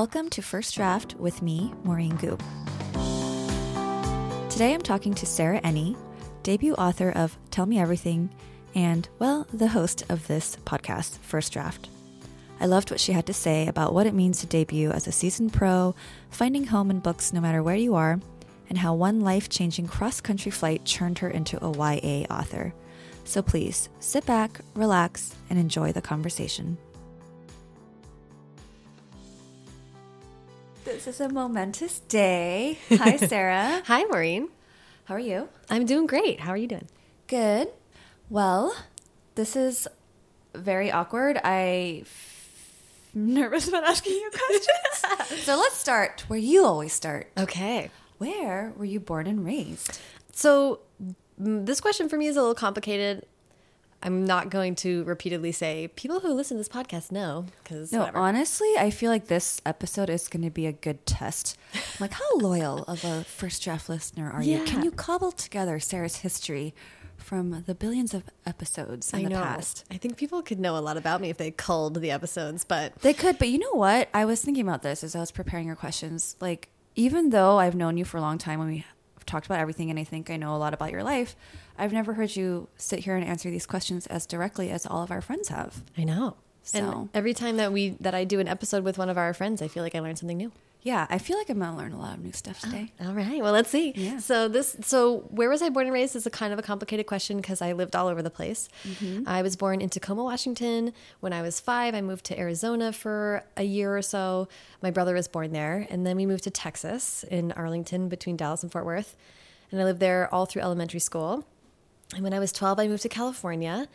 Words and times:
Welcome 0.00 0.30
to 0.30 0.40
First 0.40 0.76
Draft 0.76 1.14
with 1.16 1.42
me, 1.42 1.74
Maurene 1.84 2.16
Goo. 2.16 2.38
Today 4.48 4.72
I'm 4.72 4.80
talking 4.80 5.12
to 5.12 5.26
Sarah 5.26 5.60
Enni, 5.60 5.94
debut 6.42 6.72
author 6.72 7.10
of 7.10 7.36
Tell 7.50 7.66
Me 7.66 7.78
Everything, 7.78 8.30
and, 8.74 9.06
well, 9.18 9.46
the 9.52 9.68
host 9.68 10.04
of 10.08 10.26
this 10.26 10.56
podcast, 10.64 11.18
First 11.18 11.52
Draft. 11.52 11.90
I 12.60 12.64
loved 12.64 12.90
what 12.90 12.98
she 12.98 13.12
had 13.12 13.26
to 13.26 13.34
say 13.34 13.68
about 13.68 13.92
what 13.92 14.06
it 14.06 14.14
means 14.14 14.40
to 14.40 14.46
debut 14.46 14.90
as 14.90 15.06
a 15.06 15.12
seasoned 15.12 15.52
pro, 15.52 15.94
finding 16.30 16.64
home 16.64 16.90
in 16.90 17.00
books 17.00 17.34
no 17.34 17.42
matter 17.42 17.62
where 17.62 17.76
you 17.76 17.94
are, 17.94 18.18
and 18.70 18.78
how 18.78 18.94
one 18.94 19.20
life 19.20 19.50
changing 19.50 19.86
cross 19.86 20.22
country 20.22 20.50
flight 20.50 20.82
churned 20.86 21.18
her 21.18 21.28
into 21.28 21.62
a 21.62 21.70
YA 21.70 22.24
author. 22.30 22.72
So 23.24 23.42
please 23.42 23.90
sit 23.98 24.24
back, 24.24 24.62
relax, 24.74 25.34
and 25.50 25.58
enjoy 25.58 25.92
the 25.92 26.00
conversation. 26.00 26.78
This 31.02 31.14
is 31.14 31.20
a 31.22 31.30
momentous 31.30 32.00
day. 32.00 32.76
Hi, 32.90 33.16
Sarah. 33.26 33.80
Hi, 33.86 34.04
Maurene. 34.04 34.48
How 35.06 35.14
are 35.14 35.18
you? 35.18 35.48
I'm 35.70 35.86
doing 35.86 36.06
great. 36.06 36.40
How 36.40 36.50
are 36.50 36.58
you 36.58 36.66
doing? 36.66 36.88
Good. 37.26 37.68
Well, 38.28 38.76
this 39.34 39.56
is 39.56 39.88
very 40.54 40.92
awkward. 40.92 41.40
I 41.42 42.04
am 43.16 43.32
nervous 43.34 43.66
about 43.66 43.84
asking 43.84 44.12
you 44.12 44.30
questions. 44.30 45.42
so 45.46 45.56
let's 45.56 45.78
start 45.78 46.26
where 46.28 46.38
you 46.38 46.66
always 46.66 46.92
start. 46.92 47.32
Okay. 47.38 47.90
Where 48.18 48.74
were 48.76 48.84
you 48.84 49.00
born 49.00 49.26
and 49.26 49.42
raised? 49.42 49.98
So, 50.32 50.80
this 51.38 51.80
question 51.80 52.10
for 52.10 52.18
me 52.18 52.26
is 52.26 52.36
a 52.36 52.40
little 52.40 52.54
complicated. 52.54 53.24
I'm 54.02 54.24
not 54.24 54.48
going 54.48 54.74
to 54.76 55.04
repeatedly 55.04 55.52
say 55.52 55.88
people 55.94 56.20
who 56.20 56.32
listen 56.32 56.56
to 56.56 56.60
this 56.60 56.68
podcast 56.68 57.12
know 57.12 57.46
because 57.62 57.92
No, 57.92 58.10
honestly, 58.14 58.68
I 58.78 58.90
feel 58.90 59.10
like 59.10 59.26
this 59.26 59.60
episode 59.66 60.08
is 60.08 60.26
going 60.28 60.42
to 60.42 60.50
be 60.50 60.66
a 60.66 60.72
good 60.72 61.04
test. 61.04 61.58
Like, 61.98 62.12
how 62.12 62.36
loyal 62.38 62.84
of 62.84 63.04
a 63.04 63.24
first 63.24 63.62
draft 63.62 63.88
listener 63.90 64.30
are 64.30 64.42
you? 64.42 64.64
Can 64.64 64.82
you 64.82 64.90
cobble 64.90 65.32
together 65.32 65.78
Sarah's 65.78 66.16
history 66.16 66.74
from 67.18 67.64
the 67.66 67.74
billions 67.74 68.14
of 68.14 68.22
episodes 68.46 69.12
in 69.12 69.20
I 69.20 69.22
the 69.24 69.28
know. 69.30 69.42
past? 69.42 69.84
I 69.90 69.98
think 69.98 70.16
people 70.16 70.40
could 70.42 70.58
know 70.58 70.76
a 70.76 70.80
lot 70.80 70.96
about 70.96 71.20
me 71.20 71.28
if 71.28 71.36
they 71.36 71.50
culled 71.50 72.00
the 72.00 72.10
episodes, 72.10 72.64
but 72.64 72.96
They 73.00 73.12
could, 73.12 73.38
but 73.38 73.48
you 73.48 73.58
know 73.58 73.72
what? 73.72 74.08
I 74.14 74.24
was 74.24 74.40
thinking 74.40 74.66
about 74.66 74.82
this 74.82 75.04
as 75.04 75.14
I 75.14 75.20
was 75.20 75.30
preparing 75.30 75.66
your 75.66 75.76
questions. 75.76 76.36
Like, 76.40 76.70
even 76.96 77.30
though 77.30 77.58
I've 77.58 77.74
known 77.74 77.98
you 77.98 78.06
for 78.06 78.16
a 78.16 78.22
long 78.22 78.38
time 78.38 78.60
and 78.62 78.70
we've 78.70 79.26
talked 79.26 79.44
about 79.46 79.60
everything 79.60 79.90
and 79.90 79.98
I 79.98 80.04
think 80.04 80.30
I 80.30 80.36
know 80.38 80.56
a 80.56 80.58
lot 80.58 80.72
about 80.74 80.90
your 80.90 81.02
life, 81.04 81.36
I've 81.80 81.92
never 81.92 82.14
heard 82.14 82.36
you 82.36 82.68
sit 82.76 83.00
here 83.00 83.16
and 83.16 83.24
answer 83.24 83.50
these 83.50 83.66
questions 83.66 84.06
as 84.06 84.26
directly 84.26 84.70
as 84.70 84.86
all 84.86 85.02
of 85.02 85.10
our 85.10 85.20
friends 85.20 85.48
have. 85.48 85.82
I 85.98 86.04
know. 86.04 86.36
So- 86.62 86.78
And 86.78 87.08
every 87.14 87.34
time 87.34 87.56
that 87.56 87.72
we 87.72 87.96
that 88.00 88.14
I 88.14 88.24
do 88.24 88.38
an 88.38 88.46
episode 88.48 88.84
with 88.84 88.98
one 88.98 89.08
of 89.08 89.16
our 89.18 89.32
friends, 89.34 89.62
I 89.62 89.68
feel 89.68 89.82
like 89.82 89.94
I 89.94 90.00
learned 90.00 90.18
something 90.18 90.36
new. 90.36 90.52
Yeah, 90.82 91.06
I 91.10 91.18
feel 91.18 91.36
like 91.36 91.50
I'm 91.50 91.60
to 91.60 91.72
learn 91.72 91.92
a 91.92 91.98
lot 91.98 92.16
of 92.16 92.24
new 92.24 92.32
stuff 92.32 92.60
today. 92.60 92.90
Oh, 93.02 93.08
all 93.08 93.12
right. 93.12 93.42
Well, 93.42 93.52
let's 93.52 93.68
see. 93.68 93.92
Yeah. 93.94 94.18
So 94.18 94.48
this, 94.48 94.76
so 94.80 95.18
where 95.28 95.50
was 95.50 95.60
I 95.60 95.68
born 95.68 95.84
and 95.86 95.92
raised 95.92 96.16
is 96.16 96.24
a 96.24 96.30
kind 96.30 96.54
of 96.54 96.58
a 96.58 96.62
complicated 96.62 97.04
question 97.06 97.36
because 97.36 97.60
I 97.60 97.72
lived 97.72 97.94
all 97.94 98.08
over 98.08 98.22
the 98.22 98.30
place. 98.30 98.70
Mm-hmm. 98.88 99.24
I 99.28 99.42
was 99.42 99.56
born 99.56 99.82
in 99.82 99.90
Tacoma, 99.90 100.24
Washington. 100.24 100.94
When 101.20 101.34
I 101.34 101.42
was 101.42 101.60
five, 101.60 101.94
I 101.94 102.00
moved 102.00 102.24
to 102.26 102.38
Arizona 102.38 102.94
for 102.94 103.42
a 103.58 103.62
year 103.64 103.94
or 103.94 104.00
so. 104.00 104.48
My 104.82 104.90
brother 104.90 105.12
was 105.12 105.28
born 105.28 105.52
there, 105.52 105.86
and 105.90 106.06
then 106.06 106.16
we 106.16 106.24
moved 106.24 106.44
to 106.44 106.50
Texas 106.50 107.24
in 107.30 107.52
Arlington, 107.52 108.08
between 108.08 108.38
Dallas 108.38 108.62
and 108.62 108.72
Fort 108.72 108.86
Worth, 108.86 109.16
and 109.70 109.82
I 109.82 109.84
lived 109.84 110.00
there 110.00 110.32
all 110.34 110.46
through 110.46 110.62
elementary 110.62 111.00
school. 111.00 111.44
And 112.14 112.22
when 112.24 112.34
I 112.34 112.38
was 112.38 112.52
12, 112.52 112.78
I 112.78 112.88
moved 112.88 113.02
to 113.02 113.08
California 113.08 113.88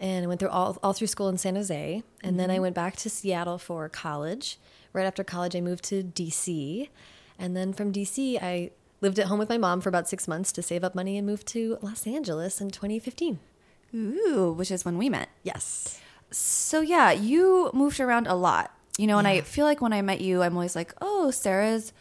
and 0.00 0.24
I 0.24 0.28
went 0.28 0.40
through 0.40 0.50
all, 0.50 0.78
all 0.82 0.92
through 0.92 1.08
school 1.08 1.28
in 1.28 1.38
San 1.38 1.56
Jose. 1.56 2.02
And 2.22 2.38
then 2.38 2.50
I 2.50 2.54
mm-hmm. 2.54 2.62
went 2.62 2.74
back 2.74 2.96
to 2.96 3.10
Seattle 3.10 3.58
for 3.58 3.88
college. 3.88 4.58
Right 4.92 5.06
after 5.06 5.24
college, 5.24 5.54
I 5.54 5.60
moved 5.60 5.84
to 5.84 6.02
DC. 6.02 6.88
And 7.38 7.56
then 7.56 7.72
from 7.72 7.92
DC, 7.92 8.40
I 8.40 8.70
lived 9.00 9.18
at 9.18 9.26
home 9.26 9.38
with 9.38 9.48
my 9.48 9.58
mom 9.58 9.80
for 9.80 9.88
about 9.88 10.08
six 10.08 10.26
months 10.26 10.50
to 10.52 10.62
save 10.62 10.82
up 10.82 10.94
money 10.94 11.16
and 11.16 11.26
moved 11.26 11.46
to 11.48 11.78
Los 11.82 12.06
Angeles 12.06 12.60
in 12.60 12.70
2015. 12.70 13.38
Ooh, 13.94 14.54
which 14.56 14.70
is 14.70 14.84
when 14.84 14.98
we 14.98 15.08
met. 15.08 15.28
Yes. 15.42 16.00
So 16.30 16.80
yeah, 16.80 17.10
you 17.10 17.70
moved 17.72 18.00
around 18.00 18.26
a 18.26 18.34
lot. 18.34 18.72
You 18.98 19.06
know, 19.06 19.18
and 19.18 19.28
I 19.28 19.42
feel 19.42 19.64
like 19.64 19.80
when 19.80 19.92
I 19.92 20.02
met 20.02 20.20
you, 20.20 20.42
I'm 20.42 20.56
always 20.56 20.74
like, 20.74 20.92
"Oh, 21.00 21.30
Sarah's." 21.30 21.92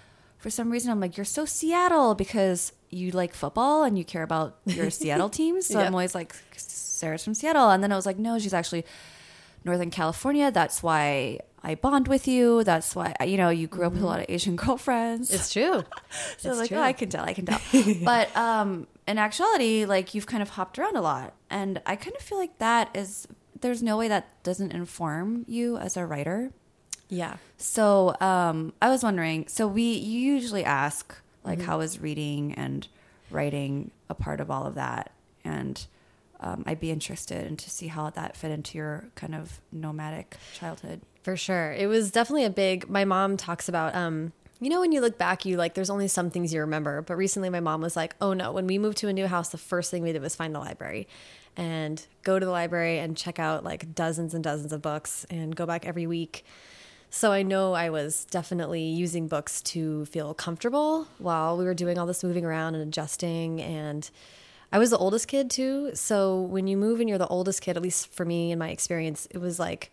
For 0.47 0.51
some 0.51 0.69
reason, 0.69 0.91
I'm 0.91 1.01
like, 1.01 1.17
"You're 1.17 1.25
so 1.25 1.43
Seattle 1.43 2.15
because 2.15 2.71
you 2.89 3.11
like 3.11 3.33
football 3.33 3.83
and 3.83 3.97
you 3.97 4.05
care 4.05 4.23
about 4.23 4.55
your 4.63 4.89
Seattle 4.89 5.27
team." 5.39 5.61
So 5.61 5.77
Yeah. 5.77 5.85
I'm 5.87 5.93
always 5.93 6.15
like, 6.15 6.33
"Sarah's 6.55 7.21
from 7.21 7.33
Seattle," 7.33 7.69
and 7.69 7.83
then 7.83 7.91
I 7.91 7.97
was 7.97 8.05
like, 8.05 8.17
"No, 8.17 8.39
she's 8.39 8.53
actually 8.53 8.85
Northern 9.65 9.91
California. 9.91 10.49
That's 10.49 10.81
why 10.81 11.39
I 11.63 11.75
bond 11.75 12.07
with 12.07 12.29
you. 12.29 12.63
That's 12.63 12.95
why 12.95 13.13
you 13.25 13.35
know 13.35 13.49
you 13.49 13.67
grew 13.67 13.87
up 13.87 13.91
with 13.91 14.03
a 14.03 14.05
lot 14.05 14.21
of 14.21 14.25
Asian 14.29 14.55
girlfriends." 14.63 15.33
It's 15.33 15.51
true. 15.51 15.83
So 16.37 16.51
It's 16.51 16.59
like, 16.59 16.69
true. 16.69 16.77
oh, 16.77 16.81
I 16.81 16.93
can 16.93 17.09
tell, 17.09 17.25
I 17.25 17.33
can 17.33 17.45
tell. 17.45 17.59
but 18.05 18.33
um, 18.37 18.87
in 19.05 19.17
actuality, 19.17 19.83
like 19.83 20.15
you've 20.15 20.27
kind 20.27 20.41
of 20.41 20.51
hopped 20.51 20.79
around 20.79 20.95
a 20.95 21.01
lot, 21.01 21.33
and 21.49 21.81
I 21.85 21.97
kind 21.97 22.15
of 22.15 22.21
feel 22.21 22.37
like 22.37 22.57
that 22.59 22.95
is 22.95 23.27
there's 23.59 23.83
no 23.83 23.97
way 23.97 24.07
that 24.07 24.41
doesn't 24.43 24.71
inform 24.71 25.43
you 25.45 25.75
as 25.75 25.97
a 25.97 26.05
writer. 26.05 26.53
Yeah. 27.09 27.37
So 27.57 28.15
um, 28.21 28.73
I 28.81 28.89
was 28.89 29.03
wondering. 29.03 29.47
So 29.47 29.67
we 29.67 29.93
you 29.93 30.19
usually 30.19 30.63
ask 30.63 31.15
like 31.43 31.59
Mm-hmm. 31.59 31.67
how 31.67 31.79
is 31.79 31.99
reading 31.99 32.53
and 32.55 32.87
writing 33.31 33.91
a 34.09 34.13
part 34.13 34.41
of 34.41 34.51
all 34.51 34.65
of 34.65 34.75
that, 34.75 35.11
and 35.45 35.85
um, 36.41 36.63
I'd 36.67 36.79
be 36.79 36.91
interested 36.91 37.47
in 37.47 37.55
to 37.57 37.69
see 37.69 37.87
how 37.87 38.09
that 38.11 38.35
fit 38.35 38.51
into 38.51 38.77
your 38.77 39.05
kind 39.15 39.33
of 39.33 39.59
nomadic 39.71 40.35
childhood. 40.53 41.01
For 41.23 41.35
sure. 41.37 41.71
It 41.73 41.87
was 41.87 42.11
definitely 42.11 42.45
a 42.45 42.49
big 42.49 42.89
my 42.89 43.05
mom 43.05 43.37
talks 43.37 43.67
about 43.67 43.95
um 43.95 44.31
you 44.61 44.69
know 44.69 44.79
when 44.79 44.91
you 44.91 45.01
look 45.01 45.17
back 45.17 45.45
you 45.45 45.57
like 45.57 45.73
there's 45.73 45.89
only 45.89 46.07
some 46.07 46.29
things 46.29 46.53
you 46.53 46.59
remember, 46.61 47.01
but 47.01 47.15
recently 47.15 47.49
my 47.49 47.59
mom 47.59 47.81
was 47.81 47.95
like, 47.95 48.15
"Oh 48.21 48.33
no, 48.33 48.51
when 48.51 48.67
we 48.67 48.77
moved 48.77 48.97
to 48.99 49.07
a 49.07 49.13
new 49.13 49.27
house, 49.27 49.49
the 49.49 49.57
first 49.57 49.89
thing 49.91 50.03
we 50.03 50.11
did 50.13 50.21
was 50.21 50.35
find 50.35 50.53
the 50.53 50.59
library 50.59 51.07
and 51.55 52.05
go 52.23 52.37
to 52.39 52.45
the 52.45 52.51
library 52.51 52.99
and 52.99 53.15
check 53.17 53.39
out 53.39 53.63
like 53.63 53.93
dozens 53.95 54.33
and 54.33 54.43
dozens 54.43 54.71
of 54.73 54.81
books 54.81 55.25
and 55.29 55.55
go 55.55 55.65
back 55.65 55.85
every 55.85 56.07
week." 56.07 56.43
So 57.09 57.31
I 57.31 57.41
know 57.41 57.73
I 57.73 57.89
was 57.89 58.25
definitely 58.25 58.83
using 58.83 59.27
books 59.27 59.61
to 59.63 60.05
feel 60.05 60.33
comfortable 60.33 61.07
while 61.17 61.57
we 61.57 61.65
were 61.65 61.73
doing 61.73 61.97
all 61.97 62.05
this 62.05 62.23
moving 62.23 62.45
around 62.45 62.75
and 62.75 62.83
adjusting 62.83 63.61
and 63.61 64.09
I 64.71 64.79
was 64.79 64.89
the 64.89 64.97
oldest 64.97 65.27
kid 65.27 65.49
too. 65.49 65.91
So 65.93 66.41
when 66.41 66.67
you 66.67 66.75
move 66.75 66.99
and 66.99 67.07
you're 67.07 67.17
the 67.17 67.27
oldest 67.27 67.61
kid, 67.61 67.77
at 67.77 67.83
least 67.83 68.13
for 68.13 68.25
me 68.25 68.51
in 68.51 68.59
my 68.59 68.69
experience, 68.69 69.27
it 69.31 69.37
was 69.37 69.59
like 69.59 69.91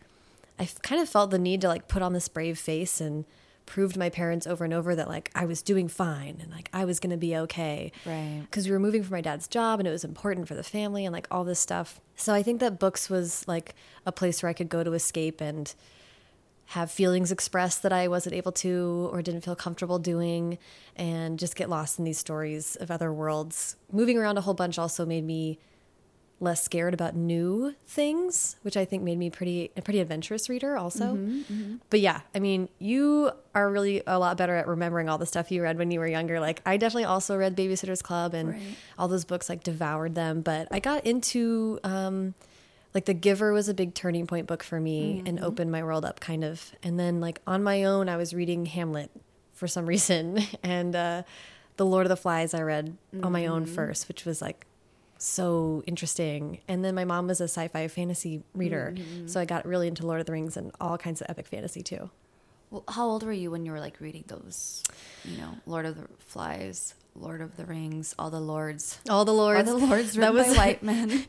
I 0.59 0.69
kind 0.83 1.01
of 1.01 1.09
felt 1.09 1.31
the 1.31 1.39
need 1.39 1.61
to 1.63 1.69
like 1.69 1.89
put 1.89 2.03
on 2.03 2.13
this 2.13 2.29
brave 2.29 2.59
face 2.59 3.01
and 3.01 3.25
proved 3.67 3.97
my 3.97 4.11
parents 4.11 4.47
over 4.47 4.65
and 4.65 4.75
over 4.75 4.95
that 4.95 5.09
like 5.09 5.31
I 5.35 5.47
was 5.47 5.63
doing 5.63 5.89
fine 5.89 6.39
and 6.43 6.51
like 6.51 6.69
I 6.73 6.85
was 6.85 7.01
going 7.01 7.11
to 7.11 7.17
be 7.17 7.37
okay. 7.37 7.93
Right. 8.05 8.43
Because 8.43 8.67
we 8.67 8.73
were 8.73 8.81
moving 8.81 9.03
for 9.03 9.13
my 9.13 9.21
dad's 9.21 9.49
job 9.49 9.79
and 9.79 9.89
it 9.89 9.93
was 9.93 10.05
important 10.05 10.49
for 10.49 10.55
the 10.55 10.63
family 10.63 11.07
and 11.07 11.13
like 11.13 11.29
all 11.31 11.45
this 11.45 11.61
stuff. 11.61 12.01
So 12.17 12.35
I 12.35 12.43
think 12.43 12.61
that 12.61 12.79
books 12.79 13.09
was 13.09 13.47
like 13.49 13.75
a 14.05 14.13
place 14.13 14.43
where 14.43 14.51
I 14.51 14.53
could 14.53 14.69
go 14.69 14.85
to 14.85 14.93
escape 14.93 15.41
and 15.41 15.73
have 16.69 16.91
feelings 16.91 17.31
expressed 17.31 17.83
that 17.83 17.93
I 17.93 18.09
wasn't 18.09 18.35
able 18.35 18.53
to 18.53 19.09
or 19.13 19.21
didn't 19.23 19.43
feel 19.43 19.55
comfortable 19.57 19.99
doing 19.99 20.59
and 20.97 21.39
just 21.39 21.57
get 21.57 21.69
lost 21.69 21.99
in 21.99 22.05
these 22.05 22.19
stories 22.19 22.77
of 22.77 22.91
other 22.91 23.13
worlds. 23.13 23.77
Moving 23.93 24.17
around 24.19 24.39
a 24.39 24.41
whole 24.41 24.55
bunch 24.55 24.79
also 24.79 25.05
made 25.05 25.25
me 25.25 25.59
less 26.41 26.63
scared 26.65 26.93
about 26.95 27.15
new 27.15 27.75
things, 27.87 28.57
which 28.63 28.77
I 28.77 28.85
think 28.85 29.03
made 29.03 29.17
me 29.19 29.31
pretty 29.31 29.71
a 29.77 29.83
pretty 29.83 30.01
adventurous 30.01 30.49
reader 30.49 30.77
also. 30.77 31.17
But 31.91 32.01
yeah, 32.01 32.23
I 32.35 32.41
mean, 32.41 32.69
you 32.79 33.31
are 33.55 33.71
really 33.71 34.03
a 34.07 34.19
lot 34.19 34.37
better 34.37 34.57
at 34.57 34.67
remembering 34.67 35.09
all 35.09 35.17
the 35.17 35.27
stuff 35.27 35.53
you 35.53 35.63
read 35.63 35.79
when 35.79 35.91
you 35.91 36.01
were 36.01 36.09
younger. 36.09 36.41
Like 36.41 36.61
I 36.67 36.77
definitely 36.77 37.05
also 37.05 37.37
read 37.37 37.57
Babysitter's 37.57 38.03
Club 38.03 38.35
and 38.35 38.51
Right. 38.51 38.77
all 38.99 39.07
those 39.09 39.25
books 39.25 39.49
like 39.49 39.63
devoured 39.63 40.15
them, 40.17 40.41
but 40.41 40.67
I 40.71 40.81
got 40.81 41.07
into 41.07 41.79
um 41.85 42.35
like 42.95 43.07
The 43.07 43.15
Giver 43.15 43.53
was 43.53 43.69
a 43.69 43.75
big 43.75 43.95
turning 43.95 44.27
point 44.27 44.47
book 44.47 44.63
for 44.63 44.81
me 44.81 45.23
and 45.27 45.39
mm-hmm. 45.39 45.45
opened 45.45 45.73
my 45.73 45.83
world 45.83 46.05
up 46.05 46.21
kind 46.21 46.45
of. 46.45 46.73
And 46.83 46.99
then 46.99 47.21
like 47.21 47.41
on 47.47 47.63
my 47.63 47.85
own 47.85 48.09
I 48.09 48.17
was 48.17 48.33
reading 48.33 48.67
Hamlet 48.67 49.11
for 49.53 49.67
some 49.67 49.87
reason 49.95 50.41
and 50.63 50.95
uh 50.95 51.23
The 51.77 51.85
Lord 51.87 52.07
of 52.07 52.11
the 52.11 52.17
Flies 52.17 52.55
I 52.55 52.63
read 52.63 52.97
on 53.23 53.33
my 53.33 53.47
own 53.47 53.65
mm-hmm. 53.65 53.75
first, 53.75 54.09
which 54.09 54.25
was 54.25 54.41
like 54.41 54.67
so 55.19 55.83
interesting. 55.87 56.61
And 56.69 56.85
then 56.85 56.95
my 56.95 57.05
mom 57.05 57.27
was 57.27 57.41
a 57.41 57.45
sci-fi 57.45 57.89
fantasy 57.89 58.43
reader, 58.55 58.95
mm-hmm. 58.97 59.27
so 59.27 59.41
I 59.41 59.45
got 59.45 59.67
really 59.67 59.89
into 59.89 60.07
Lord 60.07 60.21
of 60.21 60.27
the 60.27 60.33
Rings 60.33 60.57
and 60.57 60.71
all 60.81 60.99
kinds 60.99 61.21
of 61.21 61.27
epic 61.31 61.47
fantasy 61.47 61.83
too. 61.83 62.11
Well, 62.71 62.85
how 62.89 63.07
old 63.07 63.23
were 63.25 63.33
you 63.33 63.51
when 63.51 63.65
you 63.65 63.73
were 63.73 63.81
like 63.81 64.01
reading 64.01 64.25
those, 64.27 64.83
you 65.25 65.39
know, 65.39 65.57
Lord 65.67 65.87
of 65.87 65.97
the 65.97 66.09
Flies, 66.19 66.95
Lord 67.17 67.41
of 67.41 67.57
the 67.57 67.65
Rings, 67.65 68.15
all 68.19 68.31
the 68.31 68.41
lords, 68.41 68.99
All 69.09 69.25
the 69.25 69.33
lords, 69.33 69.69
all 69.71 69.79
the 69.79 69.87
lords 69.87 70.13
that 70.15 70.35
was 70.35 70.49
by 70.49 70.55
white 70.57 70.83
men. 70.83 71.25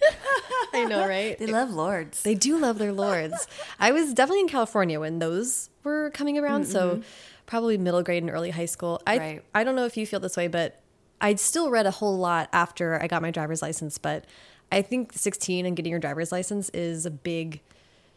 I 0.74 0.86
know, 0.86 1.08
right? 1.08 1.38
they 1.38 1.46
love 1.46 1.70
lords. 1.72 2.24
They 2.24 2.34
do 2.36 2.58
love 2.58 2.80
their 2.80 2.92
lords. 2.92 3.48
I 3.80 3.92
was 3.92 4.14
definitely 4.14 4.42
in 4.42 4.48
California 4.50 5.00
when 5.00 5.20
those 5.20 5.70
were 5.84 6.10
coming 6.12 6.38
around, 6.38 6.66
so 6.66 7.02
probably 7.46 7.78
middle 7.78 8.02
grade 8.02 8.24
and 8.24 8.32
early 8.32 8.50
high 8.50 8.66
school. 8.66 9.02
I 9.06 9.18
Right. 9.18 9.44
I 9.54 9.64
don't 9.64 9.76
know 9.76 9.86
if 9.86 9.96
you 9.96 10.06
feel 10.08 10.20
this 10.20 10.36
way, 10.36 10.48
but 10.48 10.82
I'd 11.22 11.40
still 11.40 11.70
read 11.70 11.86
a 11.86 11.92
whole 11.92 12.18
lot 12.18 12.50
after 12.52 13.02
I 13.02 13.08
got 13.08 13.22
my 13.22 13.32
driver's 13.32 13.62
license, 13.62 13.98
but 14.00 14.26
I 14.72 14.82
think 14.82 15.14
16 15.14 15.66
and 15.66 15.76
getting 15.78 15.92
your 15.92 16.00
driver's 16.00 16.32
license 16.32 16.70
is 16.70 17.06
a 17.06 17.12
big 17.12 17.62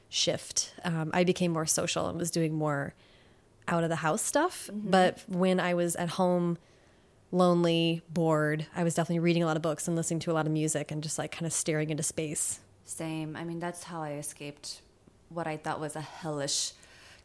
shift. 0.09 0.73
Um, 0.85 1.11
I 1.13 1.23
became 1.25 1.53
more 1.53 1.67
social 1.67 2.09
and 2.09 2.19
was 2.19 2.31
doing 2.31 2.55
more 2.55 2.95
out 3.69 3.85
of 3.85 3.91
the 3.91 3.97
house 3.97 4.23
stuff. 4.23 4.71
But 4.73 5.23
when 5.29 5.61
I 5.61 5.75
was 5.75 5.95
at 5.97 6.09
home, 6.11 6.57
lonely, 7.31 8.03
bored, 8.11 8.67
I 8.75 8.85
was 8.85 8.95
definitely 8.95 9.21
reading 9.21 9.43
a 9.43 9.47
lot 9.47 9.57
of 9.57 9.63
books 9.63 9.87
and 9.87 9.97
listening 9.97 10.21
to 10.21 10.31
a 10.31 10.35
lot 10.35 10.47
of 10.47 10.53
music 10.53 10.91
and 10.91 11.03
just 11.03 11.19
like 11.19 11.33
kind 11.33 11.47
of 11.47 11.53
staring 11.53 11.91
into 11.91 12.03
space. 12.03 12.61
Same. 12.85 13.37
I 13.37 13.45
mean, 13.45 13.59
that's 13.59 13.85
how 13.85 14.03
I 14.03 14.13
escaped 14.13 14.81
what 15.29 15.47
I 15.47 15.57
thought 15.59 15.79
was 15.79 15.95
a 15.95 16.01
hellish 16.01 16.73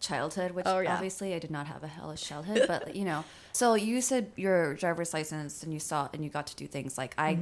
childhood, 0.01 0.51
which 0.51 0.65
Oh, 0.67 0.79
yeah. 0.79 0.93
obviously 0.93 1.33
I 1.33 1.39
did 1.39 1.49
not 1.51 1.67
have 1.67 1.81
a 1.83 1.87
hellish 1.87 2.21
childhood, 2.27 2.65
but 2.67 2.93
you 2.97 3.05
know. 3.05 3.23
So 3.53 3.75
you 3.75 4.01
said 4.01 4.31
your 4.35 4.73
driver's 4.73 5.13
license 5.13 5.63
and 5.63 5.71
you 5.71 5.79
saw 5.79 6.09
and 6.13 6.21
you 6.23 6.29
got 6.29 6.47
to 6.47 6.55
do 6.57 6.67
things 6.67 6.97
like 6.97 7.13
I 7.17 7.37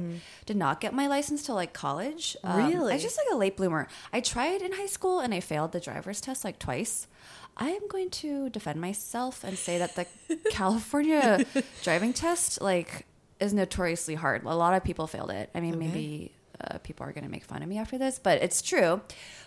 did 0.46 0.56
not 0.56 0.80
get 0.80 0.94
my 0.94 1.08
license 1.08 1.42
till 1.42 1.56
like 1.56 1.72
college. 1.72 2.36
Um, 2.44 2.52
I 2.62 2.68
Really? 2.68 2.92
was 2.92 3.02
just 3.02 3.18
like 3.18 3.26
a 3.32 3.36
late 3.36 3.56
bloomer. 3.56 3.88
I 4.12 4.20
tried 4.20 4.62
in 4.62 4.72
high 4.72 4.86
school 4.86 5.18
and 5.18 5.34
I 5.34 5.40
failed 5.40 5.72
the 5.72 5.80
driver's 5.80 6.20
test 6.20 6.44
like 6.44 6.60
twice. 6.60 7.08
I 7.56 7.70
am 7.70 7.86
going 7.88 8.10
to 8.10 8.48
defend 8.50 8.80
myself 8.80 9.44
and 9.44 9.56
say 9.58 9.78
that 9.78 9.94
the 9.96 10.06
California 10.50 11.44
driving 11.82 12.12
test 12.12 12.60
like 12.60 13.06
is 13.40 13.52
notoriously 13.52 14.14
hard. 14.14 14.44
A 14.44 14.54
lot 14.56 14.74
of 14.74 14.84
people 14.84 15.06
failed 15.06 15.30
it. 15.30 15.50
I 15.54 15.60
mean, 15.60 15.74
Okay. 15.74 15.86
maybe 15.86 16.32
uh, 16.60 16.78
people 16.78 17.04
are 17.06 17.12
going 17.12 17.24
to 17.24 17.30
make 17.30 17.44
fun 17.44 17.62
of 17.62 17.68
me 17.68 17.78
after 17.78 17.98
this, 17.98 18.18
but 18.18 18.40
it's 18.42 18.62
true. 18.62 19.00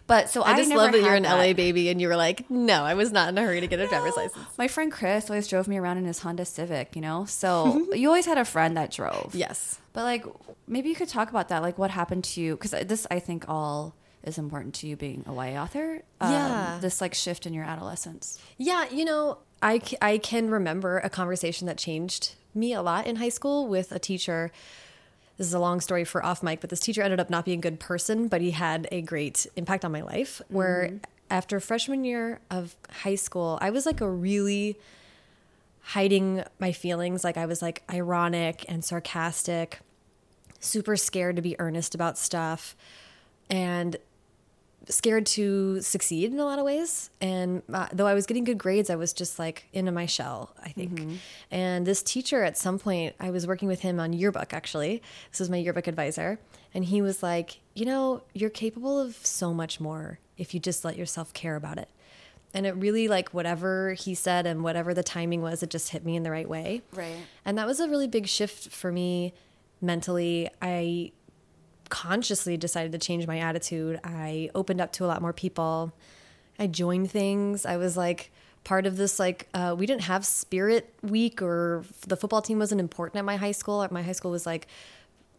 But 0.07 0.29
so 0.29 0.43
I, 0.43 0.51
I 0.51 0.57
just 0.57 0.69
love 0.69 0.91
that 0.91 1.01
you're 1.01 1.15
an 1.15 1.23
LA 1.23 1.53
baby 1.53 1.89
and 1.89 1.99
you 1.99 2.07
were 2.09 2.15
like, 2.17 2.47
no, 2.49 2.83
I 2.83 2.93
was 2.93 3.11
not 3.11 3.29
in 3.29 3.37
a 3.37 3.41
hurry 3.41 3.61
to 3.61 3.67
get 3.67 3.79
a 3.79 3.87
driver's 3.87 4.15
license. 4.15 4.45
My 4.57 4.67
friend 4.67 4.91
Chris 4.91 5.29
always 5.29 5.47
drove 5.47 5.67
me 5.67 5.77
around 5.77 5.97
in 5.97 6.05
his 6.05 6.19
Honda 6.19 6.45
Civic, 6.45 6.95
you 6.95 7.01
know? 7.01 7.25
So 7.25 7.87
you 7.93 8.07
always 8.09 8.25
had 8.27 8.37
a 8.37 8.45
friend 8.45 8.75
that 8.77 8.91
drove. 8.91 9.31
Yes. 9.33 9.79
But 9.93 10.03
like, 10.03 10.25
maybe 10.67 10.89
you 10.89 10.95
could 10.95 11.07
talk 11.09 11.29
about 11.31 11.49
that. 11.49 11.61
Like, 11.63 11.77
what 11.79 11.89
happened 11.89 12.23
to 12.25 12.41
you? 12.41 12.55
Because 12.57 12.71
this, 12.85 13.07
I 13.09 13.19
think, 13.19 13.45
all 13.47 13.95
is 14.25 14.37
important 14.37 14.73
to 14.75 14.87
you 14.87 14.95
being 14.95 15.23
a 15.27 15.33
YA 15.33 15.61
author. 15.61 16.01
Um, 16.19 16.31
Yeah. 16.31 16.77
This 16.81 17.01
like 17.01 17.13
shift 17.13 17.45
in 17.45 17.53
your 17.53 17.63
adolescence. 17.63 18.39
Yeah, 18.57 18.89
you 18.89 19.05
know, 19.05 19.39
I, 19.61 19.81
I 20.01 20.17
can 20.17 20.49
remember 20.49 20.99
a 20.99 21.09
conversation 21.09 21.67
that 21.67 21.77
changed 21.77 22.35
me 22.53 22.73
a 22.73 22.81
lot 22.81 23.05
in 23.07 23.17
high 23.17 23.29
school 23.29 23.67
with 23.67 23.91
a 23.91 23.99
teacher. 23.99 24.51
This 25.37 25.47
is 25.47 25.53
a 25.53 25.59
long 25.59 25.81
story 25.81 26.05
for 26.05 26.25
off 26.25 26.41
mic, 26.41 26.61
but 26.61 26.69
this 26.69 26.79
teacher 26.79 27.01
ended 27.01 27.19
up 27.19 27.29
not 27.29 27.45
being 27.45 27.59
a 27.59 27.61
good 27.61 27.79
person, 27.79 28.27
but 28.27 28.41
he 28.41 28.51
had 28.51 28.87
a 28.91 29.01
great 29.01 29.45
impact 29.55 29.83
on 29.83 29.91
my 29.91 30.01
life. 30.01 30.41
Where 30.49 30.99
after 31.29 31.59
freshman 31.59 32.03
year 32.03 32.39
of 32.49 32.75
high 32.89 33.15
school, 33.15 33.57
I 33.61 33.69
was 33.71 33.85
like 33.85 33.99
a 33.99 34.09
really 34.09 34.77
hiding 35.81 36.43
my 36.59 36.71
feelings. 36.71 37.23
Like 37.23 37.37
I 37.37 37.45
was 37.45 37.61
like 37.61 37.83
ironic 37.91 38.65
and 38.69 38.83
sarcastic, 38.83 39.79
super 40.59 40.95
scared 40.95 41.35
to 41.35 41.41
be 41.41 41.59
earnest 41.59 41.93
about 41.95 42.17
stuff, 42.17 42.75
and 43.49 43.97
scared 44.89 45.25
to 45.25 45.81
succeed 45.81 46.31
in 46.31 46.39
a 46.39 46.45
lot 46.45 46.59
of 46.59 46.65
ways. 46.65 47.09
And 47.21 47.61
uh, 47.73 47.87
though 47.91 48.07
I 48.07 48.13
was 48.13 48.25
getting 48.25 48.43
good 48.43 48.57
grades, 48.57 48.89
I 48.89 48.95
was 48.95 49.13
just 49.13 49.39
like 49.39 49.67
into 49.73 49.91
my 49.91 50.05
shell, 50.05 50.55
I 50.63 50.69
think. 50.69 50.99
And 51.51 51.85
this 51.85 52.03
teacher, 52.03 52.43
at 52.43 52.57
some 52.57 52.79
point, 52.79 53.15
I 53.19 53.29
was 53.31 53.47
working 53.47 53.67
with 53.67 53.81
him 53.81 53.99
on 53.99 54.13
yearbook, 54.13 54.53
actually. 54.53 55.01
This 55.31 55.39
was 55.39 55.49
my 55.49 55.57
yearbook 55.57 55.87
advisor. 55.87 56.39
And 56.73 56.85
he 56.85 57.01
was 57.01 57.23
like, 57.23 57.59
You 57.73 57.85
know, 57.85 58.23
you're 58.33 58.49
capable 58.49 58.99
of 58.99 59.15
so 59.25 59.53
much 59.53 59.79
more 59.79 60.19
if 60.37 60.53
you 60.53 60.59
just 60.59 60.83
let 60.83 60.97
yourself 60.97 61.33
care 61.33 61.55
about 61.55 61.77
it. 61.77 61.89
And 62.53 62.65
it 62.65 62.75
really, 62.75 63.07
like, 63.09 63.33
whatever 63.33 63.93
he 63.93 64.15
said 64.15 64.45
and 64.45 64.63
whatever 64.63 64.93
the 64.93 65.03
timing 65.03 65.41
was, 65.41 65.61
it 65.61 65.69
just 65.69 65.89
hit 65.89 66.05
me 66.05 66.15
in 66.15 66.23
the 66.23 66.31
right 66.31 66.47
way. 66.47 66.83
Right. 66.93 67.17
And 67.43 67.57
that 67.57 67.67
was 67.67 67.81
a 67.81 67.89
really 67.89 68.07
big 68.07 68.27
shift 68.27 68.69
for 68.71 68.91
me 68.91 69.33
mentally. 69.81 70.49
I 70.61 71.11
consciously 71.89 72.57
decided 72.57 72.91
to 72.91 72.97
change 72.97 73.27
my 73.27 73.39
attitude. 73.39 73.99
I 74.03 74.49
opened 74.55 74.81
up 74.81 74.91
to 74.93 75.05
a 75.05 75.07
lot 75.07 75.21
more 75.21 75.33
people. 75.33 75.93
I 76.57 76.67
joined 76.67 77.11
things. 77.11 77.65
I 77.65 77.77
was 77.77 77.97
like 77.97 78.31
part 78.63 78.85
of 78.85 78.97
this 78.97 79.19
like 79.19 79.47
uh, 79.53 79.75
we 79.77 79.85
didn't 79.85 80.03
have 80.03 80.25
spirit 80.25 80.93
week 81.01 81.41
or 81.41 81.85
the 82.07 82.17
football 82.17 82.41
team 82.41 82.59
wasn't 82.59 82.81
important 82.81 83.17
at 83.17 83.25
my 83.25 83.37
high 83.37 83.51
school. 83.51 83.83
At 83.83 83.91
My 83.91 84.01
high 84.01 84.11
school 84.11 84.31
was 84.31 84.45
like 84.45 84.67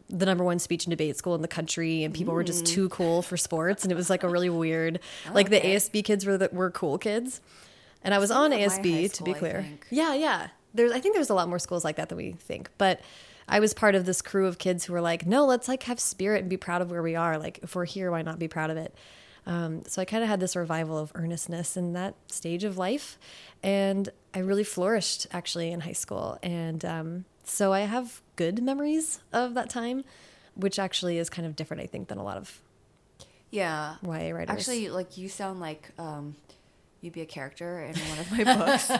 the 0.08 0.24
number 0.24 0.44
one 0.44 0.58
speech 0.58 0.86
and 0.86 0.90
debate 0.90 1.16
school 1.16 1.34
in 1.34 1.42
the 1.42 1.48
country 1.48 2.04
and 2.04 2.14
people 2.14 2.32
were 2.32 2.44
just 2.44 2.64
too 2.64 2.88
cool 2.90 3.22
for 3.22 3.36
sports 3.36 3.82
and 3.82 3.90
it 3.90 3.96
was 3.96 4.08
like 4.08 4.22
a 4.22 4.28
really 4.28 4.48
weird 4.48 5.00
like 5.32 5.50
the. 5.50 5.60
ASB 5.60 6.04
kids 6.04 6.24
were 6.24 6.38
the, 6.38 6.48
were 6.52 6.70
cool 6.70 6.96
kids. 6.96 7.40
And 8.02 8.14
I 8.14 8.18
was 8.18 8.30
on 8.30 8.52
at 8.52 8.60
my 8.60 8.66
high 8.66 8.78
ASB 8.78 9.12
to 9.14 9.24
be 9.24 9.34
clear. 9.34 9.66
Yeah, 9.90 10.14
yeah. 10.14 10.48
There's 10.74 10.92
I 10.92 11.00
think 11.00 11.14
there's 11.14 11.30
a 11.30 11.34
lot 11.34 11.48
more 11.48 11.58
schools 11.58 11.84
like 11.84 11.96
that 11.96 12.08
than 12.08 12.18
we 12.18 12.32
think. 12.32 12.70
But 12.78 13.00
I 13.48 13.60
was 13.60 13.74
part 13.74 13.94
of 13.94 14.06
this 14.06 14.22
crew 14.22 14.46
of 14.46 14.58
kids 14.58 14.84
who 14.84 14.92
were 14.92 15.00
like, 15.00 15.26
no, 15.26 15.46
let's 15.46 15.68
like 15.68 15.84
have 15.84 16.00
spirit 16.00 16.40
and 16.40 16.50
be 16.50 16.56
proud 16.56 16.82
of 16.82 16.90
where 16.90 17.02
we 17.02 17.14
are. 17.14 17.38
Like 17.38 17.60
if 17.62 17.74
we're 17.76 17.84
here, 17.84 18.10
why 18.10 18.22
not 18.22 18.38
be 18.38 18.48
proud 18.48 18.70
of 18.70 18.76
it? 18.76 18.94
Um, 19.46 19.84
so 19.86 20.02
I 20.02 20.04
kind 20.04 20.24
of 20.24 20.28
had 20.28 20.40
this 20.40 20.56
revival 20.56 20.98
of 20.98 21.12
earnestness 21.14 21.76
in 21.76 21.92
that 21.92 22.16
stage 22.26 22.64
of 22.64 22.76
life, 22.76 23.16
and 23.62 24.08
I 24.34 24.40
really 24.40 24.64
flourished 24.64 25.28
actually 25.30 25.70
in 25.70 25.80
high 25.80 25.92
school. 25.92 26.36
And 26.42 26.84
um, 26.84 27.24
so 27.44 27.72
I 27.72 27.80
have 27.80 28.20
good 28.34 28.60
memories 28.60 29.20
of 29.32 29.54
that 29.54 29.70
time, 29.70 30.02
which 30.56 30.80
actually 30.80 31.18
is 31.18 31.30
kind 31.30 31.46
of 31.46 31.54
different, 31.54 31.80
I 31.84 31.86
think, 31.86 32.08
than 32.08 32.18
a 32.18 32.24
lot 32.24 32.36
of 32.38 32.60
Yeah. 33.52 33.94
YA 34.02 34.30
writers. 34.30 34.48
Actually, 34.50 34.88
like 34.88 35.16
you 35.16 35.28
sound 35.28 35.60
like 35.60 35.90
um, 35.96 36.34
you'd 37.06 37.14
be 37.14 37.22
a 37.22 37.26
character 37.26 37.80
in 37.80 37.94
one 37.94 38.18
of 38.18 38.30
my 38.30 38.44
books. 38.44 38.90
I 38.90 38.98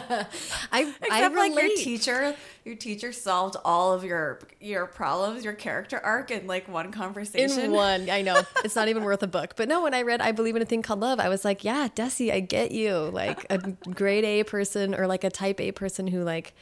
I 0.71 0.93
Except 1.03 1.35
like 1.35 1.53
your 1.53 1.67
teacher, 1.75 2.35
your 2.65 2.75
teacher 2.75 3.11
solved 3.11 3.57
all 3.63 3.93
of 3.93 4.03
your 4.03 4.39
your 4.59 4.87
problems, 4.87 5.43
your 5.43 5.53
character 5.53 5.99
arc 6.03 6.31
in 6.31 6.47
like 6.47 6.67
one 6.67 6.91
conversation. 6.91 7.59
in 7.59 7.71
one. 7.71 8.09
I 8.09 8.23
know 8.23 8.41
it's 8.63 8.75
not 8.75 8.87
even 8.87 9.03
worth 9.03 9.21
a 9.21 9.27
book. 9.27 9.53
But 9.55 9.67
no, 9.67 9.83
when 9.83 9.93
I 9.93 10.01
read 10.01 10.21
"I 10.21 10.31
Believe 10.31 10.55
in 10.55 10.61
a 10.61 10.65
Thing 10.65 10.81
Called 10.81 11.01
Love," 11.01 11.19
I 11.19 11.29
was 11.29 11.45
like, 11.45 11.63
"Yeah, 11.63 11.89
Desi, 11.89 12.31
I 12.31 12.39
get 12.39 12.71
you." 12.71 12.95
Like 12.95 13.45
a 13.51 13.57
grade 13.59 14.23
A 14.23 14.43
person 14.43 14.95
or 14.95 15.05
like 15.05 15.23
a 15.23 15.29
type 15.29 15.59
A 15.59 15.71
person 15.71 16.07
who 16.07 16.23
like 16.23 16.55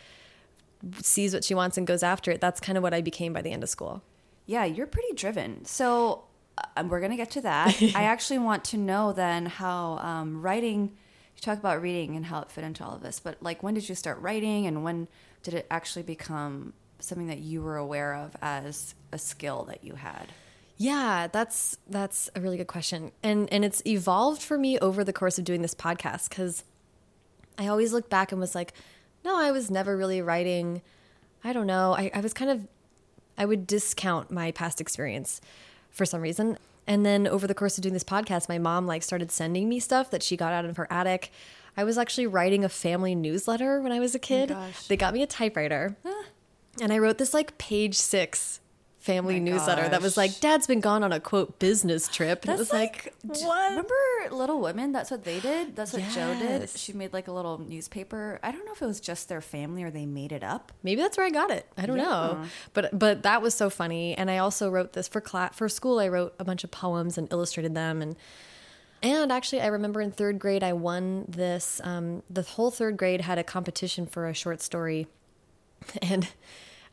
sees 1.01 1.33
what 1.33 1.43
she 1.43 1.53
wants 1.53 1.77
and 1.77 1.87
goes 1.87 2.03
after 2.03 2.31
it. 2.31 2.41
That's 2.41 2.59
kind 2.59 2.77
of 2.77 2.83
what 2.83 2.93
I 2.93 3.01
became 3.01 3.31
by 3.31 3.41
the 3.41 3.51
end 3.51 3.63
of 3.63 3.69
school. 3.69 4.01
Yeah, 4.47 4.65
you're 4.65 4.87
pretty 4.87 5.13
driven. 5.13 5.65
So 5.65 6.25
uh, 6.57 6.83
we're 6.87 7.01
gonna 7.01 7.17
get 7.17 7.31
to 7.31 7.41
that. 7.41 7.79
I 7.95 8.03
actually 8.03 8.39
want 8.39 8.63
to 8.65 8.77
know 8.77 9.13
then 9.13 9.45
how 9.45 9.99
um, 9.99 10.41
writing. 10.41 10.97
You 11.35 11.41
talk 11.41 11.57
about 11.57 11.81
reading 11.81 12.15
and 12.15 12.25
how 12.25 12.41
it 12.41 12.51
fit 12.51 12.63
into 12.63 12.83
all 12.83 12.95
of 12.95 13.01
this, 13.01 13.19
but 13.19 13.41
like 13.41 13.61
when 13.61 13.73
did 13.73 13.87
you 13.89 13.95
start 13.95 14.19
writing, 14.19 14.65
and 14.65 14.83
when 14.83 15.07
did 15.43 15.53
it 15.53 15.67
actually 15.69 16.03
become 16.03 16.73
something 16.99 17.27
that 17.27 17.39
you 17.39 17.61
were 17.61 17.77
aware 17.77 18.15
of 18.15 18.35
as 18.41 18.95
a 19.11 19.17
skill 19.17 19.63
that 19.65 19.83
you 19.83 19.95
had? 19.95 20.27
Yeah, 20.77 21.27
that's 21.31 21.77
that's 21.87 22.29
a 22.35 22.41
really 22.41 22.57
good 22.57 22.67
question. 22.67 23.11
And 23.23 23.51
and 23.51 23.63
it's 23.63 23.81
evolved 23.85 24.41
for 24.41 24.57
me 24.57 24.77
over 24.79 25.03
the 25.03 25.13
course 25.13 25.37
of 25.37 25.45
doing 25.45 25.61
this 25.61 25.75
podcast 25.75 26.29
cuz 26.29 26.63
I 27.57 27.67
always 27.67 27.93
look 27.93 28.09
back 28.09 28.31
and 28.31 28.41
was 28.41 28.55
like, 28.55 28.73
no, 29.23 29.37
I 29.37 29.51
was 29.51 29.71
never 29.71 29.95
really 29.95 30.21
writing. 30.21 30.81
I 31.43 31.53
don't 31.53 31.67
know. 31.67 31.95
I, 31.95 32.11
I 32.13 32.19
was 32.19 32.33
kind 32.33 32.51
of 32.51 32.67
I 33.37 33.45
would 33.45 33.67
discount 33.67 34.31
my 34.31 34.51
past 34.51 34.81
experience 34.81 35.39
for 35.91 36.05
some 36.05 36.21
reason. 36.21 36.57
And 36.87 37.05
then 37.05 37.27
over 37.27 37.47
the 37.47 37.55
course 37.55 37.77
of 37.77 37.81
doing 37.81 37.93
this 37.93 38.03
podcast, 38.03 38.47
my 38.47 38.57
mom 38.59 38.85
like 38.85 39.03
started 39.03 39.31
sending 39.31 39.67
me 39.67 39.79
stuff 39.79 40.11
that 40.11 40.21
she 40.23 40.37
got 40.37 40.53
out 40.53 40.65
of 40.65 40.77
her 40.77 40.87
attic. 40.91 41.31
I 41.77 41.83
was 41.83 41.97
actually 41.97 42.27
writing 42.27 42.63
a 42.63 42.69
family 42.69 43.15
newsletter 43.15 43.81
when 43.81 43.91
I 43.91 43.99
was 43.99 44.15
a 44.15 44.19
oh 44.19 44.21
kid. 44.21 44.49
gosh. 44.49 44.87
they 44.87 44.95
got 44.95 45.13
me 45.13 45.21
a 45.23 45.27
typewriter. 45.27 45.95
And 46.81 46.93
I 46.93 46.99
wrote 46.99 47.17
this 47.17 47.33
like 47.33 47.57
page 47.57 47.95
six 47.95 48.59
family 49.05 49.35
My 49.35 49.51
newsletter 49.51 49.87
that 49.87 50.01
was 50.01 50.17
like, 50.17 50.39
Dad's 50.39 50.65
been 50.65 50.79
gone 50.79 51.03
on 51.03 51.13
a 51.13 51.19
quote 51.19 51.59
business 51.59 52.07
trip. 52.07 52.43
And 52.43 52.53
it 52.53 52.57
was 52.57 52.73
like, 52.73 53.13
d- 53.21 53.45
what? 53.45 53.69
Remember 53.69 53.93
Little 54.31 54.59
Women? 54.59 54.91
That's 54.91 55.11
what 55.11 55.23
they 55.23 55.39
did. 55.39 55.75
That's 55.75 55.93
what 55.93 56.01
Jo 56.09 56.37
did. 56.39 56.69
She 56.71 56.91
made 56.91 57.13
like 57.13 57.27
a 57.27 57.31
little 57.31 57.59
newspaper. 57.59 58.39
I 58.41 58.51
don't 58.51 58.65
know 58.65 58.73
if 58.73 58.81
it 58.81 58.87
was 58.87 58.99
just 58.99 59.29
their 59.29 59.41
family 59.41 59.83
or 59.83 59.91
they 59.91 60.07
made 60.07 60.31
it 60.31 60.43
up. 60.43 60.71
Maybe 60.81 61.01
that's 61.01 61.17
where 61.17 61.25
I 61.25 61.29
got 61.29 61.51
it. 61.51 61.67
I 61.77 61.85
don't 61.85 61.97
know. 61.97 62.43
But 62.73 62.97
but 62.97 63.23
that 63.23 63.41
was 63.41 63.53
so 63.53 63.69
funny. 63.69 64.17
And 64.17 64.31
I 64.31 64.39
also 64.39 64.69
wrote 64.69 64.93
this 64.93 65.07
for 65.07 65.21
class 65.21 65.55
for 65.55 65.69
school. 65.69 65.99
I 65.99 66.07
wrote 66.07 66.33
a 66.39 66.43
bunch 66.43 66.63
of 66.63 66.71
poems 66.71 67.17
and 67.17 67.31
illustrated 67.31 67.75
them. 67.75 68.01
And 68.01 68.15
and 69.03 69.31
actually, 69.31 69.61
I 69.61 69.67
remember 69.67 70.01
in 70.01 70.11
third 70.11 70.39
grade, 70.39 70.63
I 70.63 70.73
won 70.73 71.25
this. 71.27 71.79
Um, 71.83 72.23
the 72.27 72.41
whole 72.41 72.71
third 72.71 72.97
grade 72.97 73.21
had 73.21 73.37
a 73.37 73.43
competition 73.43 74.07
for 74.07 74.27
a 74.27 74.33
short 74.33 74.61
story, 74.63 75.05
and 76.01 76.27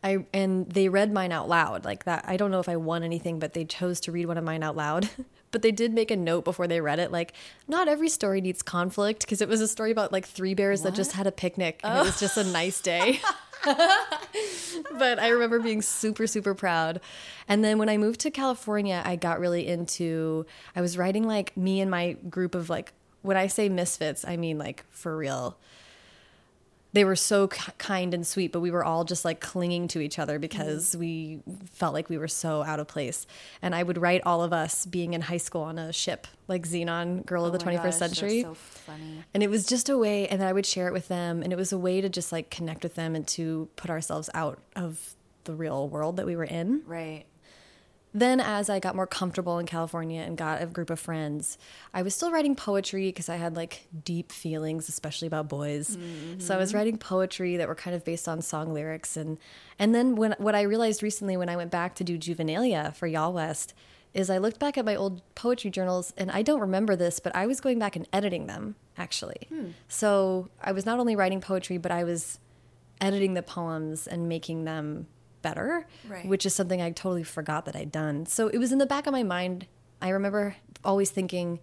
I 0.02 0.26
and 0.32 0.68
they 0.68 0.88
read 0.88 1.12
mine 1.12 1.32
out 1.32 1.48
loud 1.48 1.84
like 1.84 2.04
that. 2.04 2.24
I 2.26 2.36
don't 2.36 2.50
know 2.50 2.60
if 2.60 2.68
I 2.68 2.76
won 2.76 3.02
anything, 3.02 3.38
but 3.38 3.54
they 3.54 3.64
chose 3.64 4.00
to 4.00 4.12
read 4.12 4.26
one 4.26 4.38
of 4.38 4.44
mine 4.44 4.62
out 4.62 4.76
loud. 4.76 5.08
but 5.52 5.62
they 5.62 5.70
did 5.70 5.92
make 5.92 6.10
a 6.10 6.16
note 6.16 6.44
before 6.44 6.66
they 6.66 6.80
read 6.80 6.98
it, 6.98 7.12
like 7.12 7.34
not 7.68 7.86
every 7.86 8.08
story 8.08 8.40
needs 8.40 8.62
conflict, 8.62 9.20
because 9.20 9.40
it 9.40 9.48
was 9.48 9.60
a 9.60 9.68
story 9.68 9.90
about 9.90 10.10
like 10.10 10.26
three 10.26 10.54
bears 10.54 10.82
that 10.82 10.94
just 10.94 11.12
had 11.12 11.26
a 11.26 11.32
picnic 11.32 11.78
and 11.84 11.98
it 11.98 12.02
was 12.02 12.18
just 12.18 12.36
a 12.36 12.44
nice 12.44 12.80
oh. 12.80 12.84
day. 12.84 13.20
but 14.98 15.20
I 15.20 15.28
remember 15.28 15.60
being 15.60 15.82
super, 15.82 16.26
super 16.26 16.54
proud. 16.54 17.00
And 17.46 17.62
then 17.62 17.78
when 17.78 17.88
I 17.88 17.96
moved 17.96 18.18
to 18.20 18.30
California, 18.30 19.02
I 19.04 19.14
got 19.14 19.38
really 19.38 19.68
into, 19.68 20.46
I 20.74 20.80
was 20.80 20.98
writing 20.98 21.28
like 21.28 21.56
me 21.56 21.80
and 21.80 21.90
my 21.90 22.14
group 22.28 22.56
of 22.56 22.68
like, 22.68 22.92
when 23.20 23.36
I 23.36 23.46
say 23.46 23.68
misfits, 23.68 24.24
I 24.26 24.36
mean 24.36 24.58
like 24.58 24.84
for 24.90 25.16
real 25.16 25.56
they 26.92 27.04
were 27.04 27.16
so 27.16 27.48
kind 27.48 28.12
and 28.12 28.26
sweet, 28.26 28.52
but 28.52 28.60
we 28.60 28.70
were 28.70 28.84
all 28.84 29.04
just 29.04 29.24
like 29.24 29.40
clinging 29.40 29.88
to 29.88 30.00
each 30.00 30.18
other 30.18 30.38
because 30.38 30.90
mm-hmm. 30.90 31.00
we 31.00 31.40
felt 31.72 31.94
like 31.94 32.08
we 32.08 32.18
were 32.18 32.28
so 32.28 32.62
out 32.62 32.80
of 32.80 32.88
place. 32.88 33.26
And 33.62 33.74
I 33.74 33.82
would 33.82 33.96
write 33.96 34.22
all 34.26 34.42
of 34.42 34.52
us 34.52 34.84
being 34.84 35.14
in 35.14 35.22
high 35.22 35.38
school 35.38 35.62
on 35.62 35.78
a 35.78 35.92
ship, 35.92 36.26
like 36.48 36.66
Xenon, 36.66 37.24
Girl 37.24 37.46
of 37.46 37.52
the 37.52 37.58
Oh 37.58 37.62
21st 37.62 37.82
gosh, 37.82 37.82
that's 37.82 37.98
Century. 37.98 38.42
so 38.42 38.54
funny. 38.54 39.24
And 39.32 39.42
it 39.42 39.48
was 39.48 39.64
just 39.64 39.88
a 39.88 39.96
way, 39.96 40.28
and 40.28 40.40
then 40.40 40.48
I 40.48 40.52
would 40.52 40.66
share 40.66 40.86
it 40.86 40.92
with 40.92 41.08
them, 41.08 41.42
and 41.42 41.52
it 41.52 41.56
was 41.56 41.72
a 41.72 41.78
way 41.78 42.00
to 42.00 42.08
just 42.08 42.30
like 42.30 42.50
connect 42.50 42.82
with 42.82 42.94
them 42.94 43.14
and 43.14 43.26
to 43.28 43.68
put 43.76 43.90
ourselves 43.90 44.28
out 44.34 44.58
of 44.76 45.14
the 45.44 45.54
real 45.54 45.88
world 45.88 46.16
that 46.18 46.26
we 46.26 46.36
were 46.36 46.44
in. 46.44 46.82
Right. 46.86 47.24
Then, 48.14 48.40
as 48.40 48.68
I 48.68 48.78
got 48.78 48.94
more 48.94 49.06
comfortable 49.06 49.58
in 49.58 49.64
California 49.64 50.20
and 50.20 50.36
got 50.36 50.60
a 50.60 50.66
group 50.66 50.90
of 50.90 51.00
friends, 51.00 51.56
I 51.94 52.02
was 52.02 52.14
still 52.14 52.30
writing 52.30 52.54
poetry 52.54 53.08
because 53.08 53.28
I 53.30 53.36
had 53.36 53.56
like 53.56 53.86
deep 54.04 54.32
feelings, 54.32 54.88
especially 54.88 55.26
about 55.26 55.48
boys. 55.48 55.96
So 56.38 56.54
I 56.54 56.58
was 56.58 56.70
mm-hmm. 56.70 56.76
writing 56.76 56.98
poetry 56.98 57.56
that 57.56 57.68
were 57.68 57.74
kind 57.74 57.96
of 57.96 58.04
based 58.04 58.28
on 58.28 58.42
song 58.42 58.74
lyrics, 58.74 59.16
and 59.16 59.38
and 59.78 59.94
then 59.94 60.14
when 60.16 60.34
what 60.38 60.54
I 60.54 60.62
realized 60.62 61.02
recently 61.02 61.36
when 61.36 61.48
I 61.48 61.56
went 61.56 61.70
back 61.70 61.94
to 61.96 62.04
do 62.04 62.18
juvenilia 62.18 62.94
for 62.94 63.08
YALLWEST 63.08 63.72
is 64.12 64.28
I 64.28 64.36
looked 64.36 64.58
back 64.58 64.76
at 64.76 64.84
my 64.84 64.94
old 64.94 65.22
poetry 65.34 65.70
journals, 65.70 66.12
and 66.18 66.30
I 66.30 66.42
don't 66.42 66.60
remember 66.60 66.96
this, 66.96 67.18
but 67.18 67.34
I 67.34 67.46
was 67.46 67.60
going 67.62 67.78
back 67.78 67.96
and 67.96 68.06
editing 68.12 68.46
them 68.46 68.76
actually. 68.98 69.46
Hmm. 69.48 69.68
So 69.88 70.50
I 70.62 70.72
was 70.72 70.84
not 70.84 70.98
only 70.98 71.16
writing 71.16 71.40
poetry, 71.40 71.78
but 71.78 71.90
I 71.90 72.04
was 72.04 72.38
editing 73.00 73.34
the 73.34 73.42
poems 73.42 74.06
and 74.06 74.28
making 74.28 74.64
them 74.64 75.06
better, 75.42 75.86
Right. 76.08 76.26
which 76.26 76.46
is 76.46 76.54
something 76.54 76.80
I 76.80 76.90
totally 76.90 77.24
forgot 77.24 77.64
that 77.66 77.76
I'd 77.76 77.92
done. 77.92 78.26
So 78.26 78.48
it 78.48 78.58
was 78.58 78.72
in 78.72 78.78
the 78.78 78.86
back 78.86 79.06
of 79.06 79.12
my 79.12 79.22
mind. 79.22 79.66
I 80.00 80.08
remember 80.08 80.56
always 80.84 81.10
thinking 81.10 81.60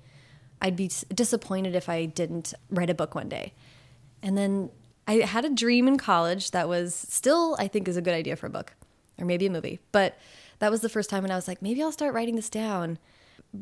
I'd 0.61 0.75
be 0.75 0.91
disappointed 1.13 1.75
if 1.75 1.87
I 1.89 2.05
didn't 2.05 2.53
write 2.69 2.89
a 2.89 2.93
book 2.93 3.15
one 3.15 3.29
day. 3.29 3.53
And 4.21 4.37
then 4.37 4.69
I 5.07 5.13
had 5.21 5.45
a 5.45 5.49
dream 5.49 5.87
in 5.87 5.97
college 5.97 6.51
that 6.51 6.67
was 6.67 6.93
still, 6.93 7.55
I 7.57 7.67
think, 7.67 7.87
is 7.87 7.97
a 7.97 8.01
good 8.01 8.13
idea 8.13 8.35
for 8.35 8.47
a 8.47 8.49
book 8.49 8.73
or 9.17 9.25
maybe 9.25 9.45
a 9.47 9.49
movie. 9.49 9.79
But 9.91 10.17
that 10.59 10.69
was 10.69 10.81
the 10.81 10.89
first 10.89 11.09
time 11.09 11.23
when 11.23 11.31
I 11.31 11.35
was 11.35 11.47
like, 11.47 11.61
maybe 11.61 11.81
I'll 11.81 11.91
start 11.91 12.13
writing 12.13 12.35
this 12.35 12.49
down. 12.49 12.99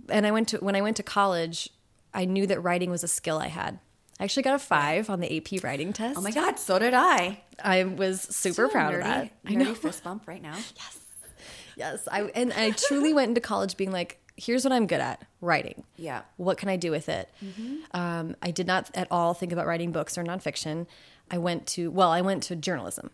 And 0.10 0.26
I 0.28 0.32
went 0.32 0.50
to 0.50 0.58
when 0.58 0.76
I 0.76 0.82
went 0.82 0.98
to 0.98 1.04
college, 1.04 1.70
I 2.14 2.26
knew 2.26 2.48
that 2.48 2.60
writing 2.62 2.90
was 2.90 3.04
a 3.04 3.08
skill 3.08 3.38
I 3.38 3.48
had. 3.48 3.80
I 4.20 4.24
actually 4.24 4.44
got 4.44 4.56
a 4.56 4.60
five 4.60 5.10
on 5.10 5.20
the 5.20 5.38
AP 5.38 5.64
writing 5.64 5.94
test. 5.94 6.18
Oh 6.18 6.22
my 6.22 6.32
God, 6.32 6.58
so 6.58 6.80
did 6.80 6.94
I. 6.94 7.42
I 7.64 7.84
was 7.84 8.22
super 8.22 8.66
So 8.66 8.70
proud 8.70 8.94
nerdy, 8.94 8.98
of 9.00 9.04
that. 9.04 9.32
I 9.46 9.54
know. 9.56 9.74
fist 9.76 10.04
bump 10.04 10.28
right 10.28 10.42
now. 10.42 10.56
Yes, 10.76 11.00
yes. 11.76 12.08
I 12.12 12.22
and 12.34 12.52
I 12.54 12.72
truly 12.72 13.14
went 13.14 13.30
into 13.30 13.42
college 13.42 13.78
being 13.78 13.92
like, 13.92 14.20
here's 14.36 14.64
what 14.64 14.72
I'm 14.74 14.88
good 14.88 15.00
at: 15.02 15.24
writing. 15.42 15.84
Yeah. 15.96 16.22
What 16.38 16.58
can 16.58 16.70
I 16.70 16.76
do 16.78 16.90
with 16.90 17.08
it? 17.10 17.30
Um, 17.92 18.36
I 18.42 18.50
did 18.52 18.66
not 18.66 18.90
at 18.96 19.08
all 19.12 19.34
think 19.36 19.52
about 19.52 19.68
writing 19.68 19.92
books 19.92 20.18
or 20.18 20.24
nonfiction. 20.24 20.88
I 21.30 21.38
went 21.38 21.68
to 21.68 21.92
well, 21.92 22.10
I 22.10 22.22
went 22.22 22.42
to 22.44 22.56
journalism, 22.56 23.12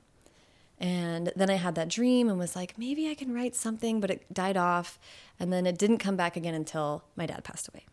and 0.79 1.33
then 1.35 1.49
I 1.49 1.55
had 1.55 1.75
that 1.75 1.89
dream 1.89 2.29
and 2.29 2.37
was 2.39 2.55
like, 2.55 2.77
maybe 2.77 3.09
I 3.09 3.15
can 3.15 3.33
write 3.33 3.55
something, 3.55 3.99
but 3.99 4.09
it 4.09 4.33
died 4.33 4.55
off, 4.55 4.97
and 5.39 5.51
then 5.51 5.65
it 5.65 5.77
didn't 5.77 5.97
come 5.97 6.15
back 6.15 6.37
again 6.37 6.53
until 6.53 7.03
my 7.17 7.25
dad 7.25 7.43
passed 7.43 7.67
away, 7.67 7.85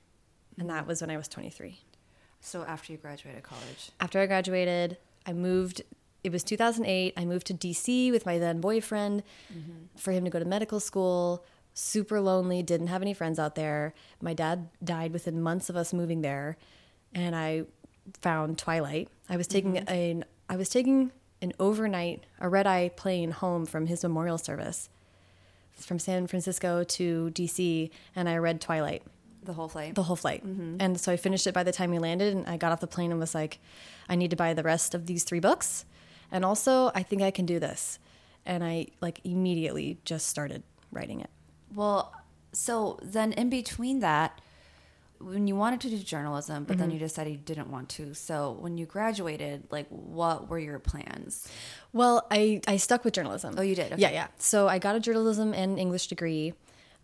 and 0.58 0.70
that 0.70 0.86
was 0.86 1.00
when 1.00 1.10
I 1.10 1.16
was 1.16 1.26
23. 1.26 1.80
So 2.40 2.62
after 2.62 2.92
you 2.92 2.98
graduated 2.98 3.42
college. 3.42 3.90
after 4.00 4.18
I 4.20 4.26
graduated, 4.26 4.96
I 5.26 5.32
moved. 5.32 5.82
It 6.22 6.32
was 6.32 6.42
2008. 6.44 7.14
I 7.16 7.24
moved 7.24 7.46
to 7.48 7.54
DC 7.54 8.10
with 8.10 8.26
my 8.26 8.38
then 8.38 8.60
boyfriend 8.60 9.22
mm-hmm. 9.52 9.70
for 9.96 10.12
him 10.12 10.24
to 10.24 10.30
go 10.30 10.38
to 10.38 10.44
medical 10.44 10.80
school. 10.80 11.44
Super 11.72 12.20
lonely, 12.20 12.62
didn't 12.62 12.88
have 12.88 13.00
any 13.00 13.14
friends 13.14 13.38
out 13.38 13.54
there. 13.54 13.94
My 14.20 14.34
dad 14.34 14.68
died 14.82 15.12
within 15.12 15.40
months 15.40 15.70
of 15.70 15.76
us 15.76 15.92
moving 15.92 16.20
there, 16.20 16.56
and 17.14 17.36
I 17.36 17.64
found 18.20 18.58
Twilight. 18.58 19.08
I 19.28 19.36
was 19.36 19.46
taking 19.46 19.74
mm-hmm. 19.74 19.92
an 19.92 20.24
I 20.48 20.56
was 20.56 20.68
taking 20.68 21.12
an 21.40 21.52
overnight 21.60 22.24
a 22.38 22.48
red 22.48 22.66
eye 22.66 22.90
plane 22.96 23.30
home 23.30 23.66
from 23.66 23.86
his 23.86 24.02
memorial 24.02 24.38
service 24.38 24.88
from 25.72 25.98
San 25.98 26.26
Francisco 26.26 26.84
to 26.84 27.30
DC, 27.32 27.90
and 28.14 28.28
I 28.28 28.36
read 28.36 28.60
Twilight 28.60 29.02
The 29.42 29.52
whole 29.54 29.68
flight. 29.68 29.94
the 29.94 30.02
whole 30.02 30.16
flight. 30.16 30.42
And 30.44 31.00
so 31.00 31.10
I 31.12 31.16
finished 31.16 31.46
it 31.46 31.54
by 31.54 31.62
the 31.62 31.72
time 31.72 31.90
we 31.90 31.98
landed 31.98 32.34
and 32.36 32.46
I 32.46 32.56
got 32.56 32.72
off 32.72 32.80
the 32.80 32.86
plane 32.86 33.10
and 33.10 33.18
was 33.20 33.34
like, 33.34 33.58
I 34.08 34.14
need 34.16 34.30
to 34.30 34.36
buy 34.36 34.54
the 34.54 34.62
rest 34.62 34.94
of 34.94 35.06
these 35.06 35.24
three 35.24 35.40
books. 35.40 35.84
And 36.30 36.44
also, 36.44 36.90
I 36.94 37.02
think 37.02 37.22
I 37.22 37.30
can 37.30 37.46
do 37.46 37.58
this. 37.58 37.98
And 38.46 38.62
I 38.64 38.86
like 39.00 39.20
immediately 39.24 39.98
just 40.04 40.28
started 40.28 40.62
writing 40.92 41.20
it. 41.20 41.30
Well, 41.74 42.12
so 42.52 42.98
then 43.02 43.32
in 43.32 43.50
between 43.50 44.00
that, 44.00 44.40
when 45.18 45.46
you 45.46 45.54
wanted 45.54 45.80
to 45.82 45.90
do 45.90 45.98
journalism, 45.98 46.64
but 46.64 46.74
Mm-hmm. 46.74 46.80
then 46.80 46.90
you 46.92 46.98
decided 46.98 47.30
you 47.32 47.36
didn't 47.38 47.70
want 47.70 47.88
to. 47.90 48.14
So 48.14 48.56
when 48.58 48.78
you 48.78 48.86
graduated, 48.86 49.64
like 49.70 49.86
what 49.88 50.48
were 50.48 50.58
your 50.58 50.78
plans? 50.78 51.46
Well, 51.92 52.26
I, 52.30 52.60
I 52.66 52.76
stuck 52.78 53.04
with 53.04 53.12
journalism. 53.14 53.54
Oh, 53.58 53.62
you 53.62 53.74
did? 53.74 53.92
Okay. 53.92 54.00
Yeah, 54.02 54.10
yeah. 54.10 54.28
So 54.38 54.66
I 54.68 54.78
got 54.78 54.96
a 54.96 55.00
journalism 55.00 55.52
and 55.52 55.78
English 55.78 56.06
degree. 56.06 56.54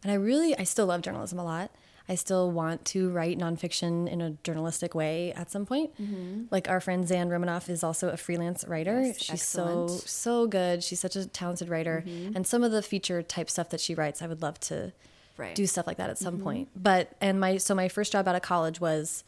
And 0.02 0.10
I 0.10 0.14
really, 0.14 0.56
I 0.56 0.64
still 0.64 0.86
love 0.86 1.02
journalism 1.02 1.38
a 1.38 1.44
lot. 1.44 1.70
I 2.08 2.14
still 2.14 2.50
want 2.50 2.84
to 2.86 3.10
write 3.10 3.38
nonfiction 3.38 4.08
in 4.08 4.20
a 4.20 4.30
journalistic 4.44 4.94
way 4.94 5.32
at 5.32 5.50
some 5.50 5.66
point. 5.66 5.90
Mm-hmm. 6.00 6.44
Like 6.50 6.68
our 6.68 6.80
friend 6.80 7.06
Zan 7.06 7.28
Romanoff 7.28 7.68
is 7.68 7.82
also 7.82 8.10
a 8.10 8.16
freelance 8.16 8.64
writer. 8.66 9.00
Yes, 9.02 9.22
She's 9.22 9.42
so, 9.42 9.62
excellent. 9.62 9.90
so 10.08 10.46
good. 10.46 10.84
She's 10.84 11.00
such 11.00 11.16
a 11.16 11.26
talented 11.26 11.68
writer. 11.68 12.04
Mm-hmm. 12.06 12.36
And 12.36 12.46
some 12.46 12.62
of 12.62 12.70
the 12.70 12.82
feature 12.82 13.22
type 13.22 13.50
stuff 13.50 13.70
that 13.70 13.80
she 13.80 13.94
writes, 13.94 14.22
I 14.22 14.26
would 14.26 14.42
love 14.42 14.60
to 14.60 14.92
Right. 15.38 15.54
do 15.54 15.66
stuff 15.66 15.86
like 15.86 15.98
that 15.98 16.08
at 16.08 16.16
some 16.16 16.36
mm-hmm. 16.36 16.44
point. 16.44 16.68
But, 16.74 17.12
and 17.20 17.38
my, 17.38 17.58
so 17.58 17.74
my 17.74 17.88
first 17.88 18.10
job 18.10 18.26
out 18.26 18.34
of 18.34 18.40
college 18.40 18.80
was 18.80 19.22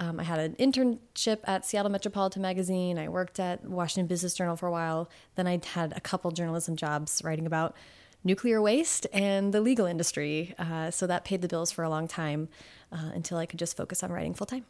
um, 0.00 0.18
I 0.18 0.22
had 0.22 0.38
an 0.38 0.54
internship 0.54 1.40
at 1.44 1.66
Seattle 1.66 1.90
Metropolitan 1.90 2.40
Magazine. 2.40 2.98
I 2.98 3.08
worked 3.08 3.38
at 3.38 3.64
Washington 3.64 4.06
Business 4.06 4.32
Journal 4.32 4.56
for 4.56 4.66
a 4.66 4.70
while. 4.70 5.10
Then 5.34 5.46
I 5.46 5.60
had 5.74 5.92
a 5.94 6.00
couple 6.00 6.30
journalism 6.30 6.74
jobs 6.74 7.20
writing 7.22 7.46
about 7.46 7.76
nuclear 8.24 8.60
waste 8.60 9.06
and 9.12 9.52
the 9.54 9.60
legal 9.60 9.86
industry. 9.86 10.54
Uh, 10.58 10.90
so 10.90 11.06
that 11.06 11.24
paid 11.24 11.42
the 11.42 11.48
bills 11.48 11.70
for 11.72 11.82
a 11.84 11.88
long 11.90 12.06
time 12.08 12.48
uh, 12.92 13.10
until 13.14 13.38
I 13.38 13.46
could 13.46 13.58
just 13.58 13.76
focus 13.76 14.02
on 14.02 14.10
writing 14.12 14.34
full 14.34 14.46
time. 14.46 14.64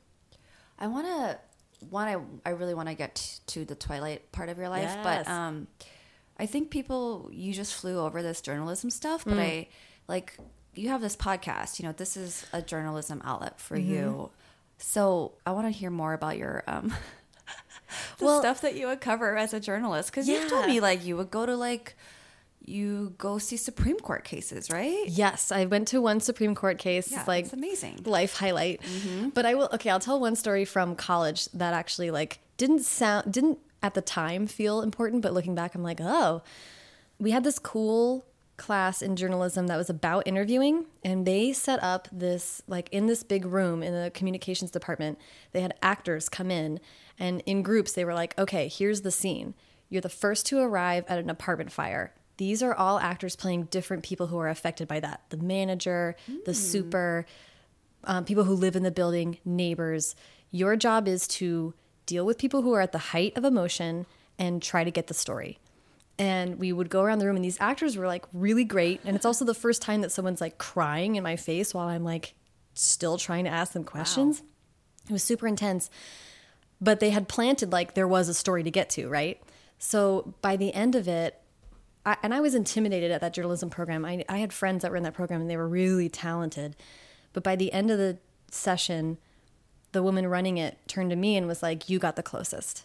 I 0.79 0.87
want 0.87 1.07
to 1.07 1.39
one 1.89 2.09
I 2.09 2.17
I 2.49 2.53
really 2.53 2.75
want 2.75 2.89
to 2.89 2.95
get 2.95 3.41
to 3.49 3.65
the 3.65 3.75
twilight 3.75 4.31
part 4.33 4.49
of 4.49 4.59
your 4.59 4.69
life, 4.69 4.83
Yes. 4.85 4.99
but 5.27 5.31
um 5.33 5.67
I 6.39 6.47
think 6.47 6.71
people 6.71 7.29
you 7.33 7.53
just 7.53 7.75
flew 7.75 7.99
over 7.99 8.23
this 8.23 8.41
journalism 8.41 8.91
stuff, 8.91 9.25
but 9.25 9.39
I 9.39 9.69
like 10.09 10.37
you 10.75 10.89
have 10.89 11.01
this 11.01 11.17
podcast, 11.17 11.79
you 11.81 11.87
know, 11.87 11.93
this 11.93 12.17
is 12.17 12.47
a 12.53 12.63
journalism 12.63 13.21
outlet 13.25 13.61
for 13.61 13.77
you. 13.77 14.31
So, 14.79 15.33
I 15.45 15.51
want 15.51 15.67
to 15.67 15.71
hear 15.71 15.91
more 15.91 16.13
about 16.15 16.39
your 16.39 16.63
um 16.67 16.95
the 18.19 18.25
Well- 18.25 18.41
stuff 18.41 18.61
that 18.63 18.75
you 18.77 18.87
would 18.87 19.01
cover 19.01 19.37
as 19.37 19.53
a 19.53 19.61
journalist 19.61 20.13
cuz 20.13 20.29
you've 20.29 20.49
told 20.49 20.67
me 20.67 20.81
like 20.81 21.05
you 21.05 21.17
would 21.17 21.31
go 21.31 21.45
to 21.47 21.57
like 21.57 21.95
you 22.71 23.15
go 23.19 23.39
see 23.39 23.57
Supreme 23.57 23.99
Court 23.99 24.25
cases, 24.25 24.71
right? 24.71 25.05
Yes, 25.07 25.53
I 25.53 25.67
went 25.67 25.89
to 25.89 26.01
one 26.01 26.21
Supreme 26.21 26.55
Court 26.55 26.79
case. 26.79 27.11
Yeah, 27.11 27.25
like 27.27 27.53
amazing. 27.53 28.01
life 28.05 28.35
highlight. 28.35 28.81
Mm-hmm. 28.83 29.31
But 29.31 29.47
I 29.47 29.55
will 29.55 29.69
okay, 29.75 29.91
I'll 29.91 30.01
tell 30.01 30.21
one 30.21 30.37
story 30.37 30.65
from 30.65 30.97
college 30.97 31.47
that 31.53 31.75
actually 31.75 32.11
like 32.11 32.39
didn't 32.57 32.81
sound 32.81 33.33
didn't 33.33 33.59
at 33.83 33.95
the 33.95 34.03
time 34.03 34.47
feel 34.47 34.83
important, 34.83 35.23
but 35.23 35.33
looking 35.33 35.55
back 35.55 35.75
I'm 35.75 35.83
like, 35.83 36.01
"Oh, 36.01 36.43
we 37.19 37.33
had 37.33 37.45
this 37.45 37.59
cool 37.59 38.25
class 38.61 39.01
in 39.01 39.17
journalism 39.17 39.69
that 39.69 39.77
was 39.79 39.89
about 39.89 40.27
interviewing 40.27 40.85
and 41.03 41.27
they 41.27 41.51
set 41.51 41.83
up 41.83 42.07
this 42.13 42.61
like 42.69 42.91
in 42.93 43.07
this 43.07 43.23
big 43.23 43.47
room 43.47 43.83
in 43.83 43.95
the 43.95 44.11
communications 44.11 44.71
department 44.71 45.19
they 45.53 45.63
had 45.63 45.73
actors 45.83 46.29
come 46.29 46.51
in 46.51 46.79
and 47.19 47.43
in 47.47 47.63
groups 47.63 47.93
they 47.93 48.05
were 48.05 48.13
like 48.13 48.39
okay 48.39 48.69
here's 48.69 49.01
the 49.01 49.11
scene 49.11 49.55
you're 49.89 50.03
the 50.03 50.11
first 50.11 50.45
to 50.45 50.59
arrive 50.59 51.07
at 51.09 51.19
an 51.19 51.31
apartment 51.31 51.73
fire 51.73 52.13
these 52.41 52.63
are 52.63 52.73
all 52.75 52.99
actors 52.99 53.37
playing 53.37 53.65
different 53.65 54.03
people 54.03 54.29
who 54.29 54.39
are 54.39 54.49
affected 54.49 54.89
by 54.89 54.99
that 54.99 55.21
the 55.29 55.37
manager 55.37 56.17
the 56.47 56.55
super 56.55 57.27
um, 58.05 58.25
people 58.25 58.45
who 58.45 58.55
live 58.55 58.77
in 58.77 58.83
the 58.83 58.91
building, 58.91 59.37
neighbors. 59.45 60.17
Your 60.51 60.75
job 60.75 61.07
is 61.07 61.29
to 61.29 61.75
deal 62.07 62.25
with 62.25 62.39
people 62.39 62.63
who 62.63 62.73
are 62.73 62.81
at 62.81 62.93
the 62.93 62.99
height 62.99 63.37
of 63.37 63.45
emotion 63.45 64.07
and 64.39 64.63
try 64.63 64.85
to 64.85 64.91
get 64.91 65.07
the 65.07 65.15
story. 65.15 65.59
And 66.19 66.59
we 66.59 66.73
would 66.73 66.89
go 66.89 67.03
around 67.03 67.19
the 67.19 67.27
room, 67.27 67.37
and 67.37 67.45
these 67.45 67.61
actors 67.61 67.99
were 67.99 68.07
like 68.07 68.25
really 68.33 68.65
great. 68.65 69.01
And 69.05 69.17
it's 69.17 69.27
also 69.27 69.45
the 69.45 69.55
first 69.55 69.83
time 69.83 70.01
that 70.01 70.13
someone's 70.13 70.41
like 70.41 70.57
crying 70.57 71.17
in 71.17 71.23
my 71.23 71.37
face 71.37 71.75
while 71.75 71.89
I'm 71.89 72.05
like 72.05 72.35
still 72.75 73.19
trying 73.19 73.45
to 73.45 73.51
ask 73.51 73.73
them 73.73 73.85
questions. 73.85 74.43
It 75.09 75.13
was 75.13 75.23
super 75.23 75.47
intense. 75.47 75.91
But 76.81 77.01
they 77.01 77.11
had 77.11 77.29
planted 77.29 77.71
like 77.71 77.95
there 77.95 78.09
was 78.09 78.29
a 78.29 78.35
story 78.35 78.63
to 78.63 78.71
get 78.71 78.91
to, 78.91 79.09
right? 79.09 79.41
So 79.79 80.35
by 80.41 80.57
the 80.57 80.73
end 80.73 80.95
of 80.95 81.07
it, 81.07 81.40
I, 82.05 82.17
and 82.23 82.33
I 82.33 82.41
was 82.41 82.55
intimidated 82.55 83.11
at 83.11 83.21
that 83.21 83.35
journalism 83.35 83.71
program. 83.71 84.05
I, 84.05 84.25
I 84.29 84.39
had 84.39 84.53
friends 84.53 84.83
that 84.83 84.91
were 84.91 84.97
in 84.97 85.03
that 85.03 85.15
program 85.15 85.43
and 85.43 85.51
they 85.51 85.57
were 85.57 85.69
really 85.69 86.09
talented. 86.09 86.77
But 87.33 87.43
by 87.43 87.57
the 87.57 87.73
end 87.73 87.91
of 87.91 87.99
the 87.99 88.19
session, 88.51 89.19
the 89.93 90.03
woman 90.03 90.27
running 90.27 90.57
it 90.57 90.79
turned 90.87 91.11
to 91.11 91.17
me 91.17 91.37
and 91.37 91.47
was 91.47 91.63
like, 91.63 91.89
You 91.89 91.99
got 91.99 92.17
the 92.17 92.23
closest. 92.23 92.85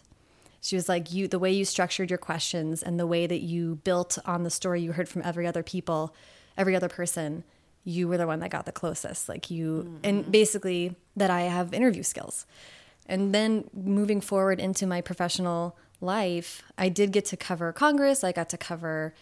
She 0.60 0.76
was 0.76 0.88
like, 0.88 1.12
You 1.12 1.28
the 1.28 1.38
way 1.38 1.52
you 1.52 1.64
structured 1.64 2.10
your 2.10 2.18
questions 2.18 2.82
and 2.82 2.98
the 2.98 3.06
way 3.06 3.26
that 3.26 3.40
you 3.40 3.76
built 3.84 4.18
on 4.26 4.42
the 4.42 4.50
story 4.50 4.82
you 4.82 4.92
heard 4.92 5.08
from 5.08 5.22
every 5.24 5.46
other 5.46 5.62
people, 5.62 6.14
every 6.56 6.76
other 6.76 6.88
person, 6.88 7.44
you 7.84 8.08
were 8.08 8.18
the 8.18 8.26
one 8.26 8.40
that 8.40 8.50
got 8.50 8.66
the 8.66 8.72
closest. 8.72 9.28
Like 9.28 9.50
you 9.50 9.84
mm-hmm. 9.86 9.96
and 10.04 10.32
basically 10.32 10.96
that 11.16 11.30
I 11.30 11.42
have 11.42 11.72
interview 11.72 12.02
skills. 12.02 12.46
And 13.08 13.32
then 13.32 13.70
moving 13.72 14.20
forward 14.20 14.58
into 14.58 14.86
my 14.86 15.00
professional 15.00 15.76
life, 16.00 16.62
I 16.76 16.88
did 16.88 17.12
get 17.12 17.24
to 17.26 17.36
cover 17.36 17.72
Congress. 17.72 18.22
I 18.24 18.32
got 18.32 18.48
to 18.50 18.58
cover 18.58 19.14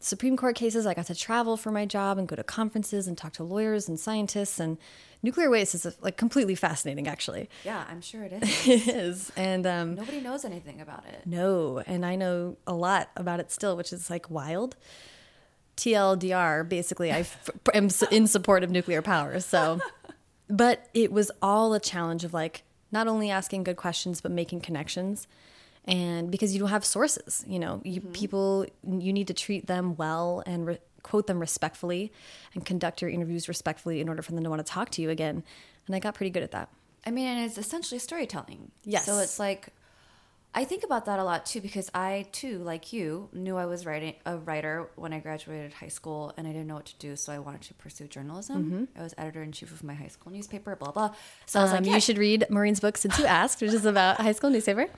Supreme 0.00 0.36
Court 0.36 0.56
cases. 0.56 0.86
I 0.86 0.94
got 0.94 1.06
to 1.06 1.14
travel 1.14 1.56
for 1.56 1.70
my 1.70 1.86
job 1.86 2.18
and 2.18 2.26
go 2.26 2.34
to 2.36 2.42
conferences 2.42 3.06
and 3.06 3.16
talk 3.16 3.32
to 3.34 3.44
lawyers 3.44 3.88
and 3.88 4.00
scientists. 4.00 4.58
And 4.58 4.78
nuclear 5.22 5.48
waste 5.48 5.74
is 5.74 5.86
like 6.00 6.16
completely 6.16 6.54
fascinating, 6.56 7.06
actually. 7.06 7.48
Yeah, 7.64 7.84
I'm 7.88 8.00
sure 8.00 8.24
it 8.24 8.32
is. 8.42 8.66
It 8.66 8.88
is. 8.88 9.32
And 9.36 9.66
um, 9.66 9.94
Nobody 9.94 10.20
knows 10.20 10.44
anything 10.44 10.80
about 10.80 11.04
it. 11.06 11.22
no, 11.26 11.78
and 11.86 12.04
I 12.04 12.16
know 12.16 12.56
a 12.66 12.72
lot 12.74 13.10
about 13.16 13.38
it 13.38 13.52
still, 13.52 13.76
which 13.76 13.92
is 13.92 14.10
like 14.10 14.28
wild. 14.30 14.74
TLDR, 15.76 16.68
basically, 16.68 17.10
I 17.12 17.20
f- 17.20 17.50
am 17.74 17.88
in 18.10 18.26
support 18.26 18.62
of 18.62 18.70
nuclear 18.70 19.02
power. 19.02 19.40
So, 19.40 19.80
but 20.48 20.88
it 20.94 21.12
was 21.12 21.30
all 21.40 21.72
a 21.74 21.80
challenge 21.80 22.24
of 22.24 22.34
like 22.34 22.62
not 22.90 23.08
only 23.08 23.30
asking 23.30 23.64
good 23.64 23.76
questions, 23.76 24.20
but 24.20 24.30
making 24.32 24.60
connections. 24.60 25.26
And 25.84 26.30
because 26.30 26.52
you 26.52 26.60
don't 26.60 26.68
have 26.68 26.84
sources, 26.84 27.44
you 27.46 27.58
know, 27.58 27.80
you 27.84 28.00
people, 28.00 28.66
you 28.86 29.12
need 29.12 29.26
to 29.26 29.34
treat 29.34 29.66
them 29.66 29.96
well 29.96 30.42
and 30.46 30.78
quote 31.02 31.26
them 31.26 31.40
respectfully 31.40 32.12
and 32.54 32.64
conduct 32.64 33.02
your 33.02 33.10
interviews 33.10 33.48
respectfully 33.48 34.00
in 34.00 34.08
order 34.08 34.22
for 34.22 34.30
them 34.30 34.44
to 34.44 34.50
want 34.50 34.64
to 34.64 34.72
talk 34.72 34.90
to 34.90 35.02
you 35.02 35.10
again. 35.10 35.42
And 35.86 35.96
I 35.96 35.98
got 35.98 36.14
pretty 36.14 36.30
good 36.30 36.44
at 36.44 36.52
that. 36.52 36.68
I 37.04 37.10
mean, 37.10 37.26
and 37.26 37.44
it's 37.44 37.58
essentially 37.58 37.98
storytelling. 37.98 38.70
Yes. 38.84 39.06
So 39.06 39.18
it's 39.18 39.40
like, 39.40 39.70
I 40.54 40.64
think 40.64 40.84
about 40.84 41.06
that 41.06 41.18
a 41.18 41.24
lot 41.24 41.46
too 41.46 41.60
because 41.60 41.90
I 41.94 42.26
too, 42.30 42.58
like 42.58 42.92
you, 42.92 43.30
knew 43.32 43.56
I 43.56 43.66
was 43.66 43.84
writing 43.84 44.14
a 44.24 44.36
writer 44.36 44.88
when 44.96 45.12
I 45.12 45.18
graduated 45.18 45.72
high 45.72 45.88
school, 45.88 46.32
and 46.36 46.46
I 46.46 46.52
didn't 46.52 46.66
know 46.66 46.74
what 46.74 46.84
to 46.86 46.96
do, 46.98 47.16
so 47.16 47.32
I 47.32 47.38
wanted 47.38 47.62
to 47.62 47.74
pursue 47.74 48.06
journalism. 48.06 48.86
I 48.94 49.02
was 49.02 49.14
editor 49.16 49.42
in 49.42 49.50
chief 49.50 49.72
of 49.72 49.82
my 49.82 49.94
high 49.94 50.08
school 50.08 50.30
newspaper, 50.30 50.76
blah 50.76 50.92
blah. 50.92 51.14
So 51.46 51.58
I 51.58 51.62
was 51.62 51.72
Um, 51.72 51.82
like, 51.82 51.94
you 51.94 52.00
should 52.00 52.18
read 52.18 52.44
Maurene's 52.50 52.80
book 52.80 52.98
since 52.98 53.18
you 53.18 53.24
asked, 53.24 53.62
which 53.62 53.72
is 53.72 53.86
about 53.86 54.18
high 54.18 54.32
school 54.32 54.50
newspaper. 54.50 54.88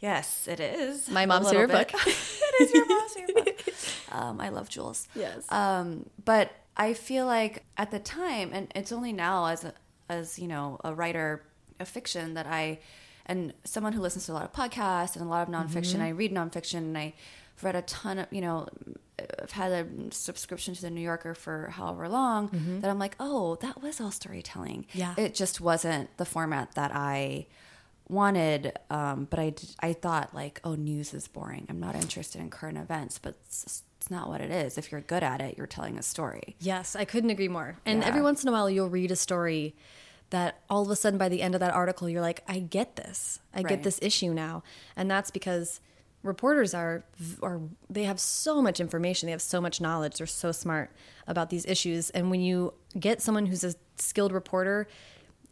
Yes, 0.00 0.48
it 0.48 0.60
is. 0.60 1.08
My 1.08 1.26
mom's 1.26 1.50
favorite 1.50 1.68
bit. 1.68 1.92
book. 1.92 2.00
it 2.06 2.62
is 2.62 2.74
your 2.74 2.86
mom's 2.86 3.12
favorite 3.12 3.44
book. 3.44 3.60
Um, 4.12 4.40
I 4.40 4.50
love 4.50 4.68
Jules. 4.68 5.08
Yes. 5.16 5.50
Um, 5.50 6.08
but 6.24 6.52
I 6.76 6.94
feel 6.94 7.26
like 7.26 7.64
at 7.76 7.90
the 7.90 7.98
time, 7.98 8.50
and 8.52 8.70
it's 8.72 8.92
only 8.92 9.12
now 9.12 9.46
as 9.46 9.64
a, 9.64 9.74
as 10.08 10.38
you 10.38 10.46
know 10.46 10.78
a 10.84 10.94
writer 10.94 11.42
of 11.80 11.88
fiction 11.88 12.34
that 12.34 12.46
I, 12.46 12.78
and 13.26 13.52
someone 13.64 13.92
who 13.92 14.00
listens 14.00 14.26
to 14.26 14.32
a 14.32 14.34
lot 14.34 14.44
of 14.44 14.52
podcasts 14.52 15.16
and 15.16 15.24
a 15.24 15.28
lot 15.28 15.48
of 15.48 15.52
nonfiction. 15.52 16.00
I 16.00 16.10
read 16.10 16.32
nonfiction, 16.32 16.78
and 16.78 16.96
I 16.96 17.14
read 17.60 17.74
a 17.74 17.82
ton 17.82 18.20
of 18.20 18.26
you 18.30 18.40
know. 18.40 18.68
I've 19.42 19.52
had 19.52 19.72
a 19.72 19.86
subscription 20.12 20.74
to 20.74 20.82
the 20.82 20.90
New 20.90 21.00
Yorker 21.00 21.34
for 21.34 21.70
however 21.70 22.08
long 22.08 22.50
that 22.82 22.90
I'm 22.90 22.98
like, 22.98 23.14
oh, 23.20 23.54
that 23.56 23.80
was 23.80 24.00
all 24.00 24.10
storytelling. 24.10 24.86
Yeah. 24.92 25.14
it 25.16 25.34
just 25.34 25.60
wasn't 25.60 26.16
the 26.18 26.24
format 26.24 26.74
that 26.74 26.90
I 26.92 27.46
wanted 28.08 28.72
um, 28.90 29.26
but 29.30 29.38
I, 29.40 29.54
I 29.80 29.92
thought 29.94 30.34
like 30.34 30.60
oh 30.64 30.74
news 30.74 31.14
is 31.14 31.26
boring 31.26 31.66
i'm 31.70 31.80
not 31.80 31.94
interested 31.94 32.40
in 32.40 32.50
current 32.50 32.76
events 32.76 33.18
but 33.18 33.36
it's, 33.46 33.82
it's 33.98 34.10
not 34.10 34.28
what 34.28 34.40
it 34.42 34.50
is 34.50 34.76
if 34.76 34.92
you're 34.92 35.00
good 35.00 35.22
at 35.22 35.40
it 35.40 35.56
you're 35.56 35.66
telling 35.66 35.96
a 35.98 36.02
story 36.02 36.54
Yes, 36.60 36.94
I 36.94 37.04
couldn't 37.06 37.30
agree 37.30 37.48
more. 37.48 37.78
And 37.86 38.02
Yeah. 38.02 38.08
every 38.08 38.20
once 38.22 38.42
in 38.42 38.48
a 38.48 38.52
while, 38.52 38.68
you'll 38.68 38.90
read 38.90 39.10
a 39.10 39.16
story 39.16 39.74
that 40.30 40.60
all 40.68 40.82
of 40.82 40.90
a 40.90 40.96
sudden, 40.96 41.18
by 41.18 41.28
the 41.30 41.40
end 41.42 41.54
of 41.54 41.60
that 41.60 41.72
article, 41.72 42.08
you're 42.08 42.20
like, 42.20 42.42
I 42.48 42.58
get 42.58 42.96
this. 42.96 43.40
I 43.54 43.58
Right. 43.58 43.68
get 43.68 43.82
this 43.82 43.98
issue 44.02 44.34
now. 44.34 44.62
And 44.96 45.10
that's 45.10 45.30
because 45.30 45.80
reporters 46.22 46.74
are, 46.74 47.04
are, 47.42 47.60
they 47.88 48.04
have 48.04 48.18
so 48.20 48.60
much 48.60 48.80
information, 48.80 49.26
they 49.26 49.30
have 49.32 49.42
so 49.42 49.60
much 49.60 49.80
knowledge, 49.80 50.16
they're 50.18 50.26
so 50.26 50.52
smart 50.52 50.90
about 51.26 51.48
these 51.50 51.64
issues. 51.66 52.10
And 52.10 52.30
when 52.30 52.40
you 52.42 52.74
get 52.98 53.22
someone 53.22 53.46
who's 53.46 53.64
a 53.64 53.74
skilled 53.96 54.32
reporter 54.32 54.86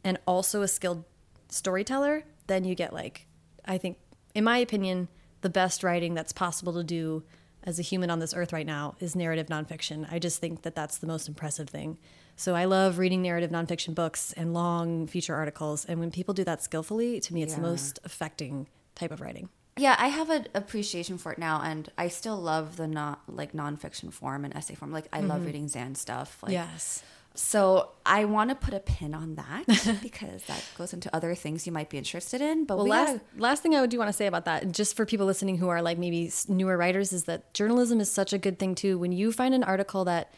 and 0.05 0.19
also 0.27 0.61
a 0.63 0.69
skilled 0.69 1.05
storyteller, 1.49 2.25
then 2.53 2.65
you 2.65 2.75
get 2.75 2.93
like, 2.93 3.27
I 3.65 3.79
think, 3.79 3.99
in 4.35 4.45
my 4.45 4.59
opinion, 4.59 5.09
the 5.41 5.51
best 5.51 5.83
writing 5.83 6.15
that's 6.15 6.33
possible 6.33 6.75
to 6.75 6.85
do 6.85 7.25
as 7.65 7.79
a 7.79 7.83
human 7.83 8.11
on 8.11 8.19
this 8.19 8.35
earth 8.35 8.53
right 8.53 8.67
now 8.67 8.95
is 9.01 9.17
narrative 9.17 9.47
nonfiction. 9.47 10.07
I 10.11 10.19
just 10.19 10.39
think 10.41 10.63
that 10.63 10.75
that's 10.75 10.99
the 10.99 11.07
most 11.07 11.29
impressive 11.29 11.69
thing. 11.69 11.99
So 12.37 12.55
I 12.55 12.65
love 12.65 12.99
reading 12.99 13.23
narrative 13.23 13.51
nonfiction 13.51 13.95
books 13.95 14.33
and 14.33 14.53
long 14.53 15.07
feature 15.07 15.35
articles. 15.35 15.85
And 15.85 16.01
when 16.01 16.11
people 16.11 16.35
do 16.35 16.45
that 16.45 16.63
skillfully, 16.63 17.21
to 17.21 17.35
me, 17.35 17.43
it's 17.43 17.55
the 17.55 17.61
most 17.61 17.99
affecting 18.05 18.69
type 18.95 19.11
of 19.11 19.21
writing. 19.21 19.49
Yeah 19.79 19.97
i 19.99 20.09
have 20.09 20.29
an 20.31 20.47
appreciation 20.55 21.17
for 21.19 21.33
it 21.33 21.39
now 21.39 21.61
and 21.63 21.91
i 21.97 22.09
still 22.09 22.37
love 22.37 22.77
the 22.77 22.87
not 22.87 23.21
like 23.29 23.53
nonfiction 23.53 24.13
form 24.13 24.45
and 24.45 24.55
essay 24.55 24.75
form 24.75 24.93
like 24.93 25.07
i 25.13 25.21
love 25.21 25.45
reading 25.47 25.67
zan 25.69 25.95
stuff 25.95 26.43
like 26.43 26.53
yes. 26.53 27.03
so 27.35 27.89
i 28.05 28.25
want 28.27 28.51
to 28.51 28.55
put 28.57 28.75
a 28.75 28.81
pin 28.81 29.15
on 29.15 29.35
that 29.37 29.65
because 30.03 30.43
that 30.45 30.63
goes 30.77 30.93
into 30.93 31.15
other 31.17 31.35
things 31.35 31.67
you 31.67 31.73
might 31.73 31.89
be 31.89 31.97
interested 31.97 32.41
in 32.43 32.65
but 32.67 32.77
Well, 32.77 32.85
we 32.85 32.91
last 32.91 33.13
gotta- 33.13 33.23
last 33.39 33.63
thing 33.63 33.75
I 33.75 33.81
would 33.81 33.89
do 33.91 33.99
want 33.99 34.09
to 34.09 34.13
say 34.13 34.27
about 34.27 34.45
that, 34.45 34.71
just 34.73 34.95
for 34.97 35.07
people 35.07 35.25
listening 35.27 35.57
who 35.57 35.69
are 35.69 35.81
like 35.81 35.97
maybe 35.99 36.31
newer 36.49 36.77
writers, 36.77 37.13
is 37.13 37.25
that 37.25 37.55
journalism 37.55 38.01
is 38.01 38.11
such 38.11 38.33
a 38.35 38.39
good 38.39 38.59
thing 38.59 38.75
too. 38.75 38.99
When 38.99 39.13
you 39.13 39.33
find 39.33 39.55
an 39.55 39.65
article 39.65 40.05
that 40.05 40.33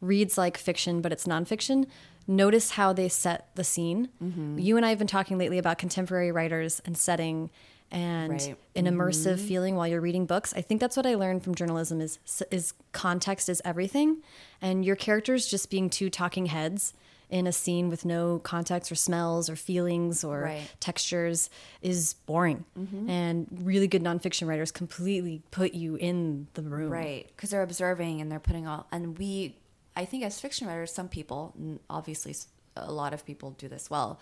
reads 0.00 0.36
like 0.36 0.58
fiction 0.58 1.00
but 1.00 1.10
it's 1.12 1.26
nonfiction, 1.26 1.86
notice 2.26 2.72
how 2.72 2.92
they 2.92 3.08
set 3.08 3.48
the 3.54 3.64
scene. 3.64 4.10
Mm-hmm. 4.22 4.58
You 4.58 4.76
and 4.76 4.84
I 4.84 4.90
have 4.90 4.98
been 4.98 5.06
talking 5.06 5.38
lately 5.38 5.56
about 5.58 5.78
contemporary 5.78 6.30
writers 6.30 6.82
and 6.84 6.96
setting 6.98 7.50
and 7.94 8.32
Right. 8.32 8.56
an 8.76 8.84
immersive 8.86 9.36
mm-hmm. 9.36 9.46
feeling 9.46 9.76
while 9.76 9.86
you're 9.88 10.00
reading 10.00 10.26
books. 10.26 10.52
I 10.54 10.60
think 10.60 10.80
that's 10.80 10.96
what 10.96 11.06
I 11.06 11.14
learned 11.14 11.42
from 11.44 11.54
journalism 11.54 12.00
is 12.00 12.18
is 12.50 12.74
context 12.92 13.48
is 13.48 13.62
everything, 13.64 14.22
and 14.60 14.84
your 14.84 14.96
characters 14.96 15.46
just 15.46 15.70
being 15.70 15.88
two 15.88 16.10
talking 16.10 16.46
heads 16.46 16.92
in 17.30 17.46
a 17.46 17.52
scene 17.52 17.88
with 17.88 18.04
no 18.04 18.38
context 18.40 18.92
or 18.92 18.94
smells 18.94 19.48
or 19.48 19.56
feelings 19.56 20.22
or 20.24 20.42
Right. 20.42 20.70
textures 20.78 21.48
is 21.80 22.14
boring. 22.26 22.64
Mm-hmm. 22.78 23.08
And 23.08 23.46
really 23.62 23.88
good 23.88 24.02
nonfiction 24.02 24.46
writers 24.46 24.70
completely 24.70 25.42
put 25.50 25.72
you 25.72 25.96
in 25.96 26.48
the 26.54 26.62
room. 26.62 26.90
right 26.90 27.26
because 27.34 27.50
they're 27.50 27.62
observing 27.62 28.20
and 28.20 28.30
they're 28.30 28.38
putting 28.40 28.66
all 28.68 28.86
and 28.92 29.16
we 29.18 29.56
i 29.96 30.04
think 30.04 30.22
as 30.22 30.38
fiction 30.40 30.66
writers 30.68 30.92
some 30.92 31.08
people 31.08 31.54
obviously 31.88 32.34
a 32.76 32.92
lot 32.92 33.14
of 33.14 33.24
people 33.24 33.52
do 33.52 33.68
this 33.68 33.88
well 33.88 34.20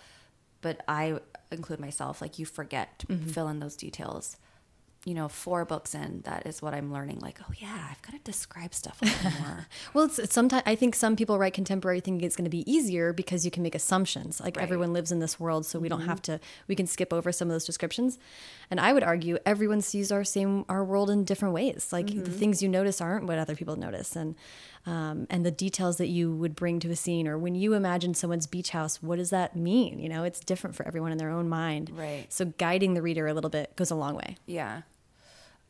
but 0.60 0.80
i 0.86 1.18
include 1.52 1.80
myself 1.80 2.20
like 2.20 2.38
you 2.38 2.46
forget 2.46 2.98
to 2.98 3.06
mm-hmm. 3.06 3.28
fill 3.28 3.48
in 3.48 3.60
those 3.60 3.76
details 3.76 4.36
you 5.04 5.14
know 5.14 5.28
four 5.28 5.64
books 5.64 5.94
in 5.94 6.20
that 6.24 6.46
is 6.46 6.62
what 6.62 6.74
i'm 6.74 6.92
learning 6.92 7.18
like 7.20 7.38
oh 7.42 7.52
yeah 7.58 7.88
i've 7.90 8.00
got 8.02 8.12
to 8.12 8.18
describe 8.20 8.72
stuff 8.72 9.00
a 9.02 9.06
little 9.06 9.30
more 9.42 9.66
Well, 9.94 10.04
it's, 10.04 10.18
it's 10.18 10.34
sometimes 10.34 10.62
I 10.64 10.74
think 10.74 10.94
some 10.94 11.16
people 11.16 11.38
write 11.38 11.54
contemporary 11.54 12.00
thinking 12.00 12.24
it's 12.24 12.36
going 12.36 12.44
to 12.44 12.50
be 12.50 12.70
easier 12.70 13.12
because 13.12 13.44
you 13.44 13.50
can 13.50 13.62
make 13.62 13.74
assumptions. 13.74 14.40
Like 14.40 14.56
Right. 14.56 14.62
everyone 14.62 14.92
lives 14.92 15.12
in 15.12 15.18
this 15.18 15.38
world, 15.38 15.66
so 15.66 15.78
we 15.78 15.88
don't 15.88 16.00
mm-hmm. 16.00 16.08
have 16.08 16.22
to. 16.22 16.40
We 16.68 16.74
can 16.74 16.86
skip 16.86 17.12
over 17.12 17.32
some 17.32 17.48
of 17.48 17.52
those 17.52 17.64
descriptions. 17.64 18.18
And 18.70 18.80
I 18.80 18.92
would 18.92 19.02
argue 19.02 19.38
everyone 19.44 19.80
sees 19.80 20.10
our 20.10 20.24
same 20.24 20.64
our 20.68 20.84
world 20.84 21.10
in 21.10 21.24
different 21.24 21.54
ways. 21.54 21.88
Like 21.92 22.06
mm-hmm. 22.06 22.24
the 22.24 22.30
things 22.30 22.62
you 22.62 22.68
notice 22.68 23.00
aren't 23.00 23.26
what 23.26 23.38
other 23.38 23.54
people 23.54 23.76
notice, 23.76 24.16
and 24.16 24.34
um, 24.86 25.26
and 25.30 25.46
the 25.46 25.50
details 25.50 25.98
that 25.98 26.08
you 26.08 26.34
would 26.34 26.56
bring 26.56 26.80
to 26.80 26.90
a 26.90 26.96
scene, 26.96 27.28
or 27.28 27.38
when 27.38 27.54
you 27.54 27.74
imagine 27.74 28.14
someone's 28.14 28.46
beach 28.46 28.70
house, 28.70 29.02
what 29.02 29.16
does 29.16 29.30
that 29.30 29.54
mean? 29.54 29.98
You 30.00 30.08
know, 30.08 30.24
it's 30.24 30.40
different 30.40 30.74
for 30.74 30.86
everyone 30.86 31.12
in 31.12 31.18
their 31.18 31.30
own 31.30 31.48
mind. 31.48 31.90
Right. 31.94 32.26
So 32.28 32.46
guiding 32.46 32.94
the 32.94 33.02
reader 33.02 33.26
a 33.26 33.34
little 33.34 33.50
bit 33.50 33.76
goes 33.76 33.90
a 33.90 33.94
long 33.94 34.14
way. 34.14 34.36
Yeah, 34.46 34.82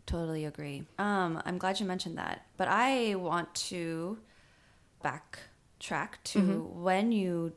totally 0.06 0.44
agree. 0.44 0.84
Um, 0.98 1.42
I'm 1.44 1.58
glad 1.58 1.78
you 1.80 1.86
mentioned 1.86 2.18
that. 2.18 2.46
But 2.56 2.68
I 2.68 3.14
want 3.16 3.54
to 3.54 4.18
backtrack 5.04 6.10
to 6.24 6.70
when 6.74 7.12
you 7.12 7.52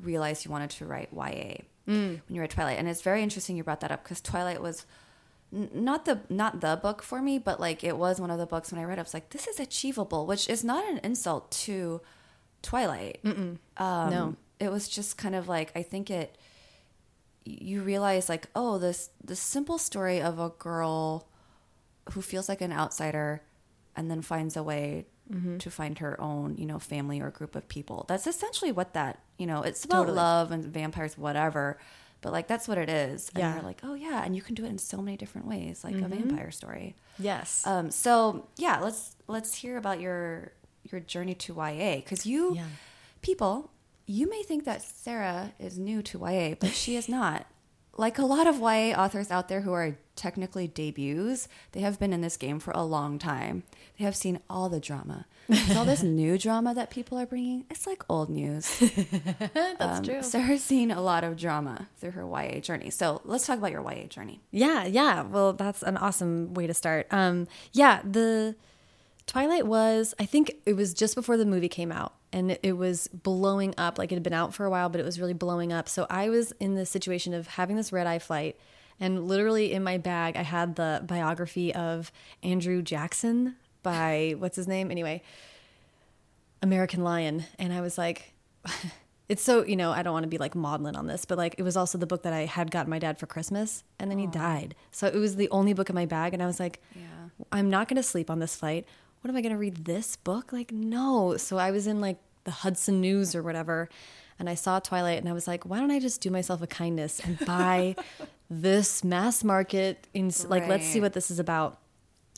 realized 0.00 0.44
you 0.44 0.50
wanted 0.50 0.70
to 0.70 0.86
write 0.86 1.08
YA 1.12 1.62
when 1.88 2.22
you 2.28 2.40
read 2.42 2.50
Twilight, 2.50 2.78
and 2.78 2.86
it's 2.86 3.00
very 3.00 3.22
interesting 3.22 3.56
you 3.56 3.64
brought 3.64 3.80
that 3.80 3.90
up 3.90 4.02
because 4.02 4.20
Twilight 4.20 4.60
was 4.60 4.84
not 5.50 6.04
the 6.04 6.20
not 6.28 6.60
the 6.60 6.78
book 6.82 7.02
for 7.02 7.22
me, 7.22 7.38
but 7.38 7.58
like 7.60 7.82
it 7.82 7.96
was 7.96 8.20
one 8.20 8.30
of 8.30 8.38
the 8.38 8.46
books 8.46 8.70
when 8.72 8.80
I 8.80 8.84
read. 8.84 8.98
it, 8.98 9.00
I 9.00 9.02
was 9.04 9.14
like, 9.14 9.30
this 9.30 9.46
is 9.46 9.58
achievable, 9.58 10.26
which 10.26 10.48
is 10.48 10.62
not 10.64 10.84
an 10.88 10.98
insult 11.02 11.50
to 11.66 12.00
Twilight. 12.62 13.20
Um, 13.24 14.10
No. 14.10 14.36
it 14.60 14.70
was 14.70 14.88
just 14.88 15.16
kind 15.16 15.34
of 15.34 15.48
like 15.48 15.72
I 15.76 15.82
think 15.82 16.10
it 16.10 16.36
you 17.44 17.80
realize 17.82 18.28
like 18.28 18.46
oh 18.54 18.76
this 18.78 19.10
the 19.24 19.36
simple 19.36 19.78
story 19.78 20.20
of 20.20 20.38
a 20.38 20.50
girl 20.50 21.26
who 22.12 22.20
feels 22.20 22.48
like 22.48 22.60
an 22.60 22.72
outsider 22.72 23.42
and 23.96 24.10
then 24.10 24.22
finds 24.22 24.56
a 24.56 24.62
way 24.62 25.06
Mm-hmm. 25.30 25.58
to 25.58 25.70
find 25.70 25.98
her 25.98 26.18
own 26.18 26.56
you 26.56 26.64
know 26.64 26.78
family 26.78 27.20
or 27.20 27.28
group 27.28 27.54
of 27.54 27.68
people 27.68 28.06
that's 28.08 28.26
essentially 28.26 28.72
what 28.72 28.94
that 28.94 29.18
you 29.36 29.44
know 29.44 29.60
it's 29.60 29.84
about 29.84 30.04
Totally. 30.04 30.16
love 30.16 30.50
and 30.52 30.64
vampires 30.64 31.18
whatever 31.18 31.78
but 32.20 32.32
like 32.32 32.46
that's 32.48 32.66
what 32.68 32.78
it 32.78 32.88
is 32.88 33.28
and 33.34 33.38
Yeah. 33.42 33.54
you're 33.54 33.62
like 33.62 33.80
oh 33.84 33.94
yeah 33.94 34.24
and 34.24 34.34
you 34.36 34.42
can 34.42 34.54
do 34.54 34.64
it 34.64 34.68
in 34.68 34.78
so 34.78 34.98
many 34.98 35.16
different 35.16 35.46
ways 35.46 35.84
like 35.84 35.94
Mm-hmm. 35.94 36.04
a 36.04 36.08
vampire 36.16 36.50
story 36.50 36.96
Yes. 37.18 37.66
um 37.66 37.90
so 37.90 38.46
yeah 38.56 38.80
let's 38.80 39.16
let's 39.28 39.54
hear 39.54 39.76
about 39.76 40.00
your 40.00 40.52
your 40.90 41.00
journey 41.00 41.34
to 41.34 41.54
YA 41.54 41.96
because 41.96 42.24
you 42.26 42.54
Yeah. 42.56 42.64
people 43.22 43.70
you 44.06 44.28
may 44.28 44.42
think 44.42 44.64
that 44.64 44.82
Sarah 44.82 45.52
is 45.58 45.78
new 45.78 46.02
to 46.02 46.18
YA 46.20 46.54
but 46.58 46.70
she 46.70 46.96
is 46.96 47.08
not 47.08 47.46
like 47.96 48.18
a 48.18 48.24
lot 48.24 48.46
of 48.46 48.58
YA 48.60 48.94
authors 48.96 49.30
out 49.30 49.48
there 49.48 49.60
who 49.62 49.72
are 49.72 49.96
technically 50.18 50.68
debuts, 50.68 51.48
they 51.72 51.80
have 51.80 51.98
been 51.98 52.12
in 52.12 52.20
this 52.20 52.36
game 52.36 52.58
for 52.60 52.72
a 52.72 52.82
long 52.82 53.18
time. 53.18 53.62
They 53.98 54.04
have 54.04 54.14
seen 54.16 54.40
all 54.50 54.68
the 54.68 54.80
drama. 54.80 55.24
all 55.74 55.86
this 55.86 56.02
new 56.20 56.36
drama 56.36 56.74
that 56.74 56.90
people 56.90 57.16
are 57.18 57.24
bringing, 57.24 57.64
it's 57.70 57.86
like 57.86 58.02
old 58.10 58.28
news. 58.28 58.78
That's 59.54 59.98
Um, 59.98 60.02
true. 60.04 60.22
Sarah's 60.22 60.62
seen 60.62 60.90
a 60.90 61.00
lot 61.00 61.24
of 61.24 61.36
drama 61.38 61.88
through 61.98 62.10
her 62.10 62.26
YA 62.26 62.60
journey. 62.60 62.90
So 62.90 63.22
let's 63.24 63.46
talk 63.46 63.56
about 63.58 63.72
your 63.72 63.82
YA 63.82 64.08
journey. 64.08 64.40
Yeah, 64.50 64.84
yeah. 64.84 65.22
Well, 65.22 65.54
that's 65.54 65.82
an 65.82 65.96
awesome 65.96 66.52
way 66.52 66.66
to 66.66 66.74
start. 66.74 67.06
Um, 67.10 67.46
yeah, 67.72 68.02
the 68.04 68.56
Twilight 69.26 69.66
was, 69.66 70.14
I 70.18 70.26
think 70.26 70.52
it 70.66 70.74
was 70.74 70.92
just 70.94 71.14
before 71.14 71.36
the 71.36 71.44
movie 71.46 71.68
came 71.68 71.92
out 71.92 72.14
and 72.32 72.52
it, 72.52 72.60
it 72.62 72.72
was 72.72 73.08
blowing 73.08 73.74
up. 73.76 73.98
Like 73.98 74.10
it 74.10 74.16
had 74.16 74.22
been 74.22 74.32
out 74.32 74.54
for 74.54 74.64
a 74.64 74.70
while, 74.70 74.88
but 74.88 75.00
it 75.00 75.04
was 75.04 75.20
really 75.20 75.34
blowing 75.34 75.72
up. 75.72 75.88
So 75.88 76.06
I 76.10 76.28
was 76.30 76.52
in 76.60 76.74
the 76.76 76.86
situation 76.86 77.34
of 77.34 77.46
having 77.46 77.76
this 77.76 77.92
red 77.92 78.06
eye 78.06 78.18
flight 78.18 78.56
and 79.00 79.26
literally 79.28 79.72
in 79.72 79.82
my 79.82 79.98
bag, 79.98 80.36
I 80.36 80.42
had 80.42 80.76
the 80.76 81.02
biography 81.06 81.74
of 81.74 82.10
Andrew 82.42 82.82
Jackson 82.82 83.56
by, 83.82 84.34
what's 84.38 84.56
his 84.56 84.66
name? 84.66 84.90
Anyway, 84.90 85.22
American 86.62 87.04
Lion. 87.04 87.44
And 87.58 87.72
I 87.72 87.80
was 87.80 87.96
like, 87.96 88.32
it's 89.28 89.42
so, 89.42 89.64
you 89.64 89.76
know, 89.76 89.92
I 89.92 90.02
don't 90.02 90.12
want 90.12 90.24
to 90.24 90.28
be 90.28 90.38
like 90.38 90.54
maudlin 90.54 90.96
on 90.96 91.06
this, 91.06 91.24
but 91.24 91.38
like 91.38 91.54
it 91.58 91.62
was 91.62 91.76
also 91.76 91.98
the 91.98 92.06
book 92.06 92.22
that 92.24 92.32
I 92.32 92.46
had 92.46 92.70
gotten 92.70 92.90
my 92.90 92.98
dad 92.98 93.18
for 93.18 93.26
Christmas 93.26 93.84
and 93.98 94.10
then 94.10 94.18
he 94.18 94.26
died. 94.26 94.74
So 94.90 95.06
it 95.06 95.14
was 95.14 95.36
the 95.36 95.48
only 95.50 95.72
book 95.74 95.88
in 95.88 95.94
my 95.94 96.06
bag. 96.06 96.34
And 96.34 96.42
I 96.42 96.46
was 96.46 96.58
like, 96.58 96.82
Yeah. 96.94 97.02
I'm 97.52 97.70
not 97.70 97.88
going 97.88 97.96
to 97.96 98.02
sleep 98.02 98.30
on 98.30 98.40
this 98.40 98.56
flight. 98.56 98.84
What 99.20 99.30
am 99.30 99.36
I 99.36 99.40
going 99.40 99.52
to 99.52 99.58
read 99.58 99.84
this 99.84 100.16
book? 100.16 100.52
Like, 100.52 100.72
no. 100.72 101.36
So 101.36 101.56
I 101.56 101.70
was 101.70 101.86
in 101.86 102.00
like 102.00 102.18
the 102.44 102.50
Hudson 102.50 103.00
News 103.00 103.34
or 103.34 103.42
whatever. 103.42 103.88
And 104.38 104.48
I 104.48 104.54
saw 104.54 104.78
Twilight 104.78 105.18
and 105.18 105.28
I 105.28 105.32
was 105.32 105.46
like, 105.48 105.64
why 105.64 105.80
don't 105.80 105.90
I 105.90 105.98
just 105.98 106.20
do 106.20 106.30
myself 106.30 106.62
a 106.62 106.66
kindness 106.66 107.20
and 107.20 107.38
buy 107.44 107.96
this 108.50 109.02
mass 109.02 109.42
market? 109.42 110.06
In, 110.14 110.30
Like, 110.46 110.68
let's 110.68 110.86
see 110.86 111.00
what 111.00 111.12
this 111.12 111.30
is 111.30 111.38
about. 111.38 111.78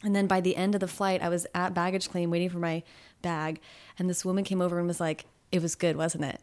And 0.02 0.16
then 0.16 0.26
by 0.26 0.40
the 0.40 0.56
end 0.56 0.74
of 0.74 0.80
the 0.80 0.88
flight, 0.88 1.22
I 1.22 1.28
was 1.28 1.46
at 1.54 1.74
baggage 1.74 2.08
claim 2.10 2.30
waiting 2.30 2.48
for 2.48 2.58
my 2.58 2.82
bag. 3.20 3.60
And 3.98 4.08
this 4.08 4.24
woman 4.24 4.44
came 4.44 4.62
over 4.62 4.78
and 4.78 4.88
was 4.88 4.98
like, 5.00 5.26
it 5.52 5.60
was 5.60 5.74
good, 5.74 5.96
wasn't 5.96 6.24
it? 6.24 6.40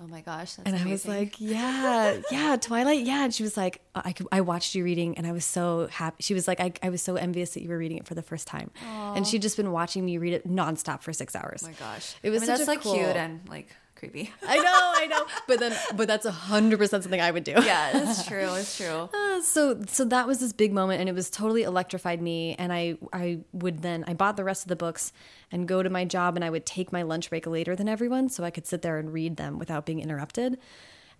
Oh 0.00 0.06
my 0.08 0.20
gosh. 0.20 0.54
That's 0.54 0.68
and 0.68 0.76
I 0.76 0.90
was 0.90 1.06
like, 1.06 1.40
yeah, 1.40 2.20
yeah, 2.30 2.56
Twilight, 2.56 3.04
yeah. 3.04 3.24
And 3.24 3.32
she 3.32 3.44
was 3.44 3.56
like, 3.56 3.82
I, 3.94 4.12
I 4.32 4.40
watched 4.40 4.74
you 4.74 4.82
reading, 4.82 5.16
and 5.16 5.28
I 5.28 5.32
was 5.32 5.44
so 5.44 5.86
happy. 5.92 6.22
She 6.24 6.34
was 6.34 6.48
like, 6.48 6.58
I, 6.58 6.72
I 6.82 6.88
was 6.88 7.00
so 7.02 7.14
envious 7.14 7.54
that 7.54 7.62
you 7.62 7.68
were 7.68 7.78
reading 7.78 7.98
it 7.98 8.06
for 8.08 8.14
the 8.14 8.22
first 8.22 8.48
time. 8.48 8.72
And 8.84 9.24
she'd 9.26 9.42
just 9.42 9.56
been 9.56 9.70
watching 9.70 10.04
me 10.04 10.18
read 10.18 10.32
it 10.32 10.48
nonstop 10.48 11.02
for 11.02 11.12
six 11.12 11.36
hours. 11.36 11.62
oh 11.64 11.68
my 11.68 11.74
gosh. 11.74 12.16
it 12.22 12.30
was 12.30 12.38
I 12.38 12.40
mean, 12.40 12.46
such 12.48 12.58
that's 12.58 12.68
like 12.68 12.80
cool- 12.80 12.94
cute 12.94 13.14
and 13.16 13.40
like 13.48 13.68
creepy. 14.02 14.32
I 14.46 14.56
know, 14.56 14.64
I 14.72 15.06
know, 15.06 15.24
but 15.46 15.60
then, 15.60 15.76
but 15.94 16.08
that's 16.08 16.26
a 16.26 16.32
hundred 16.32 16.78
percent 16.78 17.04
something 17.04 17.20
I 17.20 17.30
would 17.30 17.44
do. 17.44 17.52
yeah, 17.52 17.92
that's 17.92 18.26
true. 18.28 18.52
It's 18.54 18.76
true. 18.76 19.08
Uh, 19.14 19.40
so 19.42 19.80
so 19.86 20.04
that 20.06 20.26
was 20.26 20.40
this 20.40 20.52
big 20.52 20.72
moment 20.72 20.98
and 21.00 21.08
it 21.08 21.14
was 21.14 21.30
totally 21.30 21.62
electrified 21.62 22.20
me 22.20 22.56
and 22.58 22.72
I 22.72 22.96
I 23.12 23.38
would 23.52 23.82
then 23.82 24.04
I 24.08 24.14
bought 24.14 24.36
the 24.36 24.44
rest 24.44 24.64
of 24.64 24.68
the 24.68 24.76
books 24.76 25.12
and 25.52 25.68
go 25.68 25.82
to 25.82 25.90
my 25.90 26.04
job 26.04 26.34
and 26.36 26.44
I 26.44 26.50
would 26.50 26.66
take 26.66 26.92
my 26.92 27.02
lunch 27.02 27.30
break 27.30 27.46
later 27.46 27.76
than 27.76 27.88
everyone 27.88 28.28
so 28.28 28.42
I 28.42 28.50
could 28.50 28.66
sit 28.66 28.82
there 28.82 28.98
and 28.98 29.12
read 29.12 29.36
them 29.36 29.58
without 29.58 29.86
being 29.86 30.00
interrupted. 30.00 30.58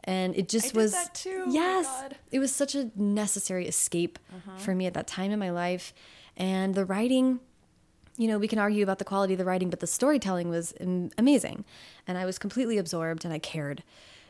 And 0.05 0.35
it 0.35 0.49
just 0.49 0.67
I 0.67 0.69
did 0.71 0.77
was 0.77 0.93
that 0.93 1.15
too. 1.15 1.45
Oh 1.47 1.53
Yes. 1.53 1.87
God. 1.87 2.17
It 2.33 2.41
was 2.41 2.53
such 2.53 2.75
a 2.75 2.91
necessary 2.97 3.69
escape 3.69 4.19
for 4.59 4.75
me 4.75 4.87
at 4.87 4.95
that 4.95 5.07
time 5.07 5.31
in 5.31 5.39
my 5.39 5.51
life 5.51 5.95
and 6.37 6.75
the 6.75 6.85
writing 6.85 7.39
you 8.17 8.29
know, 8.29 8.39
we 8.39 8.49
can 8.49 8.59
argue 8.59 8.83
about 8.83 8.99
the 8.99 9.05
quality 9.05 9.35
of 9.35 9.39
the 9.39 9.45
writing, 9.45 9.71
but 9.71 9.81
the 9.81 9.87
storytelling 9.87 10.49
was 10.49 10.75
amazing. 11.17 11.65
And 12.07 12.19
I 12.19 12.25
was 12.25 12.39
completely 12.39 12.79
absorbed 12.79 13.25
and 13.25 13.33
I 13.33 13.39
cared. 13.39 13.83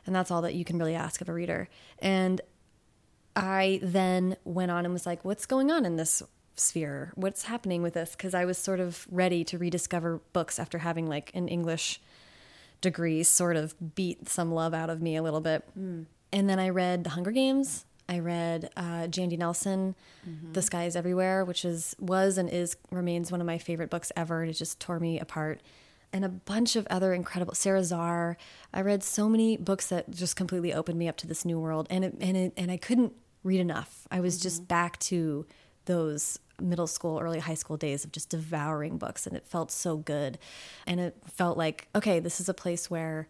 And 0.07 0.15
that's 0.15 0.31
all 0.31 0.43
that 0.43 0.55
you 0.55 0.65
can 0.65 0.79
really 0.79 0.95
ask 0.95 1.21
of 1.21 1.29
a 1.29 1.33
reader. 1.33 1.69
And 1.99 2.41
I 3.35 3.81
then 3.83 4.37
went 4.45 4.71
on 4.71 4.85
and 4.85 4.93
was 4.93 5.07
like, 5.07 5.25
what's 5.25 5.47
going 5.47 5.71
on 5.71 5.85
in 5.85 5.97
this 5.97 6.23
sphere? 6.55 7.13
What's 7.15 7.45
happening 7.45 7.83
with 7.83 7.95
this? 7.95 8.13
Because 8.13 8.35
I 8.35 8.45
was 8.45 8.59
sort 8.59 8.81
of 8.81 9.07
ready 9.11 9.43
to 9.45 9.59
rediscover 9.59 10.21
books 10.33 10.59
after 10.59 10.79
having 10.79 11.07
like 11.07 11.31
an 11.35 11.49
English 11.49 12.01
degree 12.81 13.23
sort 13.23 13.57
of 13.57 13.95
beat 13.95 14.29
some 14.29 14.53
love 14.53 14.75
out 14.75 14.91
of 14.91 15.01
me 15.01 15.17
a 15.17 15.23
little 15.23 15.41
bit. 15.41 15.65
Hmm. 15.75 16.03
And 16.33 16.49
then 16.49 16.59
I 16.59 16.69
read 16.69 17.05
The 17.05 17.11
Hunger 17.11 17.31
Games. 17.31 17.85
I 18.09 18.19
read 18.19 18.71
uh, 18.77 19.07
Jandy 19.09 19.39
Nelson, 19.39 19.95
The 20.53 20.63
Sky 20.63 20.85
is 20.85 20.97
Everywhere, 20.97 21.45
which 21.45 21.65
is 21.65 21.97
was 21.99 22.39
and 22.39 22.49
is 22.49 22.77
remains 22.91 23.31
one 23.31 23.41
of 23.41 23.47
my 23.47 23.59
favorite 23.59 23.91
books 23.91 24.13
ever. 24.17 24.45
It 24.45 24.53
just 24.55 24.81
tore 24.81 25.01
me 25.01 25.19
apart. 25.19 25.61
And 26.13 26.25
a 26.25 26.29
bunch 26.29 26.77
of 26.77 26.87
other 26.91 27.15
incredible 27.15 27.55
Sara 27.55 27.81
Zarr. 27.81 28.37
I 28.75 28.83
read 28.83 29.03
so 29.03 29.31
many 29.31 29.57
books 29.57 29.87
that 29.87 30.11
just 30.11 30.37
completely 30.37 30.75
opened 30.75 30.99
me 30.99 31.09
up 31.09 31.17
to 31.19 31.27
this 31.27 31.45
new 31.45 31.59
world, 31.59 31.87
and 31.89 32.05
it, 32.05 32.15
and 32.21 32.37
it, 32.37 32.53
and 32.57 32.71
I 32.71 32.77
couldn't 32.77 33.15
read 33.45 33.61
enough. 33.61 34.07
I 34.11 34.21
was 34.21 34.39
just 34.39 34.69
back 34.69 34.99
to 35.01 35.47
those 35.87 36.39
middle 36.61 36.87
school, 36.87 37.19
early 37.19 37.41
high 37.41 37.55
school 37.55 37.77
days 37.77 38.05
of 38.05 38.13
just 38.13 38.29
devouring 38.29 38.99
books, 38.99 39.27
and 39.27 39.35
it 39.35 39.45
felt 39.47 39.71
so 39.71 39.97
good. 39.97 40.39
And 40.87 41.01
it 41.01 41.17
felt 41.27 41.57
like, 41.57 41.89
okay, 41.95 42.21
this 42.21 42.41
is 42.41 42.49
a 42.49 42.55
place 42.55 42.91
where 42.91 43.27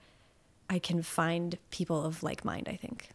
I 0.69 0.79
can 0.79 1.03
find 1.03 1.59
people 1.71 2.05
of 2.05 2.23
like 2.23 2.45
mind, 2.45 2.69
I 2.69 2.77
think. 2.77 3.11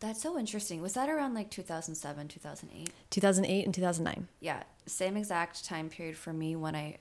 That's 0.00 0.22
so 0.22 0.38
interesting. 0.38 0.82
Was 0.82 0.94
that 0.94 1.08
around 1.08 1.34
like 1.34 1.50
2007, 1.50 2.28
2008? 2.28 2.90
2008 3.10 3.64
and 3.64 3.74
2009. 3.74 4.28
Yeah, 4.40 4.62
same 4.86 5.16
exact 5.16 5.64
time 5.64 5.88
period 5.88 6.16
for 6.16 6.32
me 6.32 6.54
when 6.56 6.74
I 6.76 6.98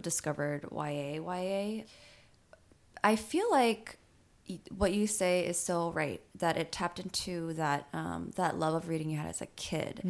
discovered 0.00 0.66
YA. 0.70 1.20
YA. 1.22 1.84
I 3.02 3.16
feel 3.16 3.50
like 3.50 3.96
what 4.76 4.92
you 4.92 5.06
say 5.06 5.46
is 5.46 5.58
so 5.58 5.90
right 5.92 6.20
that 6.34 6.58
it 6.58 6.70
tapped 6.70 6.98
into 6.98 7.54
that 7.54 7.88
um, 7.94 8.30
that 8.36 8.58
love 8.58 8.74
of 8.74 8.88
reading 8.88 9.08
you 9.08 9.16
had 9.16 9.28
as 9.28 9.40
a 9.40 9.46
kid, 9.46 10.00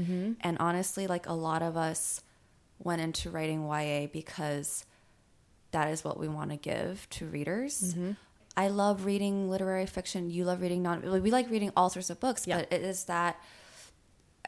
and 0.40 0.56
honestly, 0.58 1.06
like 1.06 1.28
a 1.28 1.32
lot 1.32 1.62
of 1.62 1.76
us 1.76 2.20
went 2.80 3.00
into 3.00 3.30
writing 3.30 3.64
YA 3.68 4.08
because 4.12 4.84
that 5.70 5.88
is 5.90 6.02
what 6.04 6.18
we 6.18 6.26
want 6.28 6.50
to 6.50 6.56
give 6.56 7.08
to 7.10 7.26
readers. 7.26 7.94
I 8.56 8.68
love 8.68 9.04
reading 9.04 9.50
literary 9.50 9.86
fiction. 9.86 10.30
You 10.30 10.44
love 10.44 10.60
reading 10.60 10.82
non. 10.82 11.02
We 11.22 11.30
like 11.30 11.50
reading 11.50 11.72
all 11.76 11.90
sorts 11.90 12.10
of 12.10 12.20
books, 12.20 12.46
Yeah. 12.46 12.58
but 12.58 12.72
it 12.72 12.82
is 12.82 13.04
that 13.04 13.40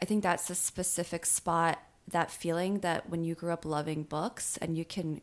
I 0.01 0.05
think 0.05 0.23
that's 0.23 0.49
a 0.49 0.55
specific 0.55 1.25
spot, 1.25 1.79
that 2.07 2.31
feeling 2.31 2.79
that 2.79 3.09
when 3.09 3.23
you 3.23 3.35
grew 3.35 3.51
up 3.51 3.65
loving 3.65 4.03
books 4.03 4.57
and 4.57 4.77
you 4.77 4.85
can 4.85 5.21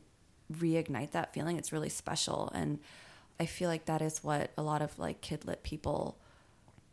reignite 0.52 1.12
that 1.12 1.32
feeling, 1.32 1.56
it's 1.56 1.72
really 1.72 1.88
special. 1.88 2.50
And 2.54 2.78
I 3.40 3.46
feel 3.46 3.68
like 3.70 3.86
that 3.86 4.02
is 4.02 4.22
what 4.22 4.50
a 4.58 4.62
lot 4.62 4.82
of 4.82 4.98
like 4.98 5.20
kid 5.20 5.44
lit 5.46 5.62
people, 5.62 6.18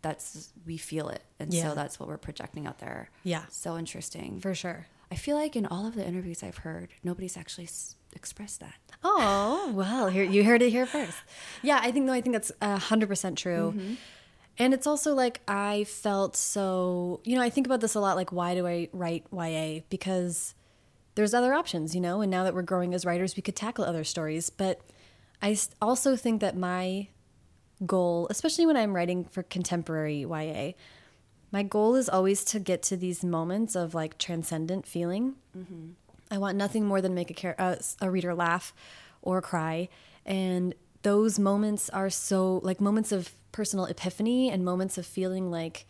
that's, 0.02 0.50
we 0.66 0.78
feel 0.78 1.10
it. 1.10 1.24
And 1.40 1.54
Yeah. 1.54 1.70
so 1.70 1.76
that's 1.76 2.00
what 2.00 2.08
we're 2.08 2.18
projecting 2.18 2.66
out 2.68 2.80
there. 2.80 3.10
Yeah. 3.24 3.44
So 3.50 3.78
interesting. 3.78 4.40
For 4.40 4.56
sure. 4.56 4.88
I 5.12 5.16
feel 5.16 5.36
like 5.36 5.56
in 5.58 5.66
all 5.66 5.86
of 5.86 5.96
the 5.96 6.08
interviews 6.08 6.42
I've 6.42 6.58
heard, 6.58 6.90
nobody's 7.04 7.36
actually 7.36 7.68
s- 8.12 8.14
expressed 8.16 8.60
that. 8.60 8.76
Oh, 9.04 9.72
well, 9.74 10.08
here 10.08 10.24
you 10.24 10.44
heard 10.44 10.62
it 10.62 10.70
here 10.70 10.86
first. 10.86 11.18
Yeah, 11.64 11.80
I 11.82 11.92
think 11.92 12.06
no, 12.06 12.14
I 12.14 12.22
think 12.22 12.34
that's 12.34 12.52
a 12.62 12.78
hundred 12.78 13.10
percent 13.10 13.38
true. 13.38 13.74
Mm-hmm. 13.76 13.94
And 14.58 14.74
it's 14.74 14.86
also 14.86 15.16
like 15.16 15.42
I 15.48 15.86
felt 15.86 16.36
so, 16.36 17.22
you 17.24 17.36
know, 17.36 17.42
I 17.42 17.50
think 17.50 17.66
about 17.66 17.82
this 17.82 17.96
a 17.96 18.00
lot. 18.00 18.16
Like, 18.16 18.32
why 18.32 18.54
do 18.54 18.68
I 18.68 18.90
write 18.92 19.26
YA? 19.32 19.82
Because 19.90 20.54
there's 21.16 21.34
other 21.34 21.54
options, 21.54 21.96
you 21.96 22.02
know. 22.02 22.22
And 22.22 22.30
now 22.30 22.44
that 22.44 22.54
we're 22.54 22.62
growing 22.62 22.94
as 22.94 23.06
writers, 23.06 23.36
we 23.36 23.42
could 23.42 23.56
tackle 23.56 23.86
other 23.86 24.04
stories. 24.04 24.50
But 24.50 24.82
I 25.42 25.58
also 25.82 26.16
think 26.16 26.42
that 26.42 26.56
my 26.56 27.08
goal, 27.86 28.28
especially 28.30 28.66
when 28.66 28.78
I'm 28.78 28.96
writing 28.96 29.26
for 29.26 29.42
contemporary 29.42 30.22
YA, 30.22 30.74
my 31.52 31.64
goal 31.64 31.96
is 31.96 32.08
always 32.08 32.44
to 32.46 32.60
get 32.60 32.84
to 32.84 32.98
these 32.98 33.24
moments 33.24 33.76
of 33.76 33.94
like 33.94 34.18
transcendent 34.18 34.86
feeling. 34.86 35.36
Mm-hmm. 35.58 35.92
I 36.32 36.38
want 36.38 36.58
nothing 36.58 36.86
more 36.86 37.02
than 37.02 37.14
make 37.14 37.44
a, 37.44 37.62
uh, 37.62 37.76
a 38.02 38.10
reader 38.10 38.34
laugh 38.34 38.74
or 39.22 39.42
cry. 39.42 39.90
And 40.26 40.74
those 41.04 41.38
moments 41.38 41.90
are 41.90 42.10
so 42.10 42.62
like 42.64 42.80
moments 42.80 43.12
of 43.12 43.32
personal 43.52 43.86
epiphany 43.86 44.50
and 44.50 44.64
moments 44.64 44.98
of 44.98 45.06
feeling 45.06 45.52
like, 45.52 45.86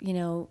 you 0.00 0.14
know, 0.14 0.48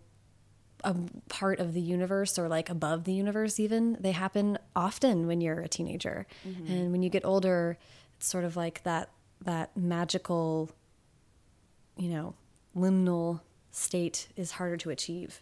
a 0.84 0.96
part 1.30 1.60
of 1.60 1.74
the 1.74 1.82
universe 1.82 2.38
or 2.38 2.48
like 2.48 2.70
above 2.70 3.06
the 3.06 3.14
universe, 3.14 3.60
even. 3.60 3.98
They 4.00 4.12
happen 4.12 4.60
often 4.76 5.26
when 5.26 5.42
you're 5.42 5.62
a 5.62 5.68
teenager. 5.68 6.28
And 6.72 6.92
when 6.92 7.02
you 7.02 7.10
get 7.10 7.26
older, 7.26 7.80
it's 8.18 8.28
sort 8.28 8.44
of 8.44 8.56
like 8.56 8.84
that, 8.84 9.10
that 9.46 9.76
magical, 9.76 10.70
you 11.98 12.10
know, 12.10 12.36
liminal 12.76 13.42
state 13.72 14.28
is 14.36 14.52
harder 14.52 14.78
to 14.78 14.92
achieve. 14.92 15.42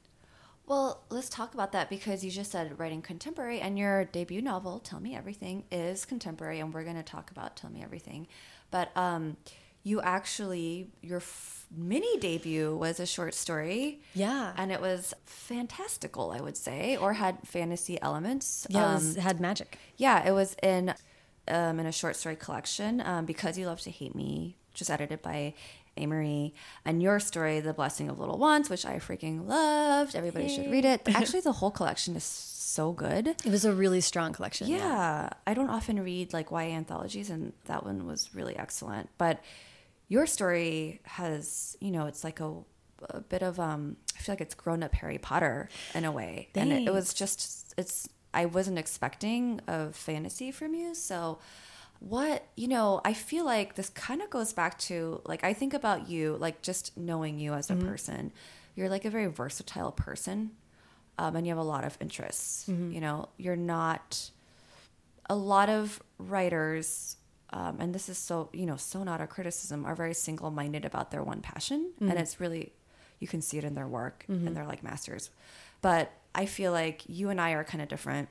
Well, 0.66 1.04
let's 1.10 1.28
talk 1.30 1.54
about 1.54 1.74
that 1.74 1.90
because 1.90 2.24
you 2.24 2.32
just 2.32 2.52
said 2.52 2.80
writing 2.80 3.02
contemporary, 3.02 3.60
and 3.60 3.78
your 3.78 4.06
debut 4.06 4.42
novel, 4.42 4.80
Tell 4.80 5.00
Me 5.00 5.14
Everything, 5.16 5.66
is 5.72 6.06
contemporary, 6.06 6.60
and 6.60 6.74
we're 6.74 6.84
going 6.86 6.96
to 6.96 7.04
talk 7.04 7.32
about 7.32 7.56
Tell 7.58 7.70
Me 7.70 7.84
Everything. 7.84 8.28
But 8.72 8.96
um, 8.98 9.36
you 9.84 10.02
actually, 10.02 10.88
your 11.02 11.18
f- 11.18 11.66
mini 11.76 12.18
debut 12.18 12.76
was 12.76 13.02
a 13.02 13.06
short 13.06 13.34
story. 13.34 14.00
Yeah. 14.16 14.54
And 14.56 14.72
it 14.72 14.80
was 14.80 15.14
fantastical, 15.26 16.32
I 16.32 16.40
would 16.40 16.56
say, 16.56 16.96
or 16.96 17.14
had 17.14 17.40
fantasy 17.46 18.02
elements. 18.02 18.66
Yeah, 18.70 18.80
it, 18.80 18.86
Um, 18.86 18.94
was, 18.94 19.16
had 19.18 19.42
magic. 19.42 19.78
yeah, 19.98 20.26
it 20.26 20.32
was 20.32 20.56
in 20.64 20.94
um, 21.50 21.78
in 21.78 21.86
a 21.86 21.92
short 21.92 22.16
story 22.16 22.38
collection, 22.38 23.02
um, 23.02 23.26
because 23.26 23.58
you 23.58 23.66
love 23.66 23.82
to 23.82 23.92
hate 23.92 24.16
me, 24.16 24.56
just 24.74 24.90
edited 24.90 25.22
by 25.22 25.54
Ameriie, 25.98 26.54
and 26.86 27.02
your 27.02 27.20
story, 27.20 27.60
The 27.60 27.74
Blessing 27.74 28.10
of 28.10 28.20
Little 28.20 28.38
Ones, 28.38 28.70
which 28.70 28.86
I 28.86 28.98
freaking 29.00 29.48
loved. 29.48 30.16
Everybody 30.16 30.50
should 30.50 30.72
read 30.72 30.86
it. 30.86 31.02
Actually, 31.08 31.42
the 31.42 31.52
whole 31.54 31.72
collection 31.72 32.16
is 32.16 32.24
so 32.24 32.92
good. 32.92 33.28
It 33.28 33.46
was 33.46 33.66
a 33.66 33.74
really 33.74 34.02
strong 34.02 34.34
collection. 34.34 34.68
Yeah, 34.68 35.30
I 35.46 35.54
don't 35.54 35.70
often 35.70 36.02
read 36.02 36.34
like 36.34 36.50
YA 36.52 36.58
anthologies, 36.76 37.30
and 37.30 37.54
that 37.66 37.86
one 37.86 38.06
was 38.08 38.34
really 38.34 38.58
excellent. 38.58 39.10
But 39.18 39.42
your 40.08 40.26
story 40.26 41.02
has, 41.04 41.78
you 41.80 41.92
know, 41.92 42.08
it's 42.08 42.24
like 42.24 42.40
a, 42.40 42.54
a 43.10 43.22
bit 43.22 43.44
of 43.44 43.60
um, 43.60 43.98
I 44.18 44.22
feel 44.22 44.34
like 44.34 44.42
it's 44.42 44.56
grown 44.56 44.82
up 44.84 44.94
Harry 44.96 45.18
Potter 45.20 45.70
in 45.94 46.06
a 46.06 46.12
way, 46.12 46.50
and 46.56 46.72
it, 46.72 46.88
it 46.88 46.94
was 46.94 47.14
just 47.14 47.74
it's. 47.78 48.10
I 48.36 48.46
wasn't 48.48 48.80
expecting 48.80 49.62
a 49.68 49.92
fantasy 49.92 50.52
from 50.52 50.74
you, 50.74 50.96
so 50.96 51.38
what 52.10 52.46
you 52.58 52.68
know 52.68 53.00
i 53.06 53.14
feel 53.14 53.46
like 53.46 53.76
this 53.76 53.90
kind 53.90 54.22
of 54.22 54.30
goes 54.30 54.52
back 54.52 54.78
to 54.78 55.22
like 55.26 55.42
i 55.44 55.54
think 55.54 55.74
about 55.74 56.10
you 56.10 56.36
like 56.38 56.62
just 56.62 56.96
knowing 56.98 57.40
you 57.40 57.54
as 57.54 57.70
a 57.70 57.76
person. 57.76 58.32
You're 58.76 58.90
like 58.90 59.06
a 59.06 59.10
very 59.10 59.28
versatile 59.28 59.92
person 59.92 60.52
um, 61.18 61.36
and 61.36 61.46
you 61.48 61.52
have 61.52 61.60
a 61.60 61.70
lot 61.76 61.84
of 61.86 61.98
interests 62.02 62.68
you 62.68 63.00
know? 63.00 63.30
You're 63.38 63.56
not 63.56 64.30
a 65.30 65.36
lot 65.36 65.70
of 65.70 66.02
writers 66.18 67.16
um, 67.52 67.78
and 67.80 67.96
this 67.96 68.10
is 68.10 68.18
so 68.18 68.50
you 68.52 68.66
know 68.66 68.76
so 68.76 69.04
not 69.04 69.22
a 69.22 69.28
criticism 69.28 69.86
are 69.86 69.96
very 69.96 70.14
single-minded 70.14 70.84
about 70.86 71.12
their 71.12 71.24
one 71.24 71.40
passion 71.42 71.92
and 72.02 72.20
it's 72.20 72.40
really 72.42 72.74
you 73.20 73.28
can 73.28 73.42
see 73.42 73.58
it 73.58 73.64
in 73.64 73.76
their 73.76 73.88
work 73.88 74.26
and 74.28 74.56
they're 74.56 74.66
like 74.68 74.84
masters. 74.84 75.30
But 75.82 76.12
i 76.36 76.46
feel 76.48 76.72
like 76.72 77.04
you 77.08 77.30
and 77.30 77.40
i 77.40 77.52
are 77.52 77.64
kind 77.64 77.82
of 77.82 77.88
different 77.88 78.28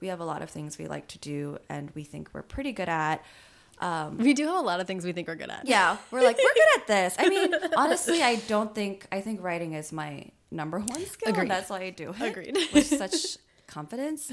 we 0.00 0.08
have 0.08 0.20
a 0.20 0.24
lot 0.24 0.42
of 0.42 0.50
things 0.50 0.78
we 0.78 0.86
like 0.86 1.06
to 1.08 1.18
do 1.18 1.58
and 1.68 1.90
we 1.94 2.02
think 2.04 2.30
we're 2.32 2.42
pretty 2.42 2.72
good 2.72 2.88
at 2.88 3.22
We 4.18 4.34
do 4.34 4.46
have 4.46 4.56
a 4.56 4.60
lot 4.60 4.80
of 4.80 4.86
things 4.86 5.04
we 5.04 5.12
think 5.12 5.28
we're 5.28 5.36
good 5.36 5.50
at. 5.50 5.66
yeah 5.66 5.96
we're 6.10 6.22
like 6.22 6.36
we're 6.38 6.54
good 6.54 6.80
at 6.80 6.86
this 6.86 7.16
i 7.18 7.28
mean 7.28 7.52
honestly 7.76 8.22
i 8.22 8.36
don't 8.48 8.74
think 8.74 9.06
i 9.12 9.20
think 9.20 9.42
writing 9.42 9.72
is 9.74 9.92
my 9.92 10.26
number 10.50 10.78
one 10.78 11.04
skill 11.06 11.30
Agreed. 11.32 11.50
that's 11.50 11.70
why 11.70 11.82
i 11.82 11.90
do 11.90 12.10
it 12.10 12.20
Agreed. 12.20 12.56
with 12.74 12.86
such 12.86 13.36
confidence 13.66 14.30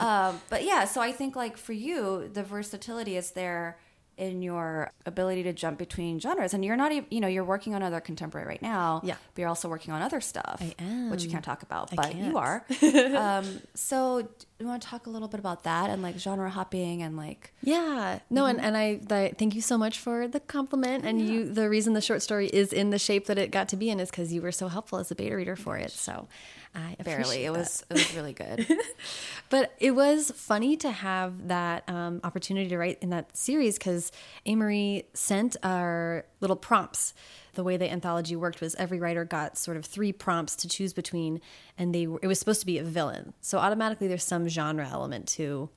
um, 0.00 0.40
but 0.48 0.64
yeah 0.64 0.84
so 0.86 1.00
i 1.00 1.12
think 1.12 1.36
like 1.36 1.56
for 1.58 1.74
you 1.74 2.28
the 2.32 2.42
versatility 2.42 3.16
is 3.16 3.32
there 3.32 3.78
in 4.18 4.42
your 4.42 4.92
ability 5.06 5.42
to 5.44 5.52
jump 5.52 5.78
between 5.78 6.18
genres 6.20 6.52
and 6.52 6.64
you're 6.64 6.76
not 6.76 6.90
even 6.92 7.06
you 7.10 7.20
know 7.20 7.28
you're 7.28 7.44
working 7.44 7.74
on 7.74 7.82
other 7.82 8.00
contemporary 8.00 8.46
right 8.46 8.60
now 8.62 9.00
Yeah. 9.04 9.14
but 9.34 9.40
you're 9.40 9.48
also 9.48 9.68
working 9.68 9.94
on 9.94 10.02
other 10.02 10.20
stuff 10.20 10.60
I 10.60 10.84
which 11.10 11.22
you 11.24 11.30
can't 11.30 11.44
talk 11.44 11.62
about 11.62 11.92
I 11.92 11.96
but 11.96 12.10
can't. 12.10 12.24
you 12.26 12.36
are 12.36 12.64
um, 13.16 13.60
so 13.74 14.22
do 14.22 14.28
you 14.58 14.66
want 14.66 14.82
to 14.82 14.88
talk 14.88 15.06
a 15.06 15.10
little 15.10 15.28
bit 15.28 15.38
about 15.40 15.62
that 15.62 15.88
and 15.88 16.02
like 16.02 16.18
genre 16.18 16.50
hopping 16.50 17.02
and 17.02 17.16
like 17.16 17.52
Yeah. 17.62 18.18
No, 18.28 18.46
and, 18.46 18.60
and 18.60 18.76
I, 18.76 19.00
I 19.10 19.32
thank 19.38 19.54
you 19.54 19.60
so 19.62 19.78
much 19.78 19.98
for 20.00 20.26
the 20.26 20.40
compliment. 20.40 21.04
And 21.04 21.20
you, 21.20 21.48
the 21.52 21.68
reason 21.68 21.92
the 21.92 22.00
short 22.00 22.22
story 22.22 22.48
is 22.48 22.72
in 22.72 22.90
the 22.90 22.98
shape 22.98 23.26
that 23.26 23.38
it 23.38 23.52
got 23.52 23.68
to 23.68 23.76
be 23.76 23.88
in 23.88 24.00
is 24.00 24.10
because 24.10 24.32
you 24.32 24.42
were 24.42 24.50
so 24.52 24.66
helpful 24.68 24.98
as 24.98 25.10
a 25.12 25.14
beta 25.14 25.36
reader 25.36 25.54
for 25.54 25.76
it. 25.76 25.92
So 25.92 26.26
I 26.74 26.96
barely 27.02 27.44
it 27.44 27.52
that. 27.52 27.58
was 27.58 27.84
it 27.90 27.94
was 27.94 28.14
really 28.14 28.32
good 28.32 28.66
But 29.50 29.74
it 29.78 29.92
was 29.92 30.30
funny 30.32 30.76
to 30.78 30.90
have 30.90 31.48
that 31.48 31.88
um, 31.88 32.20
opportunity 32.22 32.68
to 32.68 32.78
write 32.78 32.98
in 33.00 33.10
that 33.10 33.36
series 33.36 33.78
because 33.78 34.12
Ameriie 34.46 35.06
sent 35.14 35.56
our 35.62 36.26
little 36.40 36.56
prompts. 36.56 37.14
The 37.54 37.64
way 37.64 37.76
the 37.76 37.90
anthology 37.90 38.36
worked 38.36 38.60
was 38.60 38.74
every 38.74 39.00
writer 39.00 39.24
got 39.24 39.56
sort 39.56 39.76
of 39.76 39.86
three 39.86 40.12
prompts 40.12 40.54
to 40.56 40.68
choose 40.68 40.92
between, 40.92 41.40
and 41.78 41.94
they 41.94 42.06
were, 42.06 42.20
it 42.22 42.26
was 42.26 42.38
supposed 42.38 42.60
to 42.60 42.66
be 42.66 42.78
a 42.78 42.84
villain. 42.84 43.32
So 43.40 43.58
automatically, 43.58 44.06
there's 44.06 44.22
some 44.22 44.48
genre 44.48 44.86
element 44.88 45.26
to 45.28 45.70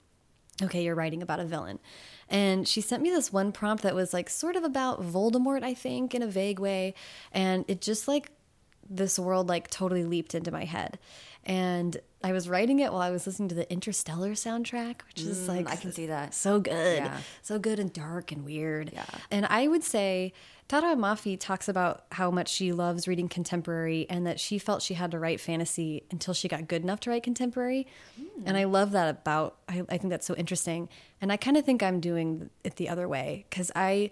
okay, 0.62 0.84
you're 0.84 0.94
writing 0.94 1.24
about 1.24 1.40
a 1.40 1.46
villain. 1.46 1.80
And 2.30 2.68
she 2.68 2.82
sent 2.82 3.02
me 3.02 3.10
this 3.10 3.34
one 3.34 3.52
prompt 3.52 3.82
that 3.84 3.96
was 3.96 4.14
like 4.14 4.30
sort 4.30 4.56
of 4.56 4.64
about 4.64 5.02
Voldemort, 5.02 5.64
I 5.64 5.74
think, 5.74 6.14
in 6.14 6.22
a 6.22 6.28
vague 6.28 6.60
way. 6.60 6.94
And 7.32 7.66
it 7.68 7.82
just 7.82 8.08
like 8.08 8.32
this 8.94 9.18
world 9.18 9.48
like 9.50 9.70
totally 9.70 10.04
leaped 10.04 10.36
into 10.36 10.52
my 10.52 10.66
head. 10.66 11.00
And 11.44 11.98
I 12.24 12.34
was 12.34 12.48
writing 12.48 12.80
it 12.80 12.92
while 12.92 13.02
I 13.02 13.10
was 13.10 13.26
listening 13.26 13.50
to 13.50 13.56
the 13.56 13.72
Interstellar 13.72 14.32
soundtrack, 14.34 15.02
which 15.08 15.22
is 15.22 15.40
mm, 15.40 15.48
like 15.48 15.70
I 15.70 15.76
can 15.76 15.92
see 15.92 16.06
that. 16.08 16.36
so 16.36 16.60
good, 16.60 16.98
Yeah. 16.98 17.18
so 17.42 17.58
good 17.58 17.80
and 17.80 17.92
dark 17.92 18.32
and 18.32 18.46
weird. 18.46 18.92
Yeah. 18.94 19.06
And 19.32 19.48
I 19.48 19.68
would 19.68 19.84
say 19.84 20.34
Tahereh 20.70 20.96
Mafi 20.98 21.40
talks 21.40 21.68
about 21.68 22.04
how 22.12 22.30
much 22.30 22.48
she 22.50 22.72
loves 22.74 23.08
reading 23.08 23.28
contemporary 23.28 24.06
and 24.08 24.28
that 24.28 24.40
she 24.40 24.60
felt 24.60 24.84
she 24.84 24.94
had 24.94 25.10
to 25.12 25.20
write 25.20 25.40
fantasy 25.40 26.04
until 26.12 26.36
she 26.36 26.48
got 26.48 26.68
good 26.68 26.84
enough 26.84 27.00
to 27.02 27.10
write 27.10 27.24
contemporary. 27.24 27.88
Hmm. 28.18 28.44
And 28.46 28.56
I 28.58 28.66
love 28.66 28.92
that 28.92 29.10
about, 29.10 29.58
I, 29.68 29.82
I 29.90 29.98
think 29.98 30.12
that's 30.12 30.28
so 30.28 30.36
interesting. 30.36 30.90
And 31.22 31.32
I 31.32 31.38
kind 31.38 31.58
of 31.58 31.66
think 31.66 31.82
I'm 31.82 32.00
doing 32.02 32.52
it 32.64 32.76
the 32.76 32.90
other 32.90 33.08
way 33.08 33.46
because 33.50 33.72
I 33.76 34.12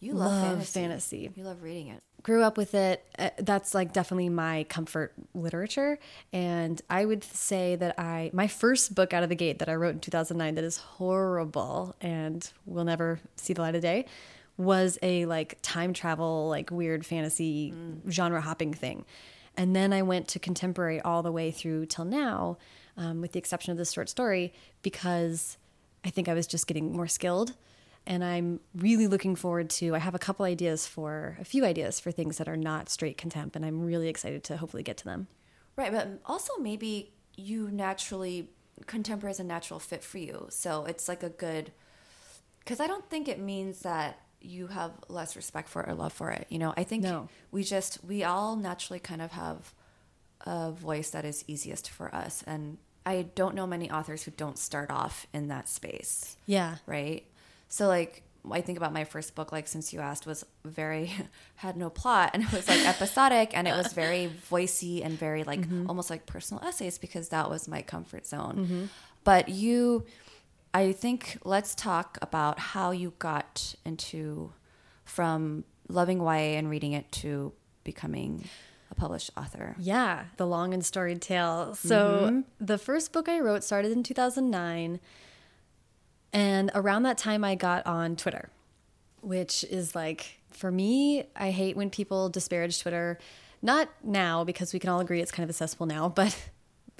you 0.00 0.12
love, 0.14 0.32
love 0.32 0.42
fantasy. 0.66 0.80
fantasy. 0.80 1.30
you 1.34 1.44
love 1.44 1.62
reading 1.62 1.88
it 1.88 2.02
grew 2.22 2.42
up 2.42 2.56
with 2.56 2.74
it. 2.74 3.04
Uh, 3.18 3.30
that's 3.38 3.74
like 3.74 3.92
definitely 3.92 4.28
my 4.28 4.64
comfort 4.68 5.12
literature. 5.34 5.98
And 6.32 6.80
I 6.90 7.04
would 7.04 7.24
say 7.24 7.76
that 7.76 7.98
I, 7.98 8.30
my 8.32 8.46
first 8.46 8.94
book 8.94 9.12
out 9.12 9.22
of 9.22 9.28
the 9.28 9.34
gate 9.34 9.58
that 9.58 9.68
I 9.68 9.74
wrote 9.74 9.94
in 9.94 10.00
2009 10.00 10.54
that 10.54 10.64
is 10.64 10.76
horrible 10.78 11.96
and 12.00 12.50
will 12.66 12.84
never 12.84 13.20
see 13.36 13.52
the 13.52 13.62
light 13.62 13.74
of 13.74 13.82
day 13.82 14.06
was 14.56 14.98
a 15.02 15.24
like 15.24 15.58
time 15.62 15.92
travel, 15.92 16.48
like 16.48 16.70
weird 16.70 17.06
fantasy 17.06 17.72
genre 18.08 18.40
hopping 18.40 18.74
thing. 18.74 19.04
And 19.56 19.74
then 19.74 19.92
I 19.92 20.02
went 20.02 20.28
to 20.28 20.38
contemporary 20.38 21.00
all 21.00 21.22
the 21.22 21.32
way 21.32 21.50
through 21.50 21.86
till 21.86 22.04
now, 22.04 22.58
um, 22.96 23.20
with 23.20 23.32
the 23.32 23.38
exception 23.38 23.72
of 23.72 23.78
this 23.78 23.92
short 23.92 24.08
story, 24.08 24.52
because 24.82 25.56
I 26.04 26.10
think 26.10 26.28
I 26.28 26.34
was 26.34 26.46
just 26.46 26.66
getting 26.66 26.92
more 26.92 27.08
skilled 27.08 27.54
and 28.06 28.24
I'm 28.24 28.60
really 28.74 29.06
looking 29.06 29.36
forward 29.36 29.70
to. 29.70 29.94
I 29.94 29.98
have 29.98 30.14
a 30.14 30.18
couple 30.18 30.44
ideas 30.46 30.86
for 30.86 31.36
a 31.40 31.44
few 31.44 31.64
ideas 31.64 32.00
for 32.00 32.10
things 32.10 32.38
that 32.38 32.48
are 32.48 32.56
not 32.56 32.88
straight 32.88 33.16
contempt, 33.18 33.56
and 33.56 33.64
I'm 33.64 33.82
really 33.82 34.08
excited 34.08 34.44
to 34.44 34.56
hopefully 34.56 34.82
get 34.82 34.96
to 34.98 35.04
them. 35.04 35.28
Right, 35.76 35.92
but 35.92 36.08
also 36.26 36.52
maybe 36.58 37.12
you 37.36 37.70
naturally 37.70 38.50
contemporary 38.86 39.32
is 39.32 39.40
a 39.40 39.44
natural 39.44 39.78
fit 39.78 40.02
for 40.02 40.18
you. 40.18 40.46
So 40.50 40.84
it's 40.84 41.08
like 41.08 41.22
a 41.22 41.28
good 41.30 41.72
because 42.60 42.80
I 42.80 42.86
don't 42.86 43.08
think 43.08 43.28
it 43.28 43.38
means 43.38 43.80
that 43.80 44.20
you 44.40 44.68
have 44.68 44.92
less 45.08 45.36
respect 45.36 45.68
for 45.68 45.82
it 45.82 45.88
or 45.88 45.94
love 45.94 46.12
for 46.12 46.30
it. 46.30 46.46
You 46.48 46.58
know, 46.58 46.72
I 46.76 46.84
think 46.84 47.02
No. 47.02 47.28
we 47.50 47.62
just 47.62 48.02
we 48.04 48.24
all 48.24 48.56
naturally 48.56 49.00
kind 49.00 49.20
of 49.22 49.32
have 49.32 49.74
a 50.46 50.72
voice 50.72 51.10
that 51.10 51.24
is 51.24 51.44
easiest 51.46 51.90
for 51.90 52.14
us, 52.14 52.42
and 52.46 52.78
I 53.04 53.22
don't 53.34 53.54
know 53.54 53.66
many 53.66 53.90
authors 53.90 54.22
who 54.22 54.30
don't 54.30 54.58
start 54.58 54.90
off 54.90 55.26
in 55.32 55.48
that 55.48 55.68
space. 55.68 56.36
Yeah, 56.46 56.76
right? 56.86 57.24
So 57.70 57.86
like 57.86 58.22
I 58.50 58.60
think 58.60 58.78
about 58.78 58.92
my 58.92 59.04
first 59.04 59.34
book, 59.34 59.52
like 59.52 59.68
since 59.68 59.92
you 59.92 60.00
asked, 60.00 60.26
was 60.26 60.44
very 60.64 61.12
had 61.56 61.76
no 61.76 61.88
plot 61.88 62.30
and 62.34 62.42
it 62.42 62.52
was 62.52 62.68
like 62.68 62.80
episodic 62.86 63.52
and 63.54 63.66
it 63.66 63.74
was 63.74 63.92
very 63.92 64.30
voicey 64.50 65.04
and 65.04 65.18
very 65.18 65.44
like 65.44 65.60
mm-hmm. 65.60 65.86
almost 65.88 66.10
like 66.10 66.26
personal 66.26 66.62
essays 66.64 66.98
because 66.98 67.30
that 67.30 67.48
was 67.48 67.68
my 67.68 67.80
comfort 67.80 68.26
zone. 68.26 68.56
Mm-hmm. 68.56 68.84
But 69.24 69.48
you, 69.48 70.04
I 70.74 70.92
think 70.92 71.38
let's 71.44 71.74
talk 71.74 72.18
about 72.22 72.58
how 72.58 72.90
you 72.90 73.12
got 73.18 73.74
into 73.84 74.52
from 75.04 75.64
loving 75.88 76.20
YA 76.20 76.56
and 76.58 76.70
reading 76.70 76.92
it 76.92 77.10
to 77.12 77.52
becoming 77.84 78.48
a 78.90 78.94
published 78.94 79.30
author. 79.36 79.76
yeah, 79.78 80.24
the 80.36 80.46
long 80.46 80.74
and 80.74 80.84
storied 80.84 81.22
tale. 81.22 81.74
So 81.74 82.30
mm-hmm. 82.30 82.40
the 82.64 82.78
first 82.78 83.12
book 83.12 83.28
I 83.28 83.40
wrote 83.40 83.62
started 83.62 83.92
in 83.92 84.02
2009, 84.02 84.98
and 86.32 86.70
around 86.74 87.02
that 87.04 87.18
time 87.18 87.44
I 87.44 87.54
got 87.54 87.86
on 87.86 88.16
Twitter, 88.16 88.50
which 89.20 89.64
is 89.64 89.94
like 89.94 90.40
for 90.50 90.70
me, 90.70 91.24
I 91.36 91.50
hate 91.50 91.76
when 91.76 91.90
people 91.90 92.28
disparage 92.28 92.80
Twitter. 92.80 93.18
Not 93.62 93.88
now 94.02 94.44
because 94.44 94.72
we 94.72 94.78
can 94.78 94.90
all 94.90 95.00
agree 95.00 95.20
it's 95.20 95.32
kind 95.32 95.44
of 95.44 95.50
accessible 95.50 95.86
now, 95.86 96.08
but 96.14 96.36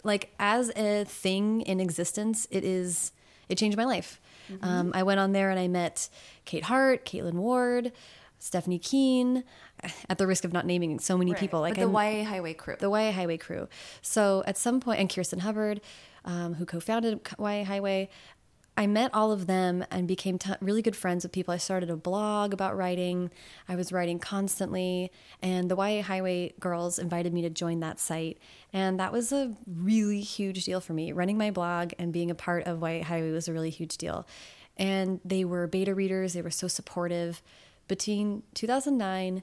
like 0.05 0.33
as 0.39 0.71
a 0.77 1.05
thing 1.05 1.63
in 1.63 1.81
existence, 1.81 2.47
it 2.51 2.65
is. 2.65 3.13
It 3.49 3.59
changed 3.59 3.77
my 3.77 3.85
life. 3.85 4.21
Um, 4.63 4.93
I 4.95 5.03
went 5.03 5.19
on 5.19 5.33
there 5.33 5.51
and 5.51 5.59
I 5.59 5.67
met 5.67 6.09
Kate 6.45 6.63
Hart, 6.65 7.05
Kaitlin 7.05 7.35
Ward, 7.35 7.91
Stephanie 8.39 8.79
Kuehn. 8.79 9.43
At 10.09 10.19
the 10.19 10.27
risk 10.27 10.45
of 10.45 10.53
not 10.53 10.67
naming 10.67 10.99
so 11.01 11.17
many 11.19 11.35
people, 11.35 11.61
like 11.61 11.75
but 11.75 11.91
the 11.91 11.99
I- 11.99 12.11
YA 12.19 12.25
Highway 12.25 12.55
crew. 12.55 12.77
the 12.79 12.91
YA 12.91 13.11
Highway 13.13 13.39
crew. 13.39 13.67
So 14.03 14.45
at 14.47 14.57
some 14.59 14.79
point, 14.79 15.01
and 15.01 15.09
Kirsten 15.09 15.41
Hubbard, 15.41 15.81
um, 16.25 16.55
who 16.55 16.67
co-founded 16.67 17.21
YA 17.39 17.65
Highway, 17.65 18.09
I 18.77 18.87
met 18.87 19.11
all 19.13 19.31
of 19.31 19.47
them 19.47 19.85
and 19.91 20.09
became 20.09 20.39
t- 20.39 20.53
really 20.61 20.81
good 20.81 20.97
friends 20.97 21.25
with 21.25 21.33
people. 21.33 21.53
I 21.53 21.59
started 21.59 21.91
a 21.91 21.97
blog 21.97 22.55
about 22.55 22.77
writing. 22.77 23.31
I 23.69 23.77
was 23.77 23.93
writing 23.93 24.19
constantly, 24.19 25.11
and 25.43 25.71
the 25.71 25.77
YA 25.77 26.03
Highway 26.03 26.55
girls 26.59 26.99
invited 26.99 27.35
me 27.35 27.43
to 27.43 27.51
join 27.51 27.81
that 27.81 28.01
site, 28.01 28.39
and 28.73 28.99
that 28.99 29.13
was 29.13 29.33
a 29.33 29.55
really 29.67 30.21
huge 30.21 30.65
deal 30.65 30.81
for 30.81 30.95
me. 30.95 31.13
Running 31.13 31.37
my 31.37 31.51
blog 31.51 31.93
and 31.99 32.13
being 32.13 32.31
a 32.31 32.35
part 32.35 32.65
of 32.65 32.81
YA 32.81 33.03
Highway 33.05 33.33
was 33.33 33.49
a 33.49 33.53
really 33.53 33.71
huge 33.71 33.99
deal. 33.99 34.27
And 34.77 35.21
they 35.25 35.45
were 35.45 35.67
beta 35.67 35.95
readers. 35.95 36.33
They 36.33 36.41
were 36.43 36.51
so 36.51 36.67
supportive. 36.67 37.43
Between 37.87 38.45
2009 38.55 39.43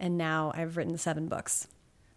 and 0.00 0.16
now, 0.16 0.52
I've 0.54 0.76
written 0.76 0.96
seven 0.96 1.28
books. 1.28 1.66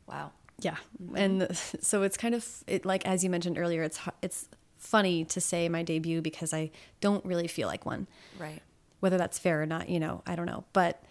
wow. 0.07 0.31
Yeah, 0.59 0.75
and 1.15 1.47
so 1.81 2.03
it's 2.03 2.17
kind 2.17 2.35
of 2.35 2.47
it 2.67 2.85
like 2.85 3.03
as 3.05 3.23
you 3.23 3.31
mentioned 3.31 3.57
earlier, 3.57 3.81
it's 3.81 3.99
it's 4.21 4.47
funny 4.81 5.23
to 5.25 5.39
say 5.39 5.69
my 5.69 5.83
debut 5.83 6.21
because 6.21 6.53
I 6.53 6.71
don't 6.99 7.23
really 7.23 7.47
feel 7.47 7.67
like 7.67 7.85
one. 7.85 8.07
Right. 8.37 8.61
Whether 8.99 9.17
that's 9.17 9.39
fair 9.39 9.61
or 9.61 9.65
not, 9.65 9.89
you 9.89 9.99
know, 9.99 10.23
I 10.25 10.35
don't 10.35 10.45
know. 10.45 10.65
But 10.73 11.01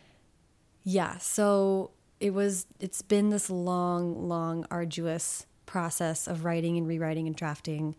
Yeah. 0.85 1.19
So 1.19 1.91
it 2.19 2.35
was, 2.35 2.67
it's 2.81 3.03
been 3.03 3.31
this 3.31 3.49
long, 3.49 4.29
long, 4.29 4.67
arduous 4.71 5.47
process 5.67 6.27
of 6.27 6.45
writing 6.45 6.77
and 6.77 6.87
rewriting 6.87 7.27
and 7.27 7.37
drafting. 7.37 7.95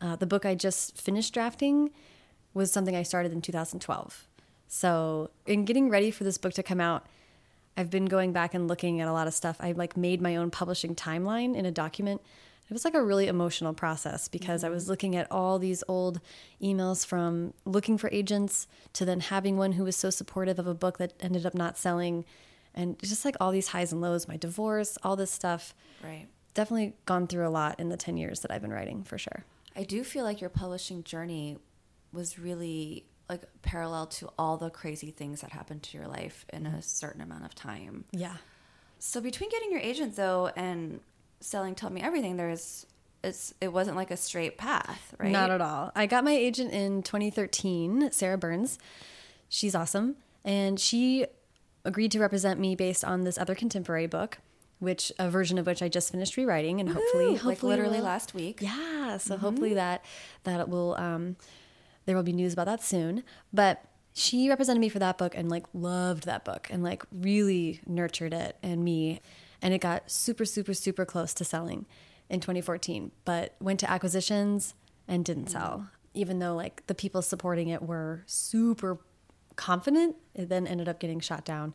Uh, 0.00 0.16
the 0.16 0.26
book 0.26 0.46
I 0.46 0.54
just 0.54 0.96
finished 0.96 1.34
drafting 1.34 1.90
was 2.54 2.72
something 2.72 2.94
I 2.94 3.02
started 3.02 3.32
in 3.32 3.42
2012. 3.42 4.28
So 4.68 5.30
in 5.46 5.64
getting 5.64 5.88
ready 5.90 6.10
for 6.10 6.24
this 6.24 6.38
book 6.38 6.52
to 6.54 6.62
come 6.62 6.80
out, 6.80 7.06
I've 7.76 7.90
been 7.90 8.06
going 8.06 8.32
back 8.32 8.54
and 8.54 8.68
looking 8.68 9.00
at 9.00 9.08
a 9.08 9.12
lot 9.12 9.26
of 9.26 9.34
stuff. 9.34 9.56
I 9.60 9.72
like 9.72 9.96
made 9.96 10.22
my 10.22 10.36
own 10.36 10.50
publishing 10.50 10.94
timeline 10.94 11.54
in 11.54 11.66
a 11.66 11.70
document. 11.70 12.22
It 12.68 12.72
was 12.72 12.84
like 12.84 12.94
a 12.94 13.02
really 13.02 13.28
emotional 13.28 13.72
process 13.72 14.26
because 14.26 14.64
I 14.64 14.68
was 14.68 14.84
mm-hmm. 14.84 14.90
looking 14.90 15.16
at 15.16 15.30
all 15.30 15.58
these 15.58 15.84
old 15.86 16.20
emails 16.60 17.06
from 17.06 17.54
looking 17.64 17.96
for 17.96 18.10
agents 18.10 18.66
to 18.94 19.04
then 19.04 19.20
having 19.20 19.56
one 19.56 19.72
who 19.72 19.84
was 19.84 19.96
so 19.96 20.10
supportive 20.10 20.58
of 20.58 20.66
a 20.66 20.74
book 20.74 20.98
that 20.98 21.12
ended 21.20 21.46
up 21.46 21.54
not 21.54 21.78
selling 21.78 22.24
and 22.74 22.98
just 22.98 23.24
like 23.24 23.36
all 23.40 23.52
these 23.52 23.68
highs 23.68 23.92
and 23.92 24.00
lows, 24.00 24.28
my 24.28 24.36
divorce, 24.36 24.98
all 25.02 25.16
this 25.16 25.30
stuff. 25.30 25.74
Right. 26.02 26.26
Definitely 26.54 26.94
gone 27.06 27.26
through 27.26 27.46
a 27.46 27.50
lot 27.50 27.80
in 27.80 27.88
the 27.88 27.96
10 27.96 28.16
years 28.16 28.40
that 28.40 28.50
I've 28.50 28.62
been 28.62 28.72
writing 28.72 29.02
for 29.02 29.16
sure. 29.16 29.44
I 29.74 29.84
do 29.84 30.04
feel 30.04 30.24
like 30.24 30.40
your 30.40 30.50
publishing 30.50 31.02
journey 31.04 31.58
was 32.12 32.38
really 32.38 33.04
like 33.28 33.42
parallel 33.62 34.06
to 34.06 34.28
all 34.38 34.56
the 34.56 34.70
crazy 34.70 35.10
things 35.10 35.40
that 35.40 35.50
happened 35.50 35.82
to 35.82 35.98
your 35.98 36.06
life 36.06 36.46
in 36.52 36.66
a 36.66 36.70
mm-hmm. 36.70 36.80
certain 36.80 37.20
amount 37.20 37.44
of 37.44 37.54
time. 37.54 38.04
Yeah. 38.12 38.36
So 38.98 39.20
between 39.20 39.50
getting 39.50 39.70
your 39.70 39.80
agent 39.80 40.16
though 40.16 40.50
and 40.56 41.00
selling 41.40 41.74
Tell 41.74 41.90
Me 41.90 42.00
Everything, 42.00 42.36
there's 42.36 42.86
it's 43.22 43.54
it 43.60 43.72
wasn't 43.72 43.96
like 43.96 44.10
a 44.10 44.16
straight 44.16 44.56
path, 44.56 45.14
right? 45.18 45.30
Not 45.32 45.50
at 45.50 45.60
all. 45.60 45.90
I 45.94 46.06
got 46.06 46.24
my 46.24 46.32
agent 46.32 46.72
in 46.72 47.02
2013, 47.02 48.10
Sarah 48.12 48.38
Burnes. 48.38 48.78
She's 49.48 49.74
awesome. 49.74 50.16
And 50.44 50.78
she 50.78 51.26
agreed 51.84 52.12
to 52.12 52.20
represent 52.20 52.60
me 52.60 52.74
based 52.76 53.04
on 53.04 53.24
this 53.24 53.36
other 53.38 53.54
contemporary 53.54 54.06
book, 54.06 54.38
which 54.78 55.10
a 55.18 55.28
version 55.28 55.58
of 55.58 55.66
which 55.66 55.82
I 55.82 55.88
just 55.88 56.12
finished 56.12 56.36
rewriting 56.36 56.78
and 56.80 56.88
hopefully, 56.90 57.26
Woo! 57.26 57.32
hopefully 57.32 57.52
like 57.54 57.62
literally 57.62 57.98
will- 57.98 58.04
last 58.04 58.34
week. 58.34 58.60
Yeah, 58.60 59.16
so 59.18 59.36
hopefully 59.36 59.74
that 59.74 60.04
that 60.44 60.68
will 60.68 60.94
um 60.96 61.36
there 62.04 62.14
will 62.14 62.22
be 62.22 62.32
news 62.32 62.52
about 62.52 62.66
that 62.66 62.82
soon. 62.82 63.24
But 63.52 63.84
she 64.14 64.48
represented 64.48 64.80
me 64.80 64.88
for 64.88 64.98
that 65.00 65.18
book 65.18 65.34
and 65.36 65.48
like 65.50 65.66
loved 65.74 66.24
that 66.26 66.44
book 66.44 66.68
and 66.70 66.82
like 66.82 67.02
really 67.12 67.80
nurtured 67.86 68.32
it 68.32 68.56
and 68.62 68.84
me 68.84 69.20
and 69.66 69.74
it 69.74 69.80
got 69.80 70.08
super 70.08 70.44
super 70.44 70.72
super 70.72 71.04
close 71.04 71.34
to 71.34 71.44
selling 71.44 71.86
in 72.30 72.38
2014 72.38 73.10
but 73.24 73.56
went 73.60 73.80
to 73.80 73.90
acquisitions 73.90 74.74
and 75.08 75.24
didn't 75.24 75.48
sell. 75.48 75.88
Even 76.14 76.38
though 76.38 76.54
like 76.54 76.86
the 76.86 76.94
people 76.94 77.20
supporting 77.20 77.68
it 77.68 77.82
were 77.82 78.22
super 78.26 79.00
confident 79.56 80.14
it 80.34 80.48
then 80.48 80.68
ended 80.68 80.88
up 80.88 81.00
getting 81.00 81.18
shot 81.18 81.44
down 81.44 81.74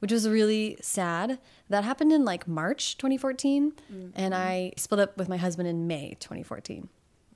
which 0.00 0.12
was 0.12 0.28
really 0.28 0.76
sad. 0.82 1.38
That 1.70 1.84
happened 1.84 2.12
in 2.12 2.22
like 2.22 2.46
march 2.46 2.98
2014 2.98 3.72
and 3.88 4.12
mm-hmm. 4.14 4.34
i 4.34 4.72
split 4.76 5.00
up 5.00 5.16
with 5.16 5.30
my 5.30 5.38
husband 5.38 5.66
in 5.68 5.86
may 5.86 6.18
2014 6.20 6.90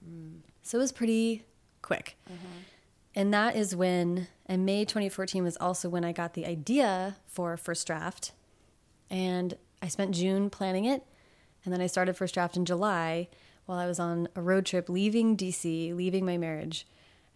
mm. 0.07 0.33
so 0.63 0.77
it 0.77 0.81
was 0.83 0.93
pretty 0.93 1.47
quick. 1.81 2.19
Uh-huh. 2.29 2.59
And 3.15 3.33
that 3.33 3.57
is 3.57 3.75
when 3.75 4.29
and 4.45 4.67
may 4.67 4.85
2014 4.85 5.43
was 5.43 5.57
also 5.57 5.89
when 5.89 6.05
i 6.05 6.13
got 6.13 6.35
the 6.35 6.45
idea 6.45 7.17
for 7.27 7.57
first 7.57 7.87
draft. 7.87 8.33
And 9.09 9.57
i 9.83 9.89
spent 9.89 10.15
june 10.15 10.51
planning 10.51 10.85
it 10.85 11.03
and 11.65 11.73
then 11.73 11.81
i 11.81 11.87
started 11.87 12.17
first 12.17 12.35
draft 12.35 12.57
in 12.57 12.65
july 12.65 13.29
while 13.67 13.79
i 13.79 13.87
was 13.87 13.99
on 13.99 14.29
a 14.35 14.41
road 14.41 14.65
trip 14.67 14.89
leaving 14.89 15.37
dc 15.37 15.97
leaving 15.97 16.25
my 16.25 16.37
marriage 16.37 16.87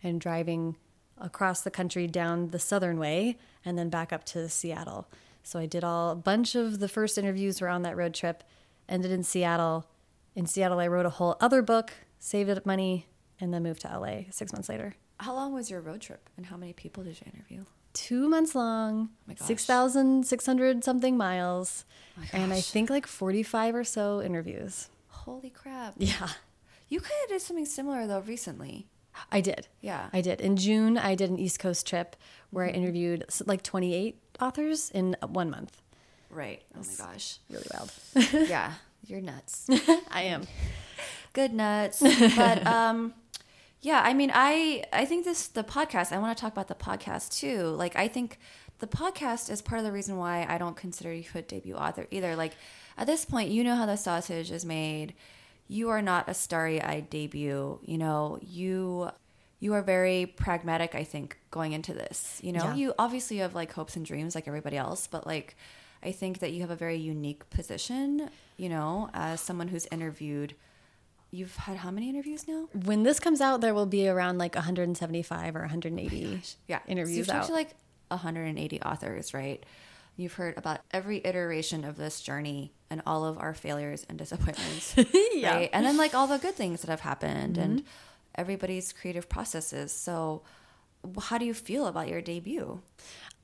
and 0.02 0.20
driving 0.20 0.76
across 1.20 1.60
the 1.60 1.70
country 1.70 2.06
down 2.06 2.48
the 2.48 2.58
southern 2.58 2.98
way 2.98 3.36
and 3.64 3.78
then 3.78 3.90
back 3.90 4.12
up 4.12 4.24
to 4.24 4.48
seattle. 4.48 5.08
So 5.42 5.58
i 5.58 5.66
did 5.66 5.84
all 5.84 6.10
a 6.10 6.16
bunch 6.16 6.54
of 6.54 6.80
the 6.80 6.88
first 6.88 7.18
interviews 7.18 7.60
were 7.60 7.68
on 7.68 7.82
that 7.82 7.96
road 7.96 8.14
trip 8.14 8.42
ended 8.88 9.10
in 9.10 9.22
seattle. 9.22 9.86
In 10.34 10.46
seattle 10.46 10.80
i 10.80 10.86
wrote 10.86 11.06
a 11.06 11.10
whole 11.10 11.36
other 11.40 11.62
book 11.62 11.92
saved 12.18 12.50
up 12.50 12.66
money 12.66 13.06
and 13.40 13.52
then 13.52 13.62
moved 13.62 13.82
to 13.82 13.98
la 13.98 14.22
six 14.30 14.52
months 14.52 14.68
later. 14.68 14.94
How 15.18 15.34
long 15.34 15.52
was 15.52 15.70
your 15.70 15.80
road 15.80 16.00
trip 16.00 16.28
and 16.36 16.46
how 16.46 16.56
many 16.56 16.72
people 16.72 17.04
did 17.04 17.20
you 17.20 17.30
interview? 17.32 17.64
Two 17.92 18.28
months 18.28 18.54
long, 18.54 19.10
Oh 19.28 19.34
6,600 19.44 20.84
something 20.84 21.16
miles, 21.16 21.84
Oh 22.18 22.22
and 22.32 22.52
I 22.52 22.60
think 22.60 22.90
like 22.90 23.06
45 23.06 23.74
or 23.74 23.84
so 23.84 24.20
interviews. 24.22 24.88
Holy 25.08 25.50
crap. 25.50 25.94
Yeah, 25.98 26.28
You 26.88 27.00
kind 27.00 27.12
of 27.24 27.28
did 27.30 27.40
something 27.42 27.66
similar 27.66 28.06
though 28.06 28.20
recently. 28.20 28.86
I 29.30 29.40
did. 29.40 29.66
Yeah. 29.80 30.08
I 30.12 30.20
did. 30.20 30.40
In 30.40 30.56
June, 30.56 30.96
I 30.96 31.14
did 31.14 31.30
an 31.30 31.38
East 31.38 31.58
Coast 31.58 31.86
trip 31.86 32.16
where 32.50 32.64
I 32.64 32.70
interviewed 32.70 33.24
like 33.44 33.62
28 33.62 34.16
authors 34.40 34.90
in 34.90 35.16
one 35.26 35.50
month. 35.50 35.82
Right. 36.30 36.62
Oh 36.76 36.80
my 36.80 37.06
gosh. 37.06 37.38
Really 37.50 37.66
wild. 37.74 37.92
yeah. 38.48 38.72
You're 39.06 39.20
nuts. 39.20 39.66
I 40.10 40.22
am. 40.22 40.46
Good 41.32 41.52
nuts. 41.52 42.02
But 42.36 42.66
um 42.66 43.14
yeah, 43.80 44.02
I 44.04 44.12
mean 44.14 44.30
I 44.34 44.84
I 44.92 45.04
think 45.04 45.24
this 45.24 45.48
the 45.48 45.64
podcast, 45.64 46.12
I 46.12 46.18
want 46.18 46.36
to 46.36 46.40
talk 46.40 46.52
about 46.52 46.68
the 46.68 46.74
podcast 46.74 47.38
too. 47.38 47.68
Like 47.68 47.96
I 47.96 48.08
think 48.08 48.38
the 48.78 48.86
podcast 48.86 49.50
is 49.50 49.60
part 49.62 49.78
of 49.78 49.84
the 49.84 49.92
reason 49.92 50.16
why 50.16 50.46
I 50.48 50.58
don't 50.58 50.76
consider 50.76 51.12
you 51.12 51.24
a 51.34 51.42
debut 51.42 51.74
author 51.74 52.06
either. 52.10 52.36
Like 52.36 52.52
at 52.96 53.06
this 53.06 53.24
point, 53.24 53.50
you 53.50 53.64
know 53.64 53.76
how 53.76 53.86
the 53.86 53.96
sausage 53.96 54.50
is 54.50 54.64
made. 54.64 55.14
You 55.68 55.90
are 55.90 56.02
not 56.02 56.28
a 56.28 56.34
starry-eyed 56.34 57.08
debut, 57.10 57.78
you 57.84 57.98
know. 57.98 58.38
You 58.42 59.10
you 59.60 59.74
are 59.74 59.82
very 59.82 60.24
pragmatic, 60.26 60.94
I 60.94 61.04
think, 61.04 61.38
going 61.50 61.72
into 61.72 61.92
this. 61.92 62.40
You 62.42 62.52
know, 62.52 62.64
Yeah. 62.64 62.74
you 62.74 62.94
obviously 62.98 63.36
have 63.38 63.54
like 63.54 63.72
hopes 63.72 63.94
and 63.96 64.04
dreams 64.06 64.34
like 64.34 64.48
everybody 64.48 64.76
else, 64.76 65.06
but 65.06 65.26
like 65.26 65.56
I 66.02 66.12
think 66.12 66.38
that 66.38 66.52
you 66.52 66.62
have 66.62 66.70
a 66.70 66.76
very 66.76 66.96
unique 66.96 67.48
position, 67.50 68.30
you 68.56 68.68
know, 68.70 69.10
as 69.12 69.40
someone 69.40 69.68
who's 69.68 69.86
interviewed 69.92 70.54
You've 71.30 71.54
had 71.56 71.76
how 71.76 71.90
many 71.90 72.08
interviews 72.08 72.48
now? 72.48 72.68
When 72.72 73.02
this 73.04 73.20
comes 73.20 73.40
out, 73.40 73.60
there 73.60 73.72
will 73.74 73.86
be 73.86 74.08
around 74.08 74.38
like 74.38 74.54
175 74.54 75.54
or 75.56 75.60
180 75.60 76.40
Yeah, 76.66 76.80
interviews 76.88 77.14
So 77.14 77.18
you've 77.18 77.26
talked 77.28 77.38
out. 77.44 77.46
to 77.46 77.52
like 77.52 77.74
180 78.08 78.82
authors, 78.82 79.32
right? 79.32 79.64
You've 80.16 80.34
heard 80.34 80.58
about 80.58 80.80
every 80.90 81.18
iteration 81.24 81.84
of 81.84 81.96
this 81.96 82.20
journey 82.20 82.72
and 82.90 83.00
all 83.06 83.24
of 83.24 83.38
our 83.38 83.54
failures 83.54 84.04
and 84.08 84.18
disappointments, 84.18 84.94
Yeah. 85.32 85.54
right? 85.54 85.70
And 85.72 85.86
then 85.86 85.96
like 85.96 86.14
all 86.14 86.26
the 86.26 86.38
good 86.38 86.54
things 86.56 86.80
that 86.82 86.90
have 86.90 87.00
happened 87.00 87.56
and 87.56 87.80
mm-hmm. 87.80 87.86
everybody's 88.34 88.92
creative 88.92 89.28
processes. 89.28 89.92
So, 89.92 90.42
how 91.22 91.38
do 91.38 91.46
you 91.46 91.54
feel 91.54 91.86
about 91.86 92.08
your 92.08 92.20
debut? 92.20 92.80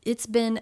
it's 0.05 0.27
been 0.27 0.61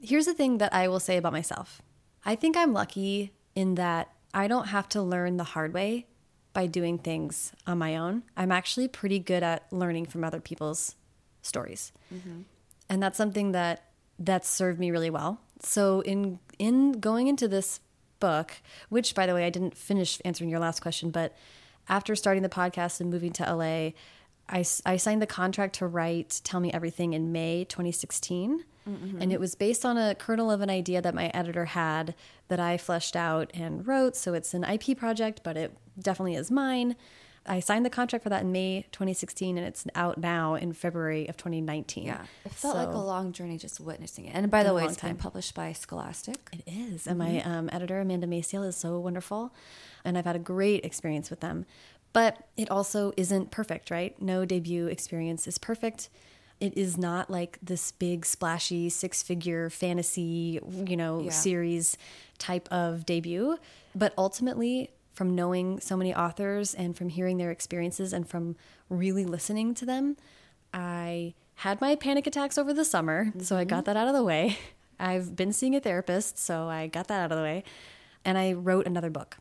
here's 0.00 0.24
the 0.26 0.32
thing 0.34 0.58
that 0.58 0.72
I 0.72 0.88
will 0.88 1.00
say 1.00 1.16
about 1.18 1.32
myself. 1.32 1.82
I 2.24 2.34
think 2.34 2.56
I'm 2.56 2.72
lucky 2.72 3.32
in 3.54 3.74
that 3.76 4.10
I 4.32 4.48
don't 4.48 4.68
have 4.68 4.88
to 4.90 5.02
learn 5.02 5.36
the 5.36 5.44
hard 5.44 5.72
way 5.74 6.06
by 6.54 6.66
doing 6.66 6.98
things 6.98 7.52
on 7.66 7.76
my 7.76 7.96
own. 7.96 8.22
I'm 8.36 8.50
actually 8.50 8.88
pretty 8.88 9.18
good 9.18 9.42
at 9.42 9.70
learning 9.70 10.06
from 10.06 10.24
other 10.24 10.40
people's 10.40 10.94
stories. 11.42 11.92
Mm-hmm. 12.14 12.42
And 12.88 13.02
that's 13.02 13.18
something 13.18 13.52
that 13.52 13.90
that's 14.18 14.48
served 14.48 14.78
me 14.78 14.90
really 14.90 15.10
well. 15.10 15.40
So 15.60 16.00
in 16.00 16.38
in 16.58 16.92
going 16.92 17.26
into 17.26 17.48
this 17.48 17.80
book, 18.20 18.52
which 18.88 19.14
by 19.14 19.26
the 19.26 19.34
way 19.34 19.44
I 19.44 19.50
didn't 19.50 19.76
finish 19.76 20.20
answering 20.24 20.48
your 20.48 20.60
last 20.60 20.80
question, 20.80 21.10
but 21.10 21.36
after 21.88 22.14
starting 22.16 22.42
the 22.42 22.48
podcast 22.48 23.00
and 23.00 23.10
moving 23.10 23.32
to 23.32 23.54
LA, 23.54 23.90
I, 24.48 24.64
I 24.86 24.96
signed 24.96 25.20
the 25.20 25.26
contract 25.26 25.76
to 25.76 25.86
write 25.86 26.40
Tell 26.44 26.60
Me 26.60 26.72
Everything 26.72 27.12
in 27.12 27.32
May 27.32 27.64
2016. 27.64 28.64
Mm-hmm. 28.88 29.22
And 29.22 29.32
it 29.32 29.40
was 29.40 29.54
based 29.54 29.84
on 29.84 29.96
a 29.96 30.14
kernel 30.14 30.50
of 30.50 30.60
an 30.60 30.68
idea 30.68 31.00
that 31.00 31.14
my 31.14 31.28
editor 31.28 31.64
had 31.66 32.14
that 32.48 32.60
I 32.60 32.76
fleshed 32.76 33.16
out 33.16 33.50
and 33.54 33.86
wrote. 33.86 34.14
So 34.16 34.34
it's 34.34 34.52
an 34.52 34.64
IP 34.64 34.96
project, 34.96 35.40
but 35.42 35.56
it 35.56 35.76
definitely 35.98 36.34
is 36.34 36.50
mine. 36.50 36.96
I 37.46 37.60
signed 37.60 37.84
the 37.84 37.90
contract 37.90 38.22
for 38.22 38.30
that 38.30 38.40
in 38.42 38.52
May 38.52 38.86
2016, 38.92 39.58
and 39.58 39.66
it's 39.66 39.84
out 39.94 40.16
now 40.16 40.54
in 40.54 40.72
February 40.72 41.28
of 41.28 41.36
2019. 41.36 42.04
Yeah, 42.06 42.22
it 42.44 42.52
felt 42.52 42.74
So- 42.74 42.78
like 42.84 42.88
a 42.94 42.98
long 42.98 43.32
journey 43.32 43.58
just 43.58 43.80
witnessing 43.80 44.24
it. 44.24 44.34
And 44.34 44.50
by 44.50 44.62
the 44.62 44.72
way, 44.72 44.84
it's 44.86 44.98
been 45.00 45.16
published 45.16 45.54
by 45.54 45.72
Scholastic. 45.74 46.38
It 46.52 46.62
is. 46.66 47.06
And 47.06 47.18
my 47.18 47.42
um, 47.42 47.68
editor, 47.70 48.00
Amanda 48.00 48.26
Maciel, 48.26 48.66
is 48.66 48.76
so 48.76 48.98
wonderful. 48.98 49.52
And 50.06 50.16
I've 50.16 50.24
had 50.24 50.36
a 50.36 50.40
great 50.40 50.86
experience 50.86 51.28
with 51.28 51.40
them. 51.40 51.66
But 52.14 52.46
it 52.56 52.70
also 52.70 53.12
isn't 53.18 53.50
perfect, 53.50 53.90
right? 53.90 54.20
No 54.22 54.44
debut 54.46 54.86
experience 54.86 55.46
is 55.46 55.58
perfect. 55.58 56.08
It 56.60 56.78
is 56.78 56.96
not 56.96 57.28
like 57.28 57.58
this 57.60 57.90
big, 57.92 58.24
splashy, 58.24 58.88
six 58.88 59.22
figure 59.22 59.68
fantasy, 59.68 60.60
you 60.86 60.96
know, 60.96 61.20
Yeah. 61.24 61.30
series 61.30 61.98
type 62.38 62.68
of 62.72 63.04
debut. 63.04 63.58
But 63.94 64.14
ultimately, 64.16 64.90
from 65.14 65.34
knowing 65.34 65.80
so 65.80 65.96
many 65.96 66.14
authors 66.14 66.74
and 66.74 66.96
from 66.96 67.08
hearing 67.08 67.38
their 67.38 67.50
experiences 67.50 68.12
and 68.12 68.28
from 68.28 68.56
really 68.88 69.24
listening 69.24 69.74
to 69.74 69.86
them, 69.86 70.16
I 70.72 71.34
had 71.56 71.80
my 71.80 71.94
panic 71.94 72.26
attacks 72.26 72.58
over 72.58 72.74
the 72.74 72.84
summer, 72.84 73.32
so 73.38 73.56
I 73.56 73.64
got 73.64 73.84
mm-hmm. 73.84 73.84
that 73.84 73.96
out 73.96 74.08
of 74.08 74.14
the 74.14 74.24
way. 74.24 74.58
I've 75.00 75.34
been 75.34 75.52
seeing 75.52 75.74
a 75.74 75.80
therapist, 75.80 76.38
so 76.38 76.68
I 76.68 76.88
got 76.88 77.08
that 77.08 77.20
out 77.20 77.32
of 77.32 77.38
the 77.38 77.42
way. 77.42 77.64
And 78.24 78.36
I 78.38 78.52
wrote 78.52 78.86
another 78.86 79.10
book 79.10 79.36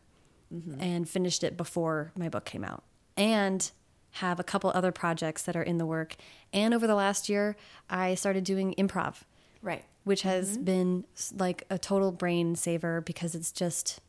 mm-hmm. 0.54 0.80
and 0.80 1.10
finished 1.10 1.44
it 1.44 1.58
before 1.58 2.12
my 2.16 2.30
book 2.30 2.46
came 2.46 2.64
out. 2.64 2.84
And 3.18 3.70
have 4.18 4.40
a 4.40 4.44
couple 4.44 4.72
other 4.74 4.92
projects 4.92 5.42
that 5.44 5.56
are 5.56 5.64
in 5.64 5.80
the 5.80 5.86
work. 5.86 6.16
And 6.52 6.74
over 6.74 6.86
the 6.86 6.96
last 6.96 7.30
year, 7.30 7.56
I 7.90 8.14
started 8.16 8.44
doing 8.44 8.76
improv. 8.78 9.22
Right. 9.62 9.86
which 10.04 10.24
has 10.24 10.56
mm-hmm. 10.56 10.64
been 10.66 11.06
like 11.38 11.64
a 11.70 11.80
total 11.80 12.12
brain 12.12 12.56
saver 12.56 13.00
because 13.00 13.34
it's 13.34 13.50
just 13.50 14.02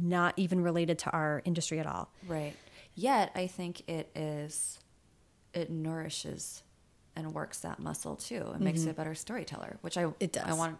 not 0.00 0.34
even 0.36 0.62
related 0.62 0.98
to 1.00 1.10
our 1.10 1.42
industry 1.44 1.78
at 1.80 1.86
all. 1.86 2.10
Right. 2.26 2.54
Yet, 2.94 3.30
I 3.34 3.46
think 3.46 3.82
it 3.88 4.10
is, 4.14 4.78
it 5.54 5.70
nourishes 5.70 6.62
and 7.14 7.32
works 7.34 7.58
that 7.60 7.78
muscle 7.78 8.16
too. 8.16 8.52
It 8.54 8.60
makes 8.60 8.84
you 8.84 8.90
a 8.90 8.94
better 8.94 9.14
storyteller, 9.14 9.78
which 9.80 9.96
I 9.96 10.06
it 10.20 10.32
does. 10.32 10.44
I 10.46 10.52
want. 10.54 10.78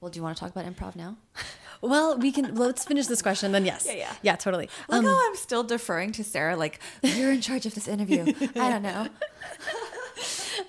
Well, 0.00 0.10
do 0.10 0.18
you 0.18 0.22
want 0.22 0.36
to 0.36 0.40
talk 0.42 0.50
about 0.54 0.64
improv 0.66 0.96
now? 0.96 1.16
Well, 1.82 2.18
we 2.18 2.30
can 2.30 2.56
let's 2.56 2.84
finish 2.84 3.06
this 3.06 3.22
question 3.22 3.52
then 3.52 3.64
yes. 3.64 3.86
Yeah, 3.88 3.94
yeah. 3.94 4.12
Yeah, 4.20 4.36
totally. 4.36 4.68
Look 4.90 4.98
Um, 4.98 5.04
how 5.06 5.18
I'm 5.30 5.34
still 5.34 5.62
deferring 5.64 6.12
to 6.12 6.22
Sarah. 6.24 6.54
Like 6.54 6.78
you're 7.02 7.32
in 7.32 7.40
charge 7.40 7.64
of 7.64 7.74
this 7.74 7.88
interview. 7.88 8.34
I 8.54 8.68
don't 8.68 8.82
know. 8.82 9.08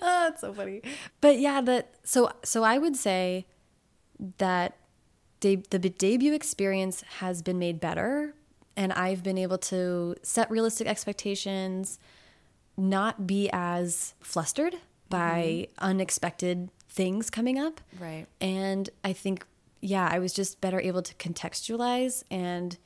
that's 0.00 0.40
so 0.40 0.54
funny. 0.54 0.80
But 1.20 1.38
yeah, 1.38 1.60
that 1.60 1.94
so 2.02 2.32
so 2.44 2.64
I 2.64 2.78
would 2.78 2.96
say 2.96 3.46
that 4.38 4.76
de- 5.42 5.56
the 5.70 5.90
debut 5.90 6.32
experience 6.32 7.02
has 7.18 7.42
been 7.42 7.58
made 7.58 7.80
better, 7.80 8.34
and 8.76 8.92
I've 8.92 9.22
been 9.22 9.36
able 9.36 9.58
to 9.58 10.14
set 10.22 10.50
realistic 10.50 10.86
expectations, 10.86 11.98
not 12.76 13.26
be 13.26 13.50
as 13.52 14.14
flustered 14.20 14.76
by 15.10 15.68
mm-hmm. 15.68 15.84
unexpected 15.84 16.70
things 16.88 17.28
coming 17.28 17.58
up. 17.58 17.80
Right. 18.00 18.26
And 18.40 18.88
I 19.04 19.12
think, 19.12 19.44
yeah, 19.80 20.08
I 20.10 20.18
was 20.20 20.32
just 20.32 20.60
better 20.60 20.80
able 20.80 21.02
to 21.02 21.14
contextualize 21.16 22.24
and 22.30 22.78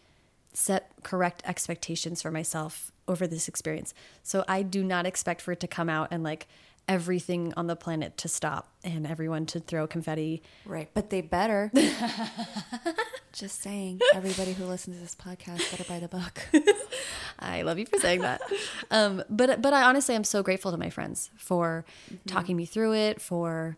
set 0.52 0.90
correct 1.02 1.42
expectations 1.44 2.22
for 2.22 2.30
myself 2.30 2.90
over 3.06 3.26
this 3.26 3.46
experience. 3.46 3.92
So 4.22 4.44
I 4.48 4.62
do 4.62 4.82
not 4.82 5.06
expect 5.06 5.42
for 5.42 5.52
it 5.52 5.60
to 5.60 5.68
come 5.68 5.88
out 5.88 6.08
and 6.10 6.24
like 6.24 6.48
everything 6.88 7.52
on 7.56 7.66
the 7.66 7.76
planet 7.76 8.16
to 8.18 8.28
stop 8.28 8.72
and 8.84 9.06
everyone 9.06 9.46
to 9.46 9.60
throw 9.60 9.86
confetti. 9.86 10.42
Right, 10.64 10.88
but 10.94 11.10
they 11.10 11.20
better. 11.20 11.72
Just 13.32 13.60
saying, 13.60 14.00
everybody 14.14 14.52
who 14.52 14.64
listens 14.64 14.96
to 14.96 15.02
this 15.02 15.14
podcast 15.14 15.70
better 15.70 15.84
buy 15.84 15.98
the 15.98 16.08
book. 16.08 16.46
I 17.38 17.62
love 17.62 17.78
you 17.78 17.86
for 17.86 17.98
saying 17.98 18.22
that. 18.22 18.40
um, 18.90 19.22
but 19.28 19.60
but 19.60 19.72
I 19.72 19.82
honestly 19.82 20.14
am 20.14 20.24
so 20.24 20.42
grateful 20.42 20.70
to 20.70 20.78
my 20.78 20.88
friends 20.90 21.30
for 21.36 21.84
talking 22.26 22.56
me 22.56 22.64
through 22.64 22.94
it, 22.94 23.20
for 23.20 23.76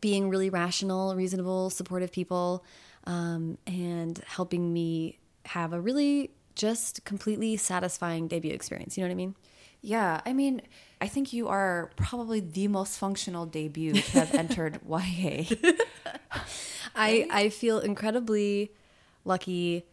being 0.00 0.28
really 0.28 0.50
rational, 0.50 1.14
reasonable, 1.14 1.70
supportive 1.70 2.10
people, 2.10 2.64
um, 3.04 3.56
and 3.66 4.20
helping 4.26 4.72
me 4.72 5.18
have 5.44 5.72
a 5.72 5.80
really 5.80 6.32
just 6.54 7.04
completely 7.04 7.56
satisfying 7.56 8.26
debut 8.26 8.52
experience. 8.52 8.96
You 8.96 9.04
know 9.04 9.08
what 9.08 9.12
I 9.12 9.16
mean? 9.16 9.34
Yeah, 9.82 10.20
I 10.24 10.32
mean, 10.32 10.62
I 11.00 11.08
think 11.08 11.32
you 11.32 11.48
are 11.48 11.90
probably 11.96 12.38
the 12.38 12.68
most 12.68 12.98
functional 12.98 13.46
debut 13.46 13.94
to 13.94 14.10
have 14.20 14.32
entered 14.32 14.78
YA. 14.88 15.44
I 16.94 17.26
I 17.30 17.48
feel 17.48 17.80
incredibly 17.80 18.70
lucky 19.24 19.84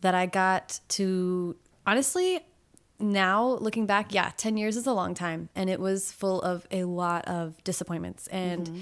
that 0.00 0.14
I 0.14 0.26
got 0.26 0.78
to 0.90 1.56
honestly 1.84 2.40
now 3.00 3.58
looking 3.60 3.86
back, 3.86 4.14
yeah, 4.14 4.32
10 4.36 4.56
years 4.56 4.76
is 4.76 4.86
a 4.86 4.92
long 4.92 5.14
time 5.14 5.48
and 5.54 5.68
it 5.68 5.80
was 5.80 6.12
full 6.12 6.40
of 6.42 6.66
a 6.70 6.84
lot 6.84 7.26
of 7.26 7.62
disappointments 7.64 8.26
and 8.28 8.66
mm-hmm. 8.66 8.80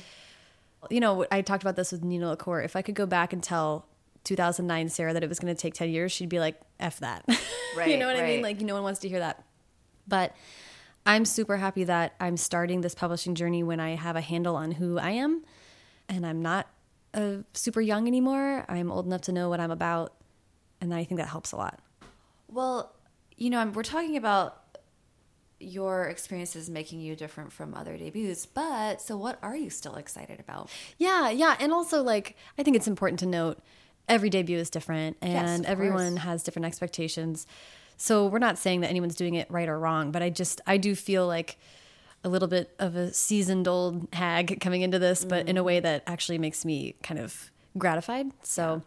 you 0.90 1.00
know, 1.00 1.26
I 1.30 1.42
talked 1.42 1.62
about 1.62 1.76
this 1.76 1.92
with 1.92 2.02
Nina 2.02 2.28
LaCour. 2.28 2.62
If 2.62 2.76
I 2.76 2.82
could 2.82 2.94
go 2.94 3.06
back 3.06 3.32
and 3.32 3.42
tell 3.42 3.86
2009 4.24 4.88
Sarah 4.88 5.12
that 5.12 5.22
it 5.22 5.28
was 5.28 5.38
going 5.38 5.54
to 5.54 5.60
take 5.60 5.74
10 5.74 5.88
years, 5.90 6.12
she'd 6.12 6.28
be 6.28 6.40
like, 6.40 6.60
F 6.80 7.00
that. 7.00 7.24
you 7.86 7.96
know 7.96 8.06
what 8.06 8.16
I 8.16 8.26
mean? 8.26 8.42
Like, 8.42 8.60
no 8.60 8.74
one 8.74 8.82
wants 8.82 9.00
to 9.00 9.08
hear 9.08 9.20
that. 9.20 9.45
But 10.06 10.34
I'm 11.04 11.24
super 11.24 11.56
happy 11.56 11.84
that 11.84 12.14
I'm 12.20 12.36
starting 12.36 12.80
this 12.80 12.94
publishing 12.94 13.34
journey 13.34 13.62
when 13.62 13.80
I 13.80 13.90
have 13.96 14.16
a 14.16 14.20
handle 14.20 14.56
on 14.56 14.72
who 14.72 14.98
I 14.98 15.10
am 15.10 15.44
and 16.08 16.26
I'm 16.26 16.42
not 16.42 16.68
uh, 17.14 17.38
super 17.54 17.80
young 17.80 18.06
anymore. 18.06 18.64
I'm 18.68 18.90
old 18.90 19.06
enough 19.06 19.22
to 19.22 19.32
know 19.32 19.48
what 19.48 19.60
I'm 19.60 19.70
about. 19.70 20.12
And 20.80 20.92
I 20.92 21.04
think 21.04 21.18
that 21.20 21.28
helps 21.28 21.52
a 21.52 21.56
lot. 21.56 21.80
Well, 22.48 22.92
you 23.36 23.50
know, 23.50 23.58
I'm- 23.58 23.72
we're 23.72 23.82
talking 23.82 24.16
about 24.16 24.62
your 25.58 26.04
experiences 26.04 26.68
making 26.68 27.00
you 27.00 27.16
different 27.16 27.50
from 27.50 27.72
other 27.74 27.96
debuts, 27.96 28.44
but 28.44 29.00
so 29.00 29.16
what 29.16 29.38
are 29.42 29.56
you 29.56 29.70
still 29.70 29.94
excited 29.94 30.38
about? 30.38 30.68
Yeah, 30.98 31.30
yeah. 31.30 31.56
And 31.58 31.72
also, 31.72 32.02
like, 32.02 32.36
I 32.58 32.62
think 32.62 32.76
it's 32.76 32.86
important 32.86 33.20
to 33.20 33.26
note 33.26 33.58
every 34.06 34.28
debut 34.28 34.58
is 34.58 34.68
different 34.68 35.16
and 35.22 35.64
of 35.64 35.70
everyone 35.70 36.16
has 36.18 36.42
different 36.42 36.66
expectations. 36.66 37.46
So 37.96 38.26
we're 38.26 38.38
not 38.38 38.58
saying 38.58 38.80
that 38.80 38.88
anyone's 38.90 39.14
doing 39.14 39.34
it 39.34 39.50
right 39.50 39.68
or 39.68 39.78
wrong, 39.78 40.12
but 40.12 40.22
I 40.22 40.30
just, 40.30 40.60
I 40.66 40.76
do 40.76 40.94
feel 40.94 41.26
like 41.26 41.58
a 42.24 42.28
little 42.28 42.48
bit 42.48 42.74
of 42.78 42.96
a 42.96 43.12
seasoned 43.12 43.68
old 43.68 44.08
hag 44.12 44.60
coming 44.60 44.82
into 44.82 44.98
this, 44.98 45.24
but 45.24 45.48
in 45.48 45.56
a 45.56 45.62
way 45.62 45.80
that 45.80 46.02
actually 46.06 46.38
makes 46.38 46.64
me 46.64 46.96
kind 47.02 47.20
of 47.20 47.50
gratified. 47.78 48.32
So, 48.42 48.82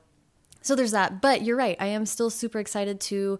so 0.61 0.75
there's 0.75 0.91
that. 0.91 1.21
But 1.21 1.43
you're 1.43 1.57
right. 1.57 1.77
I 1.79 1.87
am 1.87 2.05
still 2.05 2.29
super 2.29 2.59
excited 2.59 2.99
to. 3.01 3.39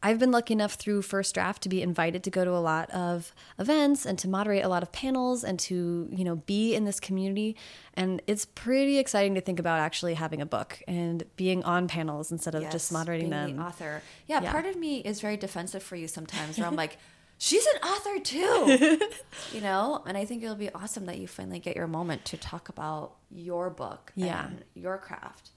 I've 0.00 0.18
been 0.20 0.30
lucky 0.30 0.54
enough 0.54 0.74
through 0.74 1.02
First 1.02 1.34
Draft 1.34 1.62
to 1.64 1.68
be 1.68 1.82
invited 1.82 2.22
to 2.24 2.30
go 2.30 2.44
to 2.44 2.52
a 2.52 2.62
lot 2.62 2.88
of 2.90 3.32
events 3.58 4.06
and 4.06 4.16
to 4.20 4.28
moderate 4.28 4.64
a 4.64 4.68
lot 4.68 4.82
of 4.84 4.92
panels 4.92 5.42
and 5.42 5.58
to, 5.60 6.08
you 6.12 6.22
know, 6.24 6.36
be 6.36 6.74
in 6.74 6.84
this 6.84 7.00
community. 7.00 7.56
And 7.94 8.22
it's 8.28 8.44
pretty 8.46 8.98
exciting 8.98 9.34
to 9.34 9.40
think 9.40 9.58
about 9.58 9.80
actually 9.80 10.14
having 10.14 10.40
a 10.40 10.46
book 10.46 10.80
and 10.86 11.24
being 11.36 11.64
on 11.64 11.88
panels 11.88 12.30
instead 12.30 12.54
of 12.54 12.62
just 12.64 12.74
Yes, 12.74 12.92
moderating 12.92 13.30
being 13.30 13.48
them. 13.48 13.56
The 13.56 13.62
author. 13.62 14.02
Yeah, 14.28 14.40
Yeah. 14.42 14.52
part 14.52 14.66
of 14.66 14.76
me 14.76 14.98
is 15.00 15.20
very 15.20 15.36
defensive 15.36 15.82
for 15.82 15.96
you 15.96 16.06
sometimes 16.06 16.58
where 16.58 16.68
I'm 16.68 16.76
like, 16.76 16.96
she's 17.38 17.66
an 17.66 17.88
author 17.88 18.20
too. 18.20 19.00
you 19.52 19.60
know? 19.60 20.02
And 20.06 20.16
I 20.16 20.24
think 20.24 20.44
it'll 20.44 20.54
be 20.54 20.70
awesome 20.72 21.06
that 21.06 21.18
you 21.18 21.26
finally 21.26 21.58
get 21.58 21.74
your 21.74 21.88
moment 21.88 22.24
to 22.26 22.36
talk 22.36 22.68
about 22.68 23.14
your 23.32 23.68
book 23.68 24.12
Yeah. 24.14 24.46
and 24.46 24.64
your 24.74 24.96
craft. 24.98 25.50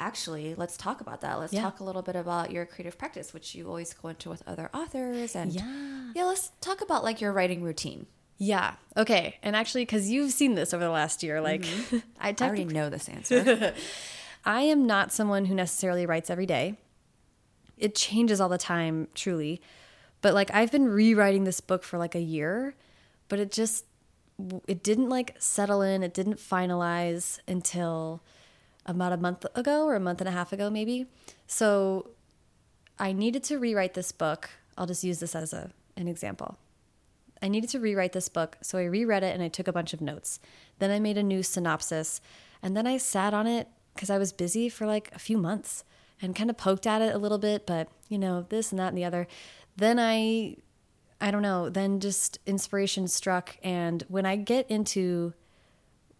Actually, 0.00 0.54
let's 0.56 0.76
talk 0.76 1.00
about 1.00 1.20
that. 1.20 1.38
Let's 1.38 1.52
Yeah. 1.52 1.62
talk 1.62 1.80
a 1.80 1.84
little 1.84 2.02
bit 2.02 2.16
about 2.16 2.50
your 2.50 2.66
creative 2.66 2.98
practice, 2.98 3.32
which 3.32 3.54
you 3.54 3.68
always 3.68 3.94
go 3.94 4.08
into 4.08 4.28
with 4.28 4.42
other 4.46 4.68
authors. 4.74 5.36
And 5.36 5.52
Yeah. 5.52 6.10
yeah, 6.14 6.24
let's 6.24 6.50
talk 6.60 6.80
about 6.80 7.04
like 7.04 7.20
your 7.20 7.32
writing 7.32 7.62
routine. 7.62 8.06
Yeah. 8.36 8.74
Okay. 8.96 9.38
And 9.42 9.54
actually, 9.54 9.82
because 9.82 10.10
you've 10.10 10.32
seen 10.32 10.54
this 10.56 10.74
over 10.74 10.82
the 10.82 10.90
last 10.90 11.22
year, 11.22 11.40
like 11.40 11.62
mm-hmm. 11.62 11.98
I 12.20 12.30
I 12.30 12.34
already 12.44 12.64
know 12.64 12.90
this 12.90 13.08
answer. 13.08 13.74
I 14.44 14.62
am 14.62 14.86
not 14.86 15.12
someone 15.12 15.46
who 15.46 15.54
necessarily 15.54 16.04
writes 16.06 16.28
every 16.28 16.46
day. 16.46 16.76
It 17.78 17.94
changes 17.94 18.40
all 18.40 18.48
the 18.48 18.58
time, 18.58 19.08
truly. 19.14 19.62
But 20.20 20.34
like 20.34 20.50
I've 20.52 20.72
been 20.72 20.86
rewriting 20.88 21.44
this 21.44 21.60
book 21.60 21.84
for 21.84 21.98
like 21.98 22.14
a 22.14 22.20
year, 22.20 22.74
but 23.28 23.38
it 23.38 23.52
just 23.52 23.84
it 24.66 24.82
didn't 24.82 25.08
like 25.08 25.36
settle 25.38 25.80
in, 25.82 26.02
it 26.02 26.12
didn't 26.12 26.38
finalize 26.38 27.38
until 27.46 28.22
about 28.86 29.12
a 29.12 29.16
month 29.16 29.46
ago 29.54 29.84
or 29.84 29.94
a 29.94 30.00
month 30.00 30.20
and 30.20 30.28
a 30.28 30.32
half 30.32 30.52
ago 30.52 30.70
maybe. 30.70 31.06
So 31.46 32.10
I 32.98 33.12
needed 33.12 33.42
to 33.44 33.58
rewrite 33.58 33.94
this 33.94 34.12
book. 34.12 34.50
I'll 34.76 34.86
just 34.86 35.04
use 35.04 35.20
this 35.20 35.34
as 35.34 35.52
a 35.52 35.70
an 35.96 36.08
example. 36.08 36.58
I 37.42 37.48
needed 37.48 37.70
to 37.70 37.80
rewrite 37.80 38.12
this 38.12 38.28
book, 38.28 38.56
so 38.62 38.78
I 38.78 38.84
reread 38.84 39.22
it 39.22 39.34
and 39.34 39.42
I 39.42 39.48
took 39.48 39.68
a 39.68 39.72
bunch 39.72 39.92
of 39.92 40.00
notes. 40.00 40.40
Then 40.78 40.90
I 40.90 40.98
made 40.98 41.18
a 41.18 41.22
new 41.22 41.42
synopsis, 41.42 42.20
and 42.62 42.76
then 42.76 42.86
I 42.86 42.96
sat 42.96 43.34
on 43.34 43.46
it 43.46 43.68
because 43.94 44.10
I 44.10 44.18
was 44.18 44.32
busy 44.32 44.68
for 44.68 44.86
like 44.86 45.10
a 45.12 45.18
few 45.18 45.38
months 45.38 45.84
and 46.22 46.34
kind 46.34 46.50
of 46.50 46.56
poked 46.56 46.86
at 46.86 47.02
it 47.02 47.14
a 47.14 47.18
little 47.18 47.38
bit, 47.38 47.66
but 47.66 47.88
you 48.08 48.18
know, 48.18 48.46
this 48.48 48.70
and 48.70 48.78
that 48.78 48.88
and 48.88 48.98
the 48.98 49.04
other. 49.04 49.26
Then 49.76 49.98
I 49.98 50.56
I 51.20 51.30
don't 51.30 51.42
know, 51.42 51.68
then 51.68 52.00
just 52.00 52.38
inspiration 52.46 53.08
struck 53.08 53.56
and 53.62 54.04
when 54.08 54.26
I 54.26 54.36
get 54.36 54.70
into 54.70 55.32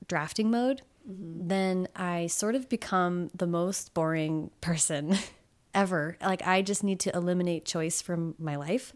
drafting 0.06 0.50
mode, 0.50 0.82
then 1.04 1.88
I 1.94 2.26
sort 2.28 2.54
of 2.54 2.68
become 2.68 3.30
the 3.34 3.46
most 3.46 3.92
boring 3.94 4.50
person 4.60 5.16
ever. 5.74 6.16
Like 6.22 6.46
I 6.46 6.62
just 6.62 6.82
need 6.82 7.00
to 7.00 7.14
eliminate 7.14 7.64
choice 7.64 8.00
from 8.00 8.34
my 8.38 8.56
life 8.56 8.92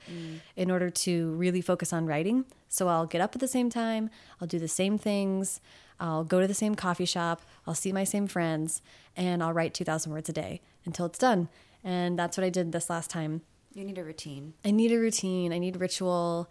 in 0.57 0.71
order 0.71 0.89
to 0.91 1.33
really 1.33 1.61
focus 1.61 1.93
on 1.93 2.07
writing. 2.07 2.45
So 2.69 2.89
I'll 2.89 3.07
get 3.07 3.21
up 3.21 3.35
at 3.35 3.41
the 3.41 3.49
same 3.49 3.71
time, 3.71 4.11
I'll 4.41 4.49
do 4.49 4.59
the 4.59 4.69
same 4.69 4.99
things, 4.99 5.61
I'll 6.01 6.25
go 6.25 6.41
to 6.41 6.47
the 6.47 6.55
same 6.55 6.75
coffee 6.75 7.05
shop, 7.07 7.43
I'll 7.67 7.75
see 7.75 7.93
my 7.93 8.05
same 8.05 8.27
friends, 8.27 8.83
and 9.17 9.43
I'll 9.43 9.53
write 9.53 9.75
2000 9.75 10.13
words 10.13 10.29
a 10.29 10.33
day 10.33 10.61
until 10.85 11.07
it's 11.07 11.19
done. 11.19 11.49
And 11.83 12.19
that's 12.19 12.37
what 12.37 12.45
I 12.45 12.51
did 12.51 12.73
this 12.73 12.89
last 12.91 13.11
time. 13.11 13.43
you 13.75 13.85
need 13.85 13.99
a 13.99 14.05
routine. 14.05 14.55
I 14.65 14.71
need 14.71 14.93
a 14.93 14.99
routine. 14.99 15.53
I 15.53 15.59
need 15.59 15.81
ritual. 15.81 16.49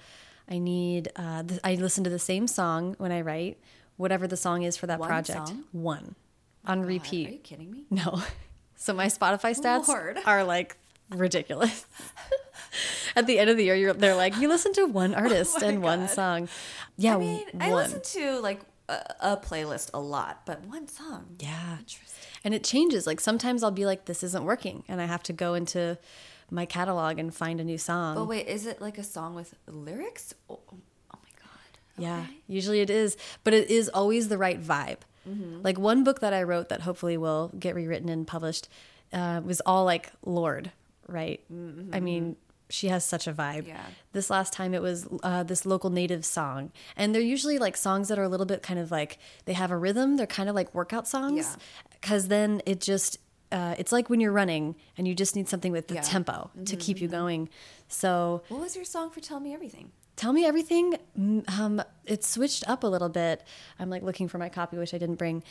I 0.49 0.59
need. 0.59 1.09
Uh, 1.15 1.43
I 1.63 1.75
listen 1.75 2.03
to 2.05 2.09
the 2.09 2.19
same 2.19 2.47
song 2.47 2.95
when 2.97 3.11
I 3.11 3.21
write, 3.21 3.59
whatever 3.97 4.27
the 4.27 4.37
song 4.37 4.63
is 4.63 4.77
for 4.77 4.87
that 4.87 4.99
One 4.99 5.09
project. 5.09 5.47
song? 5.49 5.63
One, 5.73 6.15
oh 6.65 6.71
on 6.71 6.81
God, 6.81 6.87
are 6.89 6.91
you 6.93 6.99
kidding 7.43 7.71
me? 7.71 7.85
No. 7.89 8.21
So 8.79 8.93
my 8.93 9.07
Spotify 9.07 9.59
stats 9.59 9.87
Lord. 9.87 10.19
are 10.27 10.43
like 10.43 10.77
ridiculous. 11.09 11.87
At 13.15 13.25
the 13.25 13.39
end 13.39 13.49
of 13.49 13.57
the 13.57 13.63
year, 13.63 13.73
you're, 13.75 13.93
they're 13.93 14.15
like, 14.15 14.37
you 14.37 14.47
listen 14.47 14.71
to 14.73 14.85
one 14.85 15.15
oh 15.15 15.17
artist 15.17 15.63
and 15.63 15.81
one 15.81 16.01
Oh 16.01 16.05
God. 16.05 16.11
song. 16.11 16.49
Yeah, 16.95 17.15
I 17.15 17.17
mean, 17.19 17.45
I 17.59 17.73
listen 17.73 18.01
to 18.03 18.39
like 18.39 18.61
a, 18.87 19.15
a 19.19 19.37
playlist 19.37 19.89
a 19.95 19.99
lot, 19.99 20.43
but 20.45 20.63
one 20.65 20.87
song. 20.87 21.37
Yeah. 21.39 21.77
Interesting. 21.79 22.03
And 22.43 22.53
it 22.53 22.63
changes. 22.63 23.07
Like 23.07 23.19
sometimes 23.19 23.63
I'll 23.63 23.71
be 23.71 23.85
like, 23.87 24.05
this 24.05 24.21
isn't 24.23 24.43
working. 24.43 24.83
And 24.87 25.01
I 25.01 25.05
have 25.05 25.23
to 25.23 25.33
go 25.33 25.55
into 25.55 25.97
my 26.51 26.65
catalog 26.65 27.17
and 27.17 27.33
find 27.33 27.59
a 27.59 27.63
new 27.63 27.79
song. 27.79 28.13
But 28.15 28.25
wait, 28.25 28.47
is 28.47 28.67
it 28.67 28.79
like 28.79 28.99
a 28.99 29.03
song 29.03 29.33
with 29.33 29.55
lyrics? 29.67 30.35
Oh, 30.49 30.59
oh 30.69 30.77
my 31.13 31.29
god. 31.39 31.79
Yeah, 31.97 32.19
Okay. 32.21 32.37
usually 32.47 32.81
it 32.81 32.89
is, 32.89 33.17
but 33.43 33.53
it 33.53 33.69
is 33.69 33.89
always 33.89 34.27
the 34.29 34.37
right 34.37 34.61
vibe. 34.61 34.99
Like 35.61 35.77
one 35.77 36.05
book 36.05 36.21
that 36.21 36.31
I 36.33 36.43
wrote 36.43 36.69
that 36.69 36.81
hopefully 36.81 37.17
will 37.17 37.51
get 37.59 37.75
rewritten 37.75 38.07
and 38.07 38.25
published 38.25 38.69
uh, 39.11 39.41
was 39.43 39.59
all 39.65 39.83
like 39.83 40.09
Lorde, 40.25 40.71
right? 41.07 41.41
I 41.91 41.99
mean, 41.99 42.37
she 42.69 42.87
has 42.87 43.03
such 43.03 43.27
a 43.27 43.33
vibe. 43.33 43.67
Yeah. 43.67 43.83
This 44.13 44.29
last 44.29 44.53
time 44.53 44.73
it 44.73 44.81
was 44.81 45.05
uh, 45.23 45.43
this 45.43 45.65
local 45.65 45.89
native 45.89 46.23
song. 46.23 46.71
And 46.95 47.13
they're 47.13 47.21
usually 47.21 47.57
like 47.57 47.75
songs 47.75 48.07
that 48.07 48.17
are 48.17 48.23
a 48.23 48.29
little 48.29 48.45
bit 48.45 48.63
kind 48.63 48.79
of 48.79 48.89
like, 48.89 49.17
they 49.43 49.51
have 49.53 49.69
a 49.69 49.75
rhythm. 49.77 50.15
They're 50.15 50.27
kind 50.27 50.47
of 50.47 50.55
like 50.55 50.73
workout 50.73 51.07
songs. 51.09 51.37
Yeah. 51.39 51.55
Because 51.99 52.29
then 52.29 52.61
it 52.65 52.79
just, 52.79 53.17
uh, 53.51 53.75
it's 53.77 53.91
like 53.91 54.09
when 54.09 54.21
you're 54.21 54.31
running 54.31 54.75
and 54.97 55.07
you 55.07 55.13
just 55.13 55.35
need 55.35 55.49
something 55.49 55.73
with 55.73 55.87
the 55.89 55.95
Yeah. 55.95 56.01
tempo 56.01 56.51
to 56.65 56.75
keep 56.77 57.01
you 57.01 57.09
going. 57.09 57.49
So 57.89 58.43
What 58.47 58.61
was 58.61 58.75
your 58.77 58.85
song 58.85 59.09
for 59.09 59.19
Tell 59.19 59.41
Me 59.41 59.53
Everything? 59.53 59.91
Tell 60.17 60.33
me 60.33 60.45
everything. 60.45 60.97
Mm, 61.17 61.49
Um, 61.59 61.81
it 62.05 62.23
switched 62.25 62.67
up 62.69 62.83
a 62.83 62.87
little 62.87 63.07
bit. 63.09 63.43
I'm 63.79 63.89
like 63.89 64.03
looking 64.03 64.27
for 64.27 64.37
my 64.39 64.49
copy, 64.49 64.75
which 64.77 64.93
I 64.93 64.97
didn't 64.97 65.15
bring. 65.15 65.43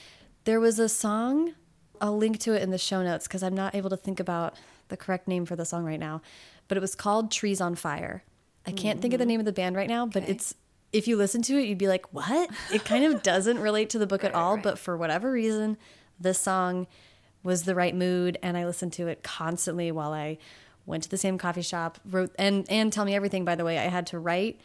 There 0.45 0.61
was 0.61 0.79
a 0.79 0.89
song. 0.89 1.55
I'll 2.01 2.17
link 2.19 2.39
to 2.41 2.53
it 2.53 2.63
in 2.63 2.71
the 2.71 2.77
show 2.79 3.03
notes 3.03 3.27
because 3.27 3.43
I'm 3.43 3.55
not 3.55 3.75
able 3.75 3.89
to 3.91 3.97
think 3.97 4.21
about 4.21 4.55
the 4.89 4.97
correct 4.99 5.27
name 5.29 5.47
for 5.47 5.57
the 5.57 5.65
song 5.65 5.85
right 5.85 5.99
now. 6.01 6.21
But 6.69 6.77
it 6.77 6.81
was 6.81 6.95
called 6.95 7.31
"Trees 7.31 7.61
on 7.61 7.75
Fire." 7.75 8.23
I 8.67 8.73
can't 8.73 9.01
think 9.01 9.15
of 9.15 9.19
the 9.21 9.25
name 9.27 9.39
of 9.41 9.47
the 9.47 9.53
band 9.53 9.77
right 9.77 9.89
now, 9.89 10.05
but 10.07 10.25
Okay. 10.25 10.33
it's 10.33 10.55
if 10.93 11.07
you 11.09 11.17
listen 11.17 11.43
to 11.43 11.57
it, 11.59 11.67
you'd 11.67 11.79
be 11.79 11.89
like, 11.89 12.13
"What?" 12.13 12.51
It 12.73 12.85
kind 12.85 13.05
of 13.05 13.23
doesn't 13.33 13.59
relate 13.61 13.91
to 13.91 13.99
the 13.99 14.07
book 14.07 14.25
at 14.25 14.35
Right, 14.35 14.39
all. 14.41 14.55
right. 14.57 14.63
But 14.65 14.79
for 14.79 14.97
whatever 14.97 15.31
reason, 15.31 15.77
this 16.19 16.41
song 16.41 16.87
was 17.45 17.63
the 17.63 17.75
right 17.77 17.95
mood, 17.95 18.37
and 18.43 18.57
I 18.57 18.67
listened 18.67 18.93
to 18.95 19.07
it 19.07 19.23
constantly 19.23 19.93
while 19.93 20.13
I 20.13 20.39
went 20.87 21.03
to 21.03 21.09
the 21.11 21.17
same 21.19 21.37
coffee 21.39 21.63
shop. 21.63 21.99
Wrote 22.09 22.35
and 22.39 22.65
and 22.71 22.93
tell 22.93 23.05
me 23.05 23.15
everything. 23.15 23.45
By 23.45 23.55
the 23.57 23.65
way, 23.65 23.79
I 23.79 23.89
had 23.89 24.07
to 24.09 24.19
write, 24.19 24.61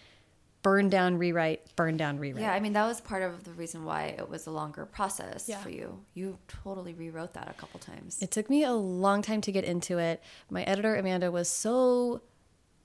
burn 0.62 0.90
down, 0.90 1.18
rewrite, 1.18 1.76
burn 1.76 1.98
down, 1.98 2.20
rewrite. 2.20 2.42
Yeah, 2.44 2.54
I 2.54 2.60
mean 2.60 2.74
that 2.74 2.86
was 2.86 3.02
part 3.02 3.24
of 3.24 3.44
the 3.44 3.52
reason 3.52 3.84
why 3.84 4.16
it 4.18 4.30
was 4.30 4.46
a 4.48 4.52
longer 4.52 4.86
process 4.86 5.50
Yeah. 5.50 5.58
for 5.58 5.70
you. 5.70 6.00
You 6.14 6.38
totally 6.48 6.94
rewrote 6.94 7.34
that 7.34 7.50
a 7.50 7.54
couple 7.54 7.80
times. 7.80 8.22
It 8.22 8.32
took 8.32 8.50
me 8.50 8.64
a 8.64 8.74
long 8.74 9.22
time 9.22 9.42
to 9.42 9.52
get 9.52 9.64
into 9.64 9.98
it. 9.98 10.22
My 10.50 10.64
editor 10.64 10.96
Amanda 10.96 11.32
was 11.32 11.50
so 11.50 12.22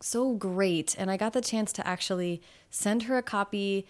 so 0.00 0.34
great 0.34 0.94
and 0.98 1.10
I 1.10 1.16
got 1.16 1.32
the 1.32 1.40
chance 1.40 1.72
to 1.74 1.86
actually 1.86 2.42
send 2.70 3.04
her 3.04 3.16
a 3.16 3.22
copy 3.22 3.86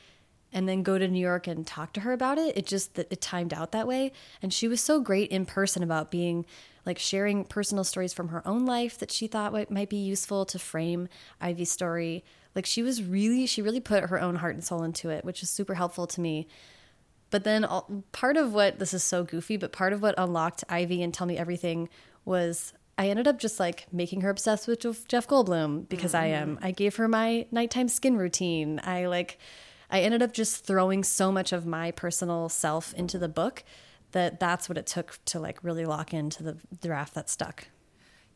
and 0.56 0.66
then 0.66 0.82
go 0.82 0.96
to 0.96 1.06
New 1.06 1.20
York 1.20 1.46
and 1.46 1.66
talk 1.66 1.92
to 1.92 2.00
her 2.00 2.12
about 2.12 2.38
it. 2.38 2.56
It 2.56 2.64
just 2.64 2.94
that 2.94 3.08
it 3.10 3.20
timed 3.20 3.52
out 3.52 3.72
that 3.72 3.86
way 3.86 4.10
and 4.40 4.54
she 4.54 4.66
was 4.68 4.80
so 4.80 5.00
great 5.00 5.30
in 5.30 5.44
person 5.44 5.82
about 5.82 6.10
being 6.10 6.46
like 6.86 6.98
sharing 6.98 7.44
personal 7.44 7.84
stories 7.84 8.14
from 8.14 8.28
her 8.28 8.46
own 8.48 8.64
life 8.64 8.96
that 8.98 9.10
she 9.12 9.26
thought 9.26 9.52
might- 9.52 9.70
might 9.70 9.90
be 9.90 9.98
useful 9.98 10.46
to 10.46 10.58
frame 10.58 11.08
Ivy's 11.42 11.70
story. 11.70 12.24
Like 12.54 12.64
she 12.64 12.82
was 12.82 13.02
really 13.02 13.44
she 13.44 13.60
really 13.60 13.80
put 13.80 14.04
her 14.04 14.18
own 14.18 14.36
heart 14.36 14.54
and 14.54 14.64
soul 14.64 14.82
into 14.82 15.10
it, 15.10 15.26
which 15.26 15.42
is 15.42 15.50
super 15.50 15.74
helpful 15.74 16.06
to 16.06 16.20
me. 16.22 16.48
But 17.30 17.44
then 17.44 17.64
all, 17.64 18.04
part 18.12 18.38
of 18.38 18.54
what 18.54 18.78
this 18.78 18.94
is 18.94 19.02
so 19.02 19.24
goofy, 19.24 19.58
but 19.58 19.72
part 19.72 19.92
of 19.92 20.00
what 20.00 20.14
unlocked 20.16 20.64
Ivy 20.70 21.02
and 21.02 21.12
Tell 21.12 21.26
Me 21.26 21.36
Everything 21.36 21.90
was 22.24 22.72
I 22.96 23.08
ended 23.08 23.28
up 23.28 23.38
just 23.38 23.60
like 23.60 23.92
making 23.92 24.22
her 24.22 24.30
obsessed 24.30 24.66
with 24.66 24.80
Jeff- 24.80 25.06
Jeff 25.06 25.28
Goldblum 25.28 25.86
because 25.88 26.14
I 26.14 26.26
am. 26.26 26.56
Mm. 26.56 26.64
I 26.64 26.70
gave 26.70 26.96
her 26.96 27.08
my 27.08 27.46
nighttime 27.50 27.88
skin 27.88 28.16
routine. 28.16 28.80
I 28.82 29.04
like, 29.06 29.38
I 29.90 30.00
ended 30.00 30.22
up 30.22 30.32
just 30.32 30.64
throwing 30.64 31.04
so 31.04 31.30
much 31.30 31.52
of 31.52 31.66
my 31.66 31.90
personal 31.90 32.48
self 32.48 32.92
into 32.94 33.18
the 33.18 33.28
book 33.28 33.64
that 34.12 34.40
that's 34.40 34.68
what 34.68 34.78
it 34.78 34.86
took 34.86 35.18
to 35.26 35.38
like 35.40 35.62
really 35.62 35.84
lock 35.84 36.14
into 36.14 36.42
the 36.42 36.56
draft 36.80 37.14
that 37.14 37.28
stuck. 37.28 37.68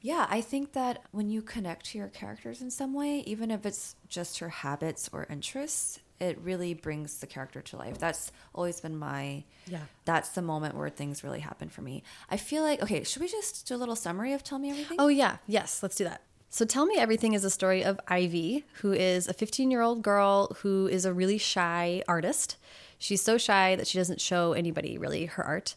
Yeah, 0.02 0.26
I 0.30 0.40
think 0.40 0.72
that 0.72 1.02
when 1.10 1.28
you 1.28 1.42
connect 1.42 1.86
to 1.86 1.98
your 1.98 2.08
characters 2.08 2.62
in 2.62 2.70
some 2.70 2.94
way, 2.94 3.22
even 3.26 3.50
if 3.50 3.66
it's 3.66 3.96
just 4.08 4.38
her 4.38 4.48
habits 4.48 5.10
or 5.12 5.26
interests, 5.28 6.00
it 6.18 6.38
really 6.38 6.74
brings 6.74 7.18
the 7.18 7.26
character 7.26 7.60
to 7.60 7.76
life. 7.76 7.98
That's 7.98 8.32
always 8.54 8.80
been 8.80 8.96
my 8.96 9.44
Yeah. 9.66 9.80
That's 10.06 10.30
the 10.30 10.42
moment 10.42 10.74
where 10.74 10.88
things 10.88 11.22
really 11.22 11.40
happen 11.40 11.68
for 11.68 11.82
me. 11.82 12.02
I 12.30 12.36
feel 12.36 12.62
like 12.62 12.82
okay, 12.82 13.04
should 13.04 13.20
we 13.20 13.28
just 13.28 13.66
do 13.66 13.74
a 13.74 13.78
little 13.78 13.96
summary 13.96 14.32
of 14.32 14.42
Tell 14.42 14.58
Me 14.58 14.70
Everything? 14.70 14.96
Oh, 14.98 15.08
yeah. 15.08 15.36
Yes, 15.46 15.82
let's 15.82 15.96
do 15.96 16.04
that. 16.04 16.22
So, 16.52 16.64
Tell 16.64 16.84
Me 16.84 16.96
Everything 16.96 17.34
is 17.34 17.44
a 17.44 17.48
story 17.50 17.84
of 17.84 18.00
Ivy, 18.08 18.64
who 18.80 18.92
is 18.92 19.28
a 19.28 19.32
15 19.32 19.70
year 19.70 19.82
old 19.82 20.02
girl 20.02 20.56
who 20.62 20.88
is 20.88 21.04
a 21.04 21.12
really 21.12 21.38
shy 21.38 22.02
artist. 22.08 22.56
She's 22.98 23.22
so 23.22 23.38
shy 23.38 23.76
that 23.76 23.86
she 23.86 23.98
doesn't 23.98 24.20
show 24.20 24.52
anybody 24.52 24.98
really 24.98 25.26
her 25.26 25.46
art. 25.46 25.76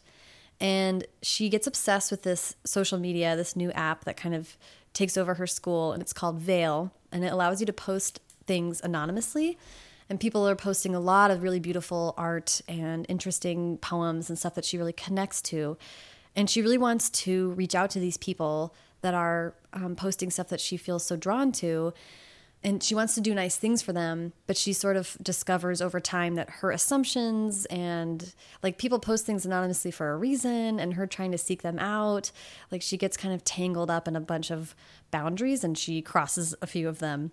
And 0.58 1.06
she 1.22 1.48
gets 1.48 1.68
obsessed 1.68 2.10
with 2.10 2.24
this 2.24 2.56
social 2.64 2.98
media, 2.98 3.36
this 3.36 3.54
new 3.54 3.70
app 3.70 4.04
that 4.04 4.16
kind 4.16 4.34
of 4.34 4.56
takes 4.92 5.16
over 5.16 5.34
her 5.34 5.46
school, 5.46 5.92
and 5.92 6.02
it's 6.02 6.12
called 6.12 6.40
Veil. 6.40 6.92
And 7.12 7.24
it 7.24 7.32
allows 7.32 7.60
you 7.60 7.66
to 7.66 7.72
post 7.72 8.20
things 8.44 8.80
anonymously. 8.82 9.56
And 10.10 10.18
people 10.18 10.46
are 10.46 10.56
posting 10.56 10.92
a 10.92 11.00
lot 11.00 11.30
of 11.30 11.44
really 11.44 11.60
beautiful 11.60 12.14
art 12.16 12.60
and 12.66 13.06
interesting 13.08 13.78
poems 13.78 14.28
and 14.28 14.36
stuff 14.36 14.56
that 14.56 14.64
she 14.64 14.76
really 14.76 14.92
connects 14.92 15.40
to. 15.42 15.78
And 16.34 16.50
she 16.50 16.62
really 16.62 16.78
wants 16.78 17.10
to 17.10 17.50
reach 17.50 17.76
out 17.76 17.90
to 17.90 18.00
these 18.00 18.16
people 18.16 18.74
that 19.04 19.12
are 19.14 19.54
um, 19.74 19.94
posting 19.94 20.30
stuff 20.30 20.48
that 20.48 20.60
she 20.60 20.78
feels 20.78 21.04
so 21.04 21.14
drawn 21.14 21.52
to. 21.52 21.92
And 22.62 22.82
she 22.82 22.94
wants 22.94 23.14
to 23.16 23.20
do 23.20 23.34
nice 23.34 23.56
things 23.56 23.82
for 23.82 23.92
them, 23.92 24.32
but 24.46 24.56
she 24.56 24.72
sort 24.72 24.96
of 24.96 25.18
discovers 25.22 25.82
over 25.82 26.00
time 26.00 26.36
that 26.36 26.48
her 26.48 26.70
assumptions 26.70 27.66
and 27.66 28.34
like 28.62 28.78
people 28.78 28.98
post 28.98 29.26
things 29.26 29.44
anonymously 29.44 29.90
for 29.90 30.12
a 30.12 30.16
reason, 30.16 30.80
and 30.80 30.94
her 30.94 31.06
trying 31.06 31.32
to 31.32 31.38
seek 31.38 31.60
them 31.60 31.78
out, 31.78 32.32
like 32.72 32.80
she 32.80 32.96
gets 32.96 33.18
kind 33.18 33.34
of 33.34 33.44
tangled 33.44 33.90
up 33.90 34.08
in 34.08 34.16
a 34.16 34.20
bunch 34.20 34.50
of 34.50 34.74
boundaries 35.10 35.62
and 35.62 35.76
she 35.76 36.00
crosses 36.00 36.54
a 36.62 36.66
few 36.66 36.88
of 36.88 37.00
them 37.00 37.32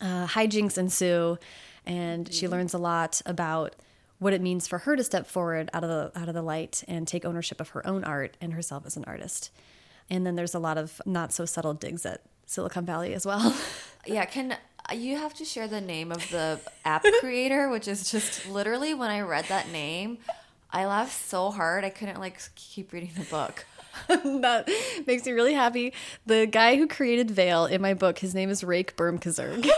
uh, 0.00 0.28
hijinks 0.28 0.78
ensue, 0.78 1.36
and 1.84 2.32
she 2.32 2.46
learns 2.46 2.72
a 2.72 2.78
lot 2.78 3.20
about 3.26 3.74
what 4.20 4.32
it 4.32 4.40
means 4.40 4.68
for 4.68 4.78
her 4.78 4.94
to 4.94 5.02
step 5.02 5.26
forward 5.26 5.68
out 5.72 5.82
of 5.82 5.90
the 5.90 6.18
out 6.18 6.28
of 6.28 6.34
the 6.34 6.42
light 6.42 6.84
and 6.86 7.08
take 7.08 7.24
ownership 7.24 7.60
of 7.60 7.70
her 7.70 7.84
own 7.86 8.04
art 8.04 8.36
and 8.40 8.52
herself 8.52 8.84
as 8.86 8.96
an 8.96 9.04
artist. 9.04 9.50
And 10.10 10.26
then 10.26 10.34
there's 10.34 10.54
a 10.54 10.58
lot 10.58 10.76
of 10.76 11.00
not 11.06 11.32
so 11.32 11.44
subtle 11.44 11.74
digs 11.74 12.04
at 12.04 12.22
Silicon 12.46 12.84
Valley 12.84 13.14
as 13.14 13.24
well. 13.26 13.54
Yeah, 14.06 14.24
can 14.24 14.56
you 14.94 15.18
have 15.18 15.34
to 15.34 15.44
share 15.44 15.68
the 15.68 15.82
name 15.82 16.10
of 16.10 16.26
the 16.30 16.58
app 16.86 17.04
creator, 17.20 17.68
which 17.68 17.86
is 17.86 18.10
just 18.10 18.48
literally 18.48 18.94
when 18.94 19.10
I 19.10 19.20
read 19.20 19.44
that 19.50 19.68
name, 19.68 20.16
I 20.70 20.86
laughed 20.86 21.12
so 21.12 21.50
hard 21.50 21.84
I 21.84 21.90
couldn't 21.90 22.18
like 22.18 22.40
keep 22.54 22.94
reading 22.94 23.10
the 23.14 23.24
book. 23.24 23.66
that 24.08 24.70
makes 25.06 25.26
me 25.26 25.32
really 25.32 25.52
happy. 25.52 25.92
The 26.24 26.46
guy 26.46 26.76
who 26.76 26.86
created 26.86 27.30
Veil 27.30 27.66
in 27.66 27.82
my 27.82 27.92
book, 27.92 28.20
his 28.20 28.34
name 28.34 28.48
is 28.48 28.64
Rake 28.64 28.96
Bermkazerg. 28.96 29.68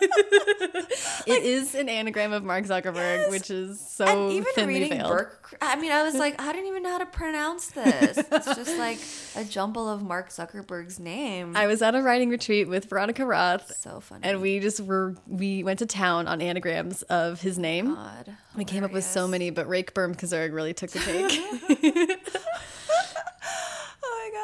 it 1.26 1.42
is 1.42 1.74
an 1.74 1.88
anagram 1.88 2.32
of 2.32 2.44
Mark 2.44 2.64
Zuckerberg, 2.64 3.30
which 3.30 3.50
is 3.50 3.80
so 3.80 4.04
and 4.06 4.32
even 4.32 4.52
thinly 4.54 4.74
reading 4.74 4.98
veiled. 4.98 5.10
Burke, 5.10 5.58
I 5.60 5.76
mean, 5.76 5.92
I 5.92 6.02
was 6.02 6.14
like, 6.14 6.40
I 6.40 6.52
didn't 6.52 6.68
even 6.68 6.82
know 6.82 6.90
how 6.90 6.98
to 6.98 7.06
pronounce 7.06 7.68
this. 7.70 8.18
It's 8.18 8.46
just 8.54 8.78
like 8.78 8.98
a 9.36 9.44
jumble 9.48 9.88
of 9.88 10.02
Mark 10.02 10.30
Zuckerberg's 10.30 10.98
name. 10.98 11.56
I 11.56 11.66
was 11.66 11.82
at 11.82 11.94
a 11.94 12.02
writing 12.02 12.28
retreat 12.30 12.68
with 12.68 12.86
Veronica 12.88 13.24
Roth. 13.24 13.76
so 13.76 14.00
funny. 14.00 14.20
And 14.24 14.40
we 14.40 14.60
just 14.60 14.80
were 14.80 15.14
we 15.26 15.62
went 15.64 15.78
to 15.80 15.86
town 15.86 16.28
on 16.28 16.40
anagrams 16.40 17.02
of 17.02 17.40
his 17.40 17.58
name. 17.58 17.94
God, 17.94 18.36
we 18.56 18.64
came 18.64 18.84
up 18.84 18.92
with 18.92 19.04
so 19.04 19.26
many, 19.28 19.50
but 19.50 19.68
Rake 19.68 19.94
Bermkazerg 19.94 20.52
really 20.52 20.74
took 20.74 20.90
the 20.90 20.98
cake. 21.00 22.18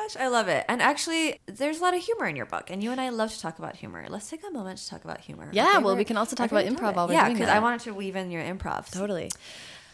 Gosh, 0.05 0.17
I 0.21 0.29
love 0.29 0.49
it. 0.49 0.65
And 0.69 0.83
actually, 0.83 1.41
there's 1.47 1.79
a 1.79 1.83
lot 1.83 1.95
of 1.95 2.03
humor 2.03 2.27
in 2.27 2.37
your 2.37 2.45
book, 2.47 2.71
and 2.71 2.83
you 2.83 2.91
and 2.93 3.01
I 3.01 3.09
love 3.09 3.33
to 3.33 3.41
talk 3.41 3.59
about 3.59 3.77
humor. 3.77 4.05
Let's 4.09 4.29
take 4.29 4.43
a 4.47 4.51
moment 4.51 4.79
to 4.81 4.89
talk 4.89 5.05
about 5.05 5.21
humor. 5.21 5.49
Yeah, 5.53 5.79
well, 5.79 5.97
we 5.97 6.05
can 6.05 6.17
also 6.19 6.37
talk 6.37 6.51
about 6.51 6.67
improv 6.67 7.09
we're 7.09 7.15
yeah, 7.15 7.29
because. 7.33 7.49
I 7.49 7.59
wanted 7.61 7.81
to 7.81 7.95
weave 7.95 8.15
in 8.17 8.31
your 8.31 8.43
improv. 8.43 8.91
totally. 8.91 9.31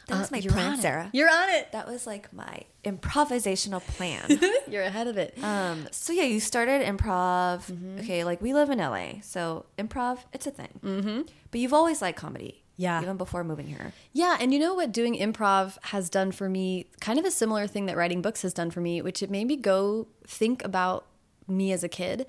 That 0.08 0.18
was 0.18 0.26
Uh, 0.26 0.28
my 0.32 0.38
you're 0.38 0.52
plan. 0.52 0.78
Sarah. 0.78 1.10
You're 1.12 1.30
on 1.30 1.50
it. 1.50 1.70
That 1.70 1.86
was 1.86 2.04
like 2.08 2.32
my 2.32 2.62
improvisational 2.84 3.80
plan. 3.80 4.40
You're 4.68 4.82
ahead 4.82 5.06
of 5.06 5.16
it. 5.16 5.38
um, 5.44 5.86
so 5.92 6.12
yeah, 6.12 6.24
you 6.24 6.40
started 6.40 6.82
improv. 6.84 7.70
Mm-hmm. 7.70 8.00
Okay, 8.00 8.24
like 8.24 8.42
we 8.42 8.52
live 8.52 8.70
in 8.70 8.78
LA, 8.78 9.20
so 9.22 9.66
improv, 9.78 10.18
it's 10.32 10.48
a 10.48 10.50
thing. 10.50 10.80
Mm-hmm. 10.84 11.20
But 11.52 11.60
you've 11.60 11.72
always 11.74 12.02
liked 12.02 12.18
comedy. 12.18 12.59
Yeah. 12.80 13.02
Even 13.02 13.18
before 13.18 13.44
moving 13.44 13.66
here. 13.66 13.92
Yeah, 14.14 14.38
and 14.40 14.54
you 14.54 14.58
know 14.58 14.72
what 14.72 14.90
doing 14.90 15.14
improv 15.14 15.76
has 15.82 16.08
done 16.08 16.32
for 16.32 16.48
me? 16.48 16.86
Kind 16.98 17.18
of 17.18 17.26
a 17.26 17.30
similar 17.30 17.66
thing 17.66 17.84
that 17.84 17.96
writing 17.96 18.22
books 18.22 18.40
has 18.40 18.54
done 18.54 18.70
for 18.70 18.80
me, 18.80 19.02
which 19.02 19.22
it 19.22 19.30
made 19.30 19.48
me 19.48 19.56
go 19.56 20.06
think 20.26 20.64
about 20.64 21.04
me 21.46 21.72
as 21.72 21.84
a 21.84 21.90
kid 21.90 22.26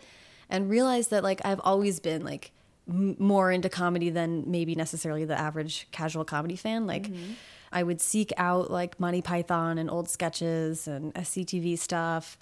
and 0.49 0.69
realize 0.69 1.07
that 1.07 1.23
like 1.23 1.39
I've 1.45 1.61
always 1.63 2.01
been 2.01 2.25
like 2.25 2.51
m- 2.85 3.15
more 3.17 3.49
into 3.49 3.69
comedy 3.69 4.09
than 4.09 4.43
maybe 4.51 4.75
necessarily 4.75 5.23
the 5.23 5.39
average 5.39 5.87
casual 5.93 6.25
comedy 6.25 6.57
fan. 6.57 6.85
Like 6.85 7.03
mm-hmm. 7.03 7.31
I 7.71 7.83
would 7.83 8.01
seek 8.01 8.33
out 8.35 8.69
like 8.69 8.99
Monty 8.99 9.21
Python 9.21 9.77
and 9.77 9.89
old 9.89 10.09
sketches 10.09 10.85
and 10.85 11.13
SCTV 11.13 11.79
stuff, 11.79 12.37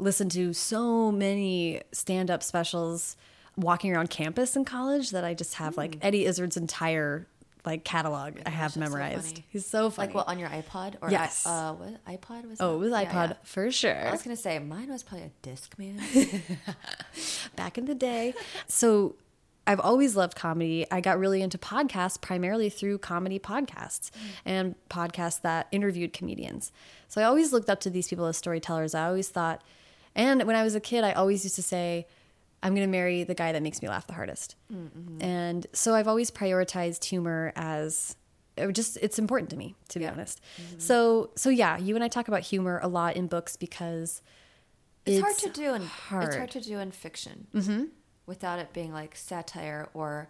listen 0.00 0.28
to 0.30 0.52
so 0.52 1.12
many 1.12 1.80
stand-up 1.92 2.42
specials 2.42 3.16
walking 3.56 3.94
around 3.94 4.10
campus 4.10 4.56
in 4.56 4.64
college 4.64 5.10
that 5.10 5.22
I 5.22 5.34
just 5.34 5.54
have 5.54 5.76
like 5.76 5.92
mm. 5.92 5.98
Eddie 6.02 6.24
Izzard's 6.26 6.56
entire 6.56 7.28
like 7.64 7.84
catalog 7.84 8.38
I 8.44 8.50
have 8.50 8.72
so 8.72 8.80
memorized. 8.80 9.34
funny. 9.34 9.44
He's 9.48 9.66
so 9.66 9.90
funny. 9.90 10.08
Like 10.08 10.14
what 10.14 10.28
on 10.28 10.38
your 10.38 10.48
iPod 10.48 10.96
or 11.00 11.10
Yes. 11.10 11.46
I, 11.46 11.68
uh, 11.68 11.72
what 11.74 12.04
iPod 12.04 12.48
was? 12.48 12.60
oh, 12.60 12.70
that? 12.70 12.74
it 12.74 12.78
was 12.78 12.92
iPod 12.92 13.28
yeah. 13.28 13.34
for 13.44 13.70
sure. 13.70 14.08
I 14.08 14.10
was 14.10 14.22
gonna 14.22 14.36
say 14.36 14.58
mine 14.58 14.88
was 14.90 15.02
probably 15.02 15.28
a 15.28 15.48
Discman. 15.48 16.00
back 17.56 17.78
in 17.78 17.84
the 17.84 17.94
day. 17.94 18.34
So 18.66 19.16
I've 19.66 19.80
always 19.80 20.16
loved 20.16 20.34
comedy. 20.34 20.86
I 20.90 21.00
got 21.00 21.18
really 21.18 21.40
into 21.40 21.56
podcasts 21.56 22.20
primarily 22.20 22.68
through 22.68 22.98
comedy 22.98 23.38
podcasts 23.38 24.10
and 24.44 24.74
podcasts 24.90 25.40
that 25.42 25.68
interviewed 25.70 26.12
comedians. 26.12 26.72
So 27.06 27.20
I 27.20 27.24
always 27.24 27.52
looked 27.52 27.70
up 27.70 27.80
to 27.80 27.90
these 27.90 28.08
people 28.08 28.26
as 28.26 28.36
storytellers. 28.36 28.94
I 28.94 29.06
always 29.06 29.28
thought, 29.28 29.62
and 30.16 30.42
when 30.44 30.56
I 30.56 30.64
was 30.64 30.74
a 30.74 30.80
kid, 30.80 31.04
I 31.04 31.12
always 31.12 31.44
used 31.44 31.54
to 31.56 31.62
say, 31.62 32.06
I'm 32.62 32.74
going 32.74 32.86
to 32.86 32.90
marry 32.90 33.24
the 33.24 33.34
guy 33.34 33.52
that 33.52 33.62
makes 33.62 33.82
me 33.82 33.88
laugh 33.88 34.06
the 34.06 34.12
hardest. 34.12 34.56
And 35.20 35.66
so 35.72 35.94
I've 35.94 36.08
always 36.08 36.30
prioritized 36.30 37.04
humor 37.04 37.52
as 37.56 38.16
it 38.56 38.70
just 38.72 38.98
it's 39.00 39.18
important 39.18 39.50
to 39.50 39.56
me 39.56 39.74
to 39.88 39.98
be 39.98 40.06
honest. 40.06 40.40
So 40.78 41.30
so 41.36 41.48
yeah, 41.50 41.78
you 41.78 41.94
and 41.94 42.04
I 42.04 42.08
talk 42.08 42.28
about 42.28 42.42
humor 42.42 42.80
a 42.82 42.88
lot 42.88 43.16
in 43.16 43.26
books 43.26 43.56
because 43.56 44.22
It's, 45.06 45.20
hard 45.20 45.38
to 45.38 45.48
do 45.50 45.74
in 45.74 45.82
hard. 45.82 46.24
it's 46.24 46.36
hard 46.36 46.50
to 46.52 46.60
do 46.60 46.78
in 46.78 46.90
fiction 46.92 47.46
mm-hmm. 47.54 47.84
without 48.26 48.58
it 48.58 48.72
being 48.72 48.92
like 48.92 49.16
satire 49.16 49.88
or 49.94 50.28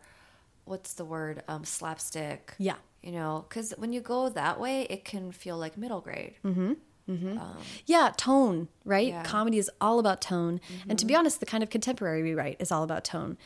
what's 0.65 0.95
the 0.95 1.05
word 1.05 1.43
um, 1.49 1.65
slapstick. 1.65 2.55
Yeah. 2.59 2.77
you 3.03 3.13
know, 3.13 3.45
because 3.49 3.75
when 3.77 3.93
you 3.93 4.01
go 4.01 4.29
that 4.29 4.61
way, 4.61 4.83
it 4.89 5.05
can 5.05 5.33
feel 5.33 5.59
like 5.59 5.77
middle 5.77 6.01
grade. 6.01 6.35
Mm-hmm. 7.09 7.39
Um, 7.39 7.57
yeah, 7.87 8.13
tone, 8.17 8.69
right? 8.85 9.09
Yeah. 9.09 9.23
Comedy 9.23 9.59
is 9.59 9.71
all 9.81 9.99
about 9.99 10.21
tone. 10.21 10.61
Mm-hmm. 10.73 10.91
And 10.91 10.99
to 10.99 11.07
be 11.07 11.15
honest, 11.15 11.41
the 11.41 11.47
kind 11.47 11.63
of 11.63 11.71
contemporary 11.71 12.23
we 12.23 12.35
write 12.35 12.57
is 12.61 12.71
all 12.71 12.83
about 12.83 13.05
tone. 13.05 13.37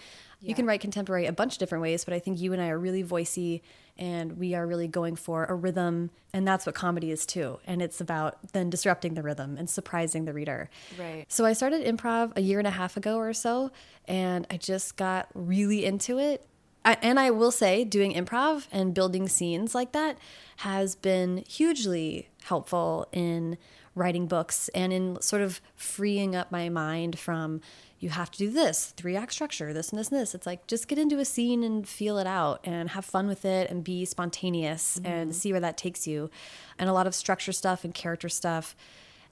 You 0.40 0.54
can 0.54 0.66
write 0.66 0.80
contemporary 0.80 1.26
a 1.26 1.32
bunch 1.32 1.54
of 1.54 1.58
different 1.58 1.82
ways, 1.82 2.04
but 2.04 2.14
I 2.14 2.18
think 2.18 2.40
you 2.40 2.52
and 2.52 2.60
I 2.62 2.68
are 2.68 2.78
really 2.78 3.02
voicey 3.02 3.62
and 3.98 4.38
we 4.38 4.54
are 4.54 4.66
really 4.66 4.86
going 4.86 5.16
for 5.16 5.44
a 5.46 5.54
rhythm. 5.54 6.10
And 6.32 6.46
that's 6.46 6.66
what 6.66 6.74
comedy 6.74 7.10
is 7.10 7.24
too. 7.24 7.58
And 7.66 7.80
it's 7.80 8.00
about 8.00 8.52
then 8.52 8.68
disrupting 8.68 9.14
the 9.14 9.22
rhythm 9.22 9.56
and 9.56 9.68
surprising 9.68 10.24
the 10.24 10.32
reader. 10.32 10.68
Right. 10.98 11.24
So 11.28 11.44
I 11.44 11.54
started 11.54 11.84
improv 11.84 12.32
a 12.36 12.42
year 12.42 12.58
and 12.58 12.68
a 12.68 12.72
half 12.72 12.96
ago 12.96 13.16
or 13.16 13.32
so, 13.32 13.72
and 14.06 14.46
I 14.50 14.58
just 14.58 14.96
got 14.96 15.28
really 15.34 15.84
into 15.84 16.18
it. 16.18 16.46
I, 16.86 16.96
and 17.02 17.18
I 17.18 17.32
will 17.32 17.50
say, 17.50 17.82
doing 17.82 18.14
improv 18.14 18.68
and 18.70 18.94
building 18.94 19.28
scenes 19.28 19.74
like 19.74 19.90
that 19.90 20.16
has 20.58 20.94
been 20.94 21.44
hugely 21.48 22.28
helpful 22.44 23.08
in 23.10 23.58
writing 23.96 24.28
books 24.28 24.68
and 24.68 24.92
in 24.92 25.20
sort 25.20 25.42
of 25.42 25.60
freeing 25.74 26.36
up 26.36 26.52
my 26.52 26.68
mind 26.68 27.18
from 27.18 27.60
you 27.98 28.10
have 28.10 28.30
to 28.30 28.38
do 28.38 28.50
this 28.50 28.92
three 28.96 29.16
act 29.16 29.32
structure 29.32 29.72
this 29.72 29.88
and 29.88 29.98
this 29.98 30.10
and 30.10 30.20
this. 30.20 30.34
It's 30.34 30.46
like 30.46 30.66
just 30.68 30.86
get 30.86 30.98
into 30.98 31.18
a 31.18 31.24
scene 31.24 31.64
and 31.64 31.88
feel 31.88 32.18
it 32.18 32.26
out 32.26 32.60
and 32.62 32.90
have 32.90 33.04
fun 33.04 33.26
with 33.26 33.44
it 33.44 33.68
and 33.68 33.82
be 33.82 34.04
spontaneous 34.04 35.00
and 35.02 35.30
mm-hmm. 35.30 35.38
see 35.38 35.50
where 35.50 35.60
that 35.60 35.76
takes 35.76 36.06
you. 36.06 36.30
And 36.78 36.88
a 36.88 36.92
lot 36.92 37.08
of 37.08 37.14
structure 37.14 37.52
stuff 37.52 37.84
and 37.84 37.92
character 37.92 38.28
stuff 38.28 38.76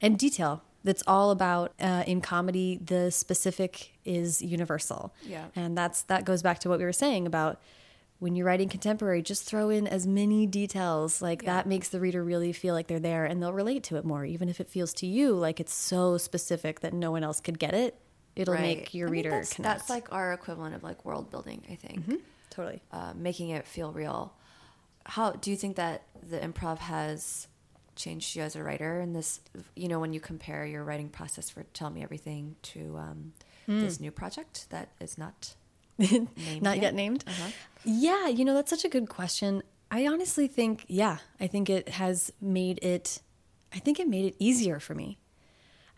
and 0.01 0.19
detail 0.19 0.63
that's 0.85 1.03
all 1.07 1.30
about 1.30 1.72
uh, 1.80 2.05
in 2.07 2.20
comedy 2.20 2.78
the 2.85 3.11
specific 3.11 3.93
is 4.05 4.43
universal 4.43 5.12
Yeah. 5.22 5.47
and 5.57 5.76
that's 5.76 6.03
that 6.03 6.24
goes 6.24 6.43
back 6.43 6.59
to 6.61 6.68
what 6.68 6.78
we 6.78 6.85
were 6.85 6.93
saying 6.93 7.26
about 7.26 7.61
when 8.20 8.37
you're 8.37 8.47
writing 8.47 8.68
contemporary 8.68 9.22
just 9.22 9.45
throw 9.45 9.70
in 9.70 9.87
as 9.87 10.07
many 10.07 10.47
details 10.47 11.20
like 11.22 11.43
Yeah. 11.43 11.55
that 11.55 11.66
makes 11.66 11.89
the 11.89 12.01
reader 12.01 12.22
really 12.22 12.53
feel 12.53 12.74
like 12.74 12.87
they're 12.87 13.01
there 13.01 13.24
and 13.24 13.43
they'll 13.43 13.53
relate 13.53 13.82
to 13.85 13.97
it 13.97 14.05
more 14.05 14.24
even 14.24 14.49
if 14.49 14.61
it 14.61 14.68
feels 14.68 14.93
to 14.95 15.07
you 15.07 15.32
like 15.35 15.59
it's 15.61 15.74
so 15.74 16.16
specific 16.18 16.80
that 16.80 16.93
no 16.93 17.11
one 17.11 17.24
else 17.24 17.41
could 17.41 17.59
get 17.59 17.74
it 17.74 17.99
it'll 18.37 18.55
make 18.55 18.93
your 18.95 19.09
I 19.09 19.11
reader 19.12 19.30
that's, 19.30 19.55
connect 19.55 19.78
That's 19.78 19.91
like 19.91 20.12
our 20.12 20.32
equivalent 20.32 20.74
of 20.74 20.82
like 20.82 21.05
world 21.05 21.30
building, 21.30 21.62
I 21.70 21.76
think. 21.76 22.20
totally 22.51 22.82
uh, 22.93 23.12
making 23.14 23.51
it 23.51 23.64
feel 23.66 23.93
real. 23.93 24.35
How 25.07 25.30
do 25.32 25.51
you 25.53 25.57
think 25.57 25.76
that 25.76 26.03
the 26.28 26.39
improv 26.41 26.78
has 26.78 27.47
changed 27.97 28.37
you 28.37 28.43
as 28.43 28.57
a 28.57 28.63
writer? 28.63 29.01
And 29.01 29.15
this, 29.15 29.41
you 29.75 29.89
know, 29.89 30.01
when 30.01 30.13
you 30.13 30.21
compare 30.21 30.65
your 30.67 30.85
writing 30.85 31.09
process 31.09 31.51
for 31.51 31.65
"Tell 31.73 31.91
Me 31.91 32.03
Everything" 32.03 32.57
to 32.63 32.97
um, 32.99 33.33
this 33.67 34.01
new 34.01 34.11
project 34.11 34.67
that 34.71 34.91
is 35.01 35.17
not 35.19 35.55
not 36.61 36.81
yet 36.81 36.95
named. 36.95 37.25
Uh-huh. 37.27 37.51
Yeah, 37.85 38.29
you 38.29 38.45
know, 38.45 38.55
that's 38.55 38.71
such 38.71 38.85
a 38.85 38.89
good 38.89 39.09
question. 39.09 39.63
I 39.91 40.07
honestly 40.07 40.49
think, 40.49 40.85
yeah, 40.89 41.19
I 41.39 41.47
think 41.47 41.71
it 41.71 41.89
has 41.89 42.33
made 42.41 42.83
it, 42.83 43.21
I 43.73 43.79
think 43.79 44.01
it 44.01 44.09
made 44.09 44.25
it 44.25 44.37
easier 44.39 44.81
for 44.81 44.95
me. 44.95 45.19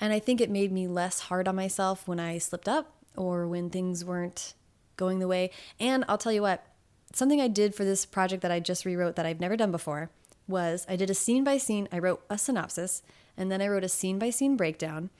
And 0.01 0.13
I 0.13 0.19
think 0.19 0.41
it 0.41 0.51
made 0.51 0.71
me 0.71 0.87
less 0.87 1.21
hard 1.21 1.49
on 1.49 1.57
myself 1.57 2.07
when 2.07 2.21
I 2.21 2.37
slipped 2.37 2.69
up 2.69 2.93
or 3.17 3.47
when 3.47 3.71
things 3.71 4.05
weren't 4.05 4.53
going 4.97 5.19
the 5.19 5.29
way. 5.29 5.51
And 5.81 6.05
I'll 6.09 6.19
tell 6.19 6.33
you 6.33 6.43
what, 6.43 6.67
something 7.15 7.41
I 7.41 7.49
did 7.49 7.75
for 7.75 7.85
this 7.85 8.05
project 8.05 8.43
that 8.43 8.51
I 8.51 8.61
just 8.61 8.85
rewrote 8.85 9.17
that 9.17 9.25
I've 9.25 9.41
never 9.41 9.57
done 9.57 9.71
before 9.71 10.11
was 10.49 10.87
I 10.89 10.97
did 10.97 11.11
a 11.11 11.15
scene 11.15 11.45
by 11.45 11.59
scene, 11.59 11.89
I 11.93 11.99
wrote 11.99 12.25
a 12.31 12.39
synopsis, 12.39 13.03
and 13.37 13.51
then 13.51 13.61
I 13.61 13.69
wrote 13.69 13.85
a 13.85 13.89
scene 13.89 14.19
by 14.19 14.31
scene 14.31 14.57
breakdown. 14.57 15.11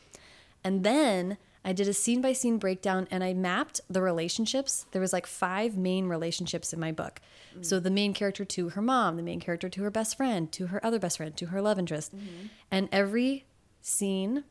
And 0.65 0.85
then 0.85 1.37
I 1.65 1.73
did 1.73 1.89
a 1.89 1.93
scene 1.93 2.21
by 2.21 2.33
scene 2.33 2.59
breakdown 2.59 3.09
and 3.11 3.25
I 3.25 3.35
mapped 3.35 3.81
the 3.91 4.01
relationships. 4.01 4.87
There 4.93 5.01
was 5.01 5.13
like 5.13 5.27
five 5.27 5.77
main 5.77 6.07
relationships 6.07 6.73
in 6.73 6.79
my 6.81 6.93
book. 6.93 7.21
So 7.61 7.81
the 7.81 7.91
main 7.91 8.13
character 8.15 8.45
to 8.45 8.69
her 8.71 8.83
mom, 8.83 9.17
the 9.17 9.23
main 9.23 9.41
character 9.41 9.69
to 9.69 9.83
her 9.83 9.91
best 9.91 10.17
friend, 10.17 10.53
to 10.53 10.69
her 10.69 10.85
other 10.85 10.99
best 10.99 11.17
friend, 11.17 11.37
to 11.39 11.47
her 11.47 11.61
love 11.63 11.79
interest. 11.79 12.15
Mm-hmm. 12.15 12.47
And 12.71 12.89
every 12.93 13.47
scene 13.81 14.45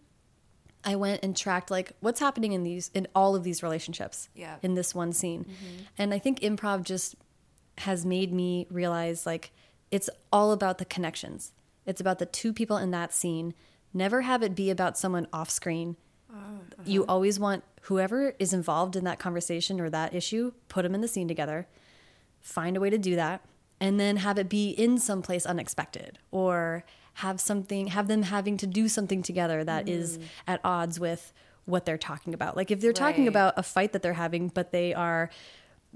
I 0.84 0.96
went 0.96 1.24
and 1.24 1.36
tracked 1.38 1.72
like 1.72 1.94
what's 2.00 2.20
happening 2.20 2.52
in 2.54 2.64
these 2.64 2.92
in 2.94 3.08
all 3.16 3.36
of 3.36 3.44
these 3.44 3.64
relationships 3.64 4.30
Yeah. 4.36 4.58
in 4.62 4.76
this 4.76 4.94
one 4.94 5.14
scene. 5.14 5.46
Mm-hmm. 5.46 5.84
And 5.98 6.14
I 6.14 6.20
think 6.20 6.40
improv 6.42 6.84
just 6.84 7.16
has 7.80 8.06
made 8.06 8.32
me 8.34 8.68
realize 8.70 9.26
like 9.26 9.52
it's 9.92 10.10
all 10.32 10.52
about 10.52 10.78
the 10.78 10.86
connections. 10.86 11.54
It's 11.86 12.02
about 12.02 12.20
the 12.20 12.26
two 12.26 12.54
people 12.54 12.78
in 12.78 12.92
that 12.92 13.14
scene. 13.14 13.54
Never 13.94 14.22
have 14.22 14.44
it 14.44 14.56
be 14.56 14.70
about 14.70 14.98
someone 14.98 15.28
off 15.32 15.50
screen. 15.50 15.96
Uh-huh. 16.30 16.84
You 16.86 17.06
always 17.06 17.40
want 17.40 17.64
whoever 17.84 18.34
is 18.40 18.52
involved 18.54 18.96
in 18.96 19.04
that 19.06 19.20
conversation 19.20 19.80
or 19.80 19.90
that 19.90 20.14
issue, 20.14 20.52
put 20.68 20.84
them 20.84 20.96
in 20.96 21.02
the 21.02 21.08
scene 21.08 21.28
together. 21.28 21.68
Find 22.42 22.76
a 22.76 22.80
way 22.80 22.90
to 22.90 22.98
do 22.98 23.16
that 23.16 23.42
and 23.80 24.00
then 24.00 24.18
have 24.18 24.38
it 24.38 24.50
be 24.50 24.70
in 24.70 24.98
some 24.98 25.22
place 25.22 25.46
unexpected 25.46 26.20
or 26.32 26.84
have 27.16 27.40
something 27.40 27.88
have 27.88 28.08
them 28.08 28.24
having 28.24 28.58
to 28.58 28.68
do 28.68 28.88
something 28.88 29.22
together 29.22 29.64
that 29.64 29.86
mm-hmm. 29.86 30.02
is 30.02 30.20
at 30.48 30.60
odds 30.64 31.00
with 31.00 31.32
what 31.66 31.86
they're 31.86 31.98
talking 31.98 32.34
about. 32.34 32.56
Like 32.56 32.72
if 32.72 32.82
they're 32.82 32.94
talking 32.94 33.24
Right. 33.24 33.30
about 33.30 33.54
a 33.58 33.64
fight 33.64 33.94
that 33.94 34.02
they're 34.02 34.14
having 34.14 34.50
but 34.50 34.72
they 34.72 34.94
are 34.94 35.30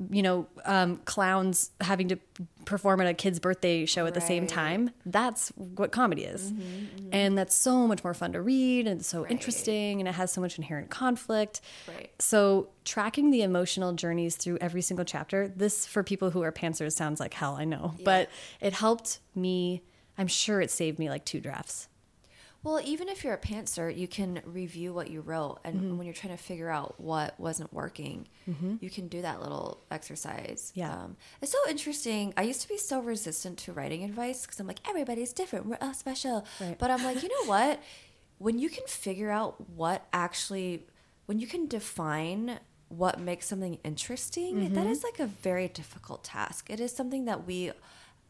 you 0.10 0.22
know, 0.24 0.47
um, 0.66 0.97
clowns 1.06 1.72
having 1.82 2.08
to 2.08 2.18
perform 2.66 3.02
at 3.02 3.08
a 3.08 3.14
kid's 3.14 3.39
birthday 3.39 3.86
show 3.86 4.06
at 4.06 4.14
the 4.14 4.22
same 4.22 4.47
time. 4.47 4.91
That's 5.06 5.50
what 5.50 5.91
comedy 5.91 6.24
is. 6.24 6.54
And 7.12 7.38
that's 7.38 7.54
so 7.56 7.86
much 7.88 8.04
more 8.04 8.14
fun 8.14 8.32
to 8.34 8.41
read 8.41 8.88
and 8.88 9.04
so 9.06 9.24
Right. 9.24 9.32
interesting 9.32 10.00
and 10.00 10.08
it 10.08 10.14
has 10.14 10.32
so 10.32 10.39
much 10.39 10.58
inherent 10.58 10.89
conflict. 10.89 11.60
Right. 11.88 12.12
So, 12.20 12.70
tracking 12.86 13.32
the 13.32 13.41
emotional 13.41 13.91
journeys 13.93 14.36
through 14.38 14.60
every 14.62 14.82
single 14.82 15.06
chapter, 15.06 15.47
this 15.50 15.86
for 15.86 16.02
people 16.04 16.30
who 16.32 16.41
are 16.43 16.52
pantsers 16.52 16.93
sounds 16.93 17.20
like 17.20 17.34
hell, 17.34 17.56
I 17.58 17.66
know. 17.66 17.95
But 18.06 18.30
it 18.62 18.74
helped 18.74 19.20
me, 19.36 19.84
I'm 20.18 20.28
sure 20.28 20.62
it 20.62 20.72
saved 20.72 20.97
me 21.00 21.10
like 21.10 21.26
two 21.26 21.41
drafts. 21.41 21.89
Well, 22.62 22.82
even 22.84 23.07
if 23.07 23.24
you're 23.24 23.34
a 23.34 23.38
pantser, 23.38 23.95
you 23.95 24.07
can 24.07 24.41
review 24.45 24.93
what 24.93 25.10
you 25.10 25.22
wrote, 25.22 25.60
and 25.64 25.76
Mm-hmm. 25.80 25.97
when 25.97 26.05
you're 26.05 26.14
trying 26.14 26.36
to 26.36 26.43
figure 26.43 26.70
out 26.70 26.95
what 26.99 27.39
wasn't 27.39 27.72
working, 27.74 28.28
you 28.82 28.89
can 28.89 29.07
do 29.07 29.22
that 29.22 29.41
little 29.41 29.80
exercise. 29.91 30.72
Yeah. 30.76 30.91
um, 30.93 31.16
it's 31.41 31.51
so 31.51 31.57
interesting. 31.70 32.34
I 32.36 32.41
used 32.43 32.62
to 32.62 32.68
be 32.68 32.78
so 32.78 32.99
resistant 32.99 33.60
to 33.60 33.72
writing 33.74 34.03
advice 34.03 34.41
because 34.45 34.60
I'm 34.60 34.68
like, 34.68 34.80
everybody's 34.89 35.32
different, 35.34 35.68
we're 35.68 35.78
all 35.82 35.93
special. 35.93 36.45
Right. 36.60 36.78
But 36.78 36.91
I'm 36.91 37.03
like, 37.03 37.24
you 37.24 37.30
know 37.30 37.45
what? 37.49 37.82
When 38.39 38.57
you 38.57 38.70
can 38.70 38.86
figure 38.88 39.30
out 39.32 39.70
what 39.76 40.05
actually, 40.14 40.86
when 41.26 41.39
you 41.39 41.45
can 41.47 41.68
define 41.68 42.60
what 42.88 43.20
makes 43.20 43.47
something 43.47 43.78
interesting, 43.84 44.74
that 44.76 44.88
is 44.88 45.03
like 45.03 45.20
a 45.20 45.28
very 45.28 45.68
difficult 45.68 46.24
task. 46.24 46.70
It 46.70 46.80
is 46.80 46.95
something 46.95 47.26
that 47.26 47.45
we 47.45 47.72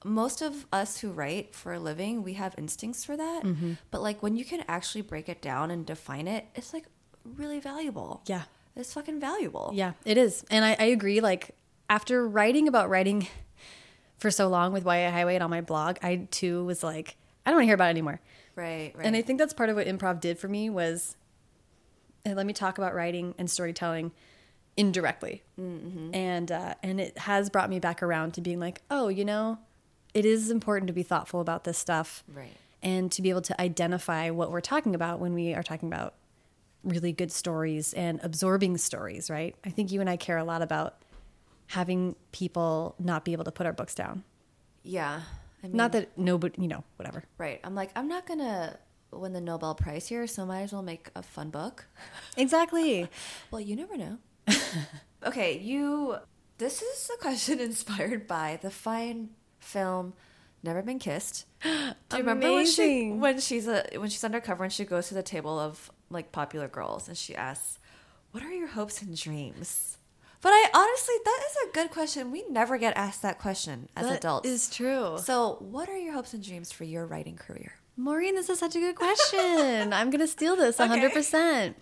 most 0.03 0.41
of 0.41 0.65
us 0.71 0.99
who 0.99 1.11
write 1.11 1.53
for 1.53 1.73
a 1.73 1.79
living, 1.79 2.23
we 2.23 2.33
have 2.33 2.55
instincts 2.57 3.03
for 3.03 3.17
that. 3.17 3.43
But 3.91 4.01
like 4.01 4.23
when 4.23 4.35
you 4.35 4.45
can 4.45 4.63
actually 4.67 5.01
break 5.01 5.29
it 5.29 5.41
down 5.41 5.71
and 5.71 5.85
define 5.85 6.27
it, 6.27 6.45
it's 6.55 6.73
like 6.73 6.85
really 7.23 7.59
valuable. 7.59 8.21
Yeah. 8.25 8.43
It's 8.75 8.93
fucking 8.93 9.19
valuable. 9.19 9.71
Yeah, 9.73 9.93
it 10.05 10.17
is. 10.17 10.45
And 10.49 10.63
I, 10.63 10.75
I 10.79 10.85
agree. 10.85 11.19
Like, 11.19 11.55
after 11.89 12.25
writing 12.25 12.67
about 12.67 12.89
writing 12.89 13.27
for 14.19 14.31
so 14.31 14.47
long 14.47 14.71
with 14.71 14.85
YA 14.85 15.11
Highway 15.11 15.35
and 15.35 15.43
on 15.43 15.49
my 15.49 15.59
blog, 15.61 15.97
I 16.01 16.27
too 16.31 16.63
was 16.63 16.83
like, 16.83 17.17
I 17.45 17.49
don't 17.49 17.57
want 17.57 17.63
to 17.63 17.67
hear 17.67 17.75
about 17.75 17.87
it 17.87 17.91
anymore. 17.91 18.21
Right, 18.55 18.93
right. 18.95 19.05
And 19.05 19.15
I 19.15 19.21
think 19.21 19.39
that's 19.39 19.53
part 19.53 19.69
of 19.69 19.75
what 19.75 19.87
improv 19.87 20.21
did 20.21 20.37
for 20.37 20.47
me 20.47 20.69
was 20.69 21.17
uh, 22.25 22.31
let 22.31 22.45
me 22.45 22.53
talk 22.53 22.77
about 22.77 22.93
writing 22.93 23.33
and 23.37 23.49
storytelling 23.49 24.11
indirectly, 24.77 25.43
and 25.57 26.51
uh, 26.51 26.75
and 26.83 27.01
it 27.01 27.17
has 27.17 27.49
brought 27.49 27.69
me 27.69 27.79
back 27.79 28.03
around 28.03 28.33
to 28.35 28.41
being 28.41 28.59
like, 28.59 28.81
oh, 28.89 29.07
you 29.07 29.25
know, 29.25 29.57
it 30.13 30.25
is 30.25 30.49
important 30.51 30.87
to 30.87 30.93
be 30.93 31.03
thoughtful 31.03 31.41
about 31.41 31.63
this 31.63 31.77
stuff, 31.77 32.23
Right. 32.33 32.51
And 32.81 33.11
to 33.11 33.21
be 33.21 33.29
able 33.29 33.41
to 33.41 33.59
identify 33.61 34.29
what 34.29 34.51
we're 34.51 34.61
talking 34.61 34.95
about 34.95 35.19
when 35.19 35.33
we 35.33 35.53
are 35.53 35.63
talking 35.63 35.89
about 35.89 36.13
really 36.83 37.11
good 37.11 37.29
stories 37.31 37.93
and 37.93 38.21
absorbing 38.23 38.77
stories, 38.77 39.29
right? 39.29 39.53
I 39.65 39.69
think 39.69 39.91
you 39.91 39.99
and 39.99 40.09
I 40.09 40.15
care 40.15 40.37
a 40.37 40.45
lot 40.45 40.61
about 40.61 40.95
having 41.67 42.15
people 42.31 42.95
not 42.97 43.25
be 43.25 43.33
able 43.33 43.43
to 43.43 43.51
put 43.51 43.65
our 43.65 43.73
books 43.73 43.93
down. 43.95 44.23
yeah. 44.83 45.21
I 45.61 45.67
mean, 45.67 45.75
Not 45.75 45.91
that 45.91 46.17
nobody, 46.17 46.61
you 46.61 46.69
know, 46.69 46.85
whatever. 46.95 47.25
right. 47.37 47.59
I'm 47.65 47.75
like, 47.75 47.91
I'm 47.93 48.07
not 48.07 48.25
going 48.25 48.39
to 48.39 48.79
win 49.11 49.33
the 49.33 49.41
Nobel 49.41 49.75
Prize 49.75 50.07
here, 50.07 50.25
so 50.25 50.45
might 50.45 50.61
as 50.61 50.71
well 50.71 50.81
make 50.81 51.09
a 51.17 51.21
fun 51.21 51.49
book. 51.49 51.85
Exactly. 52.37 53.09
Well, 53.51 53.59
you 53.59 53.75
never 53.75 53.97
know. 53.97 54.19
okay, 55.25 55.57
you 55.59 56.15
This 56.59 56.81
is 56.81 57.11
a 57.13 57.17
question 57.21 57.59
inspired 57.69 58.25
by 58.25 58.57
the 58.61 58.71
fine 58.71 59.31
film 59.59 60.13
Never 60.63 60.81
Been 60.81 60.99
Kissed. 60.99 61.45
Do 61.63 61.69
you 61.69 62.17
remember 62.17 62.51
when 62.51 62.65
she 62.65 63.11
when 63.11 63.39
she's 63.39 63.67
a 63.67 63.85
when 63.97 64.09
she's 64.09 64.23
undercover 64.23 64.63
and 64.63 64.73
she 64.73 64.85
goes 64.85 65.07
to 65.09 65.13
the 65.13 65.23
table 65.23 65.57
of 65.59 65.91
like 66.09 66.31
popular 66.31 66.67
girls 66.67 67.07
and 67.07 67.17
she 67.17 67.35
asks, 67.35 67.79
"What 68.31 68.43
are 68.43 68.51
your 68.51 68.67
hopes 68.67 69.01
and 69.01 69.15
dreams?" 69.15 69.97
But 70.41 70.49
I 70.49 70.69
honestly, 70.73 71.15
that 71.25 71.41
is 71.49 71.69
a 71.69 71.73
good 71.73 71.91
question. 71.91 72.31
We 72.31 72.45
never 72.49 72.77
get 72.77 72.95
asked 72.95 73.21
that 73.23 73.39
question 73.39 73.89
as 73.95 74.07
That 74.07 74.19
adults. 74.19 74.47
is 74.47 74.69
true. 74.69 75.17
So, 75.21 75.57
what 75.59 75.89
are 75.89 75.97
your 75.97 76.13
hopes 76.13 76.33
and 76.33 76.41
dreams 76.43 76.71
for 76.71 76.85
your 76.85 77.05
writing 77.05 77.35
career? 77.35 77.73
Maurene, 77.97 78.35
this 78.35 78.49
is 78.49 78.57
such 78.57 78.73
a 78.77 78.79
good 78.79 78.95
question. 78.95 79.91
I'm 79.93 80.09
going 80.09 80.21
to 80.21 80.27
steal 80.27 80.55
this 80.55 80.79
Okay. 80.79 81.09
100%. 81.09 81.73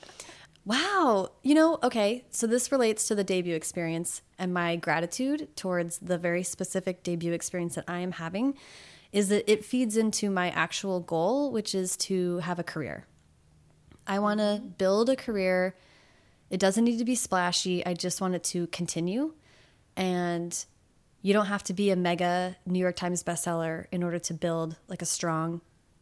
Wow. 0.65 1.29
You 1.43 1.53
know, 1.53 1.77
okay, 1.83 2.25
so 2.31 2.47
this 2.47 2.71
relates 2.71 3.07
to 3.09 3.15
the 3.15 3.23
debut 3.23 3.53
experience 3.55 4.23
and 4.39 4.53
my 4.53 4.75
gratitude 4.75 5.55
towards 5.55 5.97
the 5.99 6.17
very 6.17 6.43
specific 6.43 7.03
debut 7.03 7.33
experience 7.33 7.75
that 7.75 7.85
I 7.87 7.99
am 7.99 8.13
having 8.13 8.55
is 9.11 9.29
that 9.29 9.49
it 9.51 9.65
feeds 9.65 9.97
into 9.97 10.29
my 10.29 10.49
actual 10.51 10.99
goal, 10.99 11.51
which 11.51 11.73
is 11.73 11.95
to 11.97 12.39
have 12.39 12.59
a 12.59 12.63
career. 12.63 13.05
I 14.05 14.19
want 14.19 14.39
to 14.39 14.61
build 14.77 15.09
a 15.09 15.15
career. 15.15 15.75
It 16.49 16.59
doesn't 16.59 16.83
need 16.83 16.97
to 16.99 17.05
be 17.05 17.15
splashy. 17.15 17.85
I 17.85 17.93
just 17.93 18.21
want 18.21 18.35
it 18.35 18.43
to 18.45 18.67
continue. 18.67 19.33
And 19.95 20.65
you 21.21 21.33
don't 21.33 21.47
have 21.47 21.63
to 21.63 21.73
be 21.73 21.89
a 21.89 21.95
mega 21.95 22.55
New 22.65 22.79
York 22.79 22.95
Times 22.95 23.23
bestseller 23.23 23.87
in 23.91 24.03
order 24.03 24.19
to 24.19 24.33
build 24.33 24.77
like 24.87 25.01
a 25.01 25.05
strong, 25.05 25.61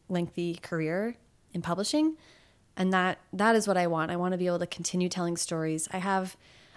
lengthy 0.09 0.55
career 0.55 1.15
in 1.53 1.61
publishing. 1.61 2.17
And 2.77 2.91
that 2.91 3.19
that 3.31 3.55
is 3.55 3.67
what 3.67 3.77
I 3.77 3.87
want. 3.87 4.11
I 4.11 4.17
want 4.17 4.33
to 4.33 4.37
be 4.37 4.47
able 4.47 4.59
to 4.59 4.67
continue 4.67 5.09
telling 5.09 5.37
stories. 5.37 5.87
I 5.91 5.99
have 5.99 6.35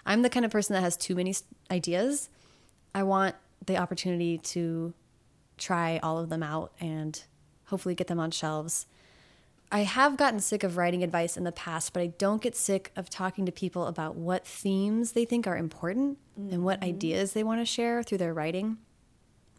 I'm 0.09 0.23
the 0.23 0.31
kind 0.31 0.47
of 0.47 0.51
person 0.51 0.73
that 0.73 0.81
has 0.81 0.97
too 0.97 1.15
many 1.15 1.35
ideas. 1.71 2.31
I 2.95 3.03
want 3.03 3.37
the 3.67 3.77
opportunity 3.77 4.39
to 4.39 4.95
try 5.59 6.01
all 6.03 6.19
of 6.19 6.31
them 6.31 6.43
out 6.43 6.73
and 6.81 7.23
hopefully 7.67 7.95
get 7.95 8.07
them 8.07 8.19
on 8.19 8.31
shelves. 8.31 8.87
I 9.71 9.81
have 9.81 10.17
gotten 10.17 10.41
sick 10.41 10.65
of 10.65 10.79
writing 10.79 11.05
advice 11.05 11.37
in 11.37 11.45
the 11.45 11.53
past, 11.53 11.93
but 11.93 12.03
I 12.03 12.07
don't 12.07 12.41
get 12.41 12.57
sick 12.57 12.91
of 12.97 13.11
talking 13.11 13.45
to 13.45 13.53
people 13.53 13.87
about 13.87 14.17
what 14.17 14.47
themes 14.47 15.13
they 15.13 15.27
think 15.27 15.47
are 15.47 15.59
important 15.59 16.17
and 16.37 16.65
what 16.65 16.81
mm-hmm. 16.81 16.89
ideas 16.89 17.35
they 17.35 17.45
want 17.45 17.61
to 17.61 17.67
share 17.67 18.03
through 18.03 18.19
their 18.19 18.33
writing. 18.33 18.79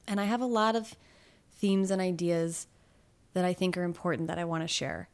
And 0.07 0.19
I 0.19 0.23
have 0.23 0.41
a 0.41 0.47
lot 0.47 0.75
of 0.75 0.95
themes 1.51 1.91
and 1.91 2.01
ideas 2.01 2.65
that 3.33 3.45
I 3.45 3.53
think 3.53 3.77
are 3.77 3.83
important 3.83 4.27
that 4.29 4.39
I 4.39 4.45
want 4.45 4.63
to 4.63 4.67
share 4.67 5.09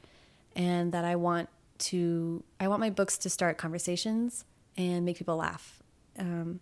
and 0.55 0.93
that 0.93 1.03
I 1.03 1.17
want 1.17 1.49
to 1.77 2.41
I 2.57 2.69
want 2.69 2.79
my 2.79 2.89
books 2.89 3.17
to 3.17 3.29
start 3.29 3.57
conversations 3.57 4.45
and 4.77 5.05
make 5.05 5.17
people 5.17 5.37
laugh. 5.37 5.81
Um, 6.17 6.59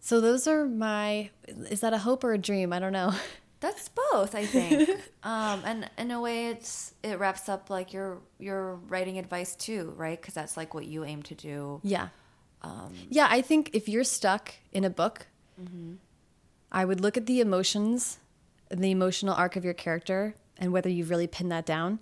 so 0.00 0.20
those 0.20 0.46
are 0.46 0.66
my 0.66 1.30
is 1.46 1.80
that 1.80 1.92
a 1.92 1.98
hope 1.98 2.24
or 2.24 2.32
a 2.32 2.38
dream? 2.38 2.72
I 2.72 2.78
don't 2.78 2.92
know. 2.92 3.12
That's 3.60 3.90
both, 3.90 4.34
I 4.34 4.46
think. 4.46 4.88
um, 5.22 5.62
and 5.66 5.90
in 5.98 6.10
a 6.10 6.20
way, 6.20 6.46
it's 6.46 6.94
it 7.02 7.18
wraps 7.18 7.48
up 7.48 7.68
like 7.68 7.92
your 7.92 8.18
your 8.38 8.76
writing 8.76 9.18
advice 9.18 9.54
too, 9.54 9.92
right? 9.96 10.18
Because 10.18 10.32
that's 10.32 10.56
like 10.56 10.72
what 10.72 10.86
you 10.86 11.04
aim 11.04 11.22
to 11.24 11.34
do. 11.34 11.80
Yeah. 11.82 12.08
yeah, 13.10 13.28
I 13.30 13.42
think 13.42 13.70
if 13.74 13.86
you're 13.86 14.04
stuck 14.04 14.54
in 14.72 14.84
a 14.84 14.88
book, 14.90 15.26
I 16.72 16.86
would 16.86 17.00
look 17.00 17.18
at 17.18 17.26
the 17.26 17.40
emotions, 17.40 18.18
the 18.70 18.90
emotional 18.90 19.34
arc 19.34 19.56
of 19.56 19.64
your 19.64 19.74
character, 19.74 20.34
and 20.56 20.72
whether 20.72 20.88
you've 20.88 21.10
really 21.10 21.26
pinned 21.26 21.52
that 21.52 21.66
down. 21.66 21.98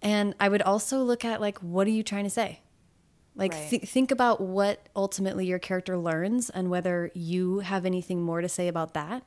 And 0.00 0.34
I 0.38 0.48
would 0.48 0.62
also 0.62 1.02
look 1.02 1.24
at 1.24 1.40
like, 1.40 1.58
what 1.58 1.86
are 1.88 1.90
you 1.90 2.04
trying 2.04 2.24
to 2.24 2.30
say? 2.30 2.60
Like, 3.38 3.52
Right. 3.52 3.70
th- 3.70 3.82
think 3.88 4.10
about 4.10 4.40
what 4.40 4.88
ultimately 4.94 5.46
your 5.46 5.58
character 5.60 5.96
learns 5.96 6.50
and 6.50 6.68
whether 6.70 7.10
you 7.14 7.60
have 7.60 7.86
anything 7.86 8.20
more 8.20 8.40
to 8.42 8.48
say 8.48 8.68
about 8.68 8.92
that. 8.94 9.22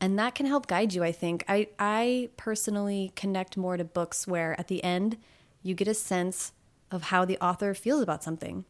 And 0.00 0.18
that 0.18 0.34
can 0.34 0.46
help 0.46 0.66
guide 0.66 0.92
you, 0.94 1.04
I 1.04 1.12
think. 1.12 1.44
I, 1.46 1.68
I 1.78 2.30
personally 2.36 3.12
connect 3.14 3.56
more 3.56 3.76
to 3.76 3.84
books 3.84 4.26
where 4.26 4.58
at 4.58 4.68
the 4.68 4.82
end 4.82 5.18
you 5.62 5.74
get 5.74 5.86
a 5.86 5.94
sense 5.94 6.52
of 6.90 7.04
how 7.04 7.24
the 7.24 7.38
author 7.38 7.74
feels 7.74 8.00
about 8.02 8.24
something. 8.24 8.64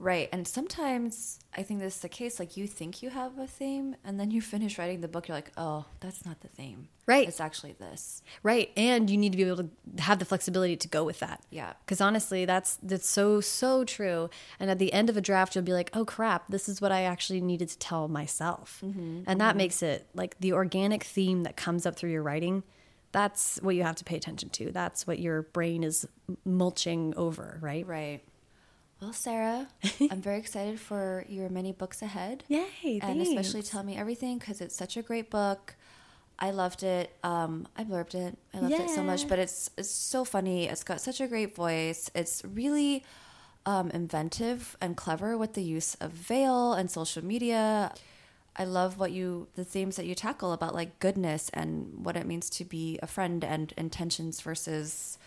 Right. 0.00 0.30
And 0.32 0.48
sometimes 0.48 1.38
I 1.54 1.62
think 1.62 1.80
this 1.80 1.96
is 1.96 2.00
the 2.00 2.08
case. 2.08 2.40
Like 2.40 2.56
you 2.56 2.66
think 2.66 3.02
you 3.02 3.10
have 3.10 3.38
a 3.38 3.46
theme, 3.46 3.96
and 4.02 4.18
then 4.18 4.30
you 4.30 4.40
finish 4.54 4.78
writing 4.78 5.02
the 5.02 5.08
book, 5.08 5.28
you're 5.28 5.36
like, 5.36 5.52
oh, 5.56 5.84
that's 6.00 6.24
not 6.24 6.40
the 6.40 6.48
theme. 6.48 6.88
Right. 7.06 7.28
It's 7.28 7.40
actually 7.40 7.72
this. 7.72 8.22
Right, 8.42 8.70
and 8.76 9.10
you 9.10 9.18
need 9.18 9.32
to 9.32 9.36
be 9.36 9.44
able 9.44 9.64
to 9.64 9.70
have 9.98 10.18
the 10.18 10.24
flexibility 10.24 10.76
to 10.76 10.88
go 10.88 11.04
with 11.04 11.20
that. 11.20 11.42
Yeah. 11.50 11.74
Because 11.84 12.00
honestly, 12.00 12.46
that's 12.46 12.78
that's 12.82 13.08
so 13.08 13.40
so 13.42 13.84
true. 13.84 14.30
And 14.58 14.70
at 14.70 14.78
the 14.78 14.92
end 14.92 15.10
of 15.10 15.16
a 15.18 15.20
draft, 15.20 15.54
you'll 15.54 15.64
be 15.64 15.74
like, 15.74 15.90
"Oh 15.92 16.06
crap, 16.06 16.48
this 16.48 16.68
is 16.68 16.80
what 16.80 16.92
I 16.92 17.02
actually 17.02 17.42
needed 17.42 17.68
to 17.68 17.78
tell 17.78 18.08
myself," 18.08 18.80
mm-hmm, 18.84 19.22
and 19.26 19.40
that 19.40 19.50
mm-hmm. 19.50 19.58
makes 19.58 19.82
it 19.82 20.06
like 20.14 20.38
the 20.40 20.54
organic 20.54 21.04
theme 21.04 21.42
that 21.42 21.56
comes 21.56 21.84
up 21.84 21.96
through 21.96 22.10
your 22.10 22.22
writing. 22.22 22.62
That's 23.12 23.58
what 23.60 23.74
you 23.74 23.82
have 23.82 23.96
to 23.96 24.04
pay 24.04 24.16
attention 24.16 24.50
to. 24.50 24.70
That's 24.70 25.04
what 25.04 25.18
your 25.18 25.42
brain 25.42 25.82
is 25.82 26.06
mulching 26.44 27.12
over, 27.16 27.58
right? 27.60 27.84
Right. 27.84 28.22
Well, 29.00 29.12
Sarah, 29.12 29.68
I'm 30.10 30.20
very 30.20 30.38
excited 30.38 30.78
for 30.78 31.24
your 31.28 31.48
many 31.48 31.72
books 31.72 32.02
ahead. 32.02 32.44
Yay! 32.48 33.00
and 33.02 33.20
especially. 33.20 33.62
Tell 33.62 33.82
Me 33.82 33.96
Everything 33.96 34.38
because 34.38 34.60
it's 34.60 34.76
such 34.76 34.96
a 34.96 35.02
great 35.02 35.30
book. 35.30 35.74
I 36.38 36.50
loved 36.50 36.82
it. 36.82 37.14
Um, 37.22 37.68
I 37.76 37.84
blurbed 37.84 38.14
it. 38.14 38.36
I 38.54 38.60
loved 38.60 38.74
it 38.74 38.90
so 38.90 39.02
much, 39.02 39.28
but 39.28 39.38
it's 39.38 39.70
it's 39.76 39.90
so 39.90 40.24
funny. 40.24 40.68
It's 40.68 40.84
got 40.84 41.00
such 41.00 41.20
a 41.20 41.26
great 41.26 41.54
voice. 41.54 42.10
It's 42.14 42.42
really 42.44 43.04
um, 43.66 43.90
inventive 43.90 44.76
and 44.80 44.96
clever 44.96 45.36
with 45.36 45.54
the 45.54 45.62
use 45.62 45.94
of 45.96 46.12
veil 46.12 46.72
and 46.72 46.90
social 46.90 47.24
media. 47.24 47.92
I 48.56 48.64
love 48.64 48.98
what 48.98 49.12
you 49.12 49.48
the 49.54 49.64
themes 49.64 49.96
that 49.96 50.06
you 50.06 50.14
tackle 50.14 50.52
about 50.52 50.74
like 50.74 50.98
goodness 50.98 51.50
and 51.54 52.04
what 52.04 52.16
it 52.16 52.26
means 52.26 52.50
to 52.50 52.64
be 52.64 52.98
a 53.02 53.06
friend 53.06 53.44
and 53.44 53.72
intentions 53.76 54.40
versus 54.40 55.18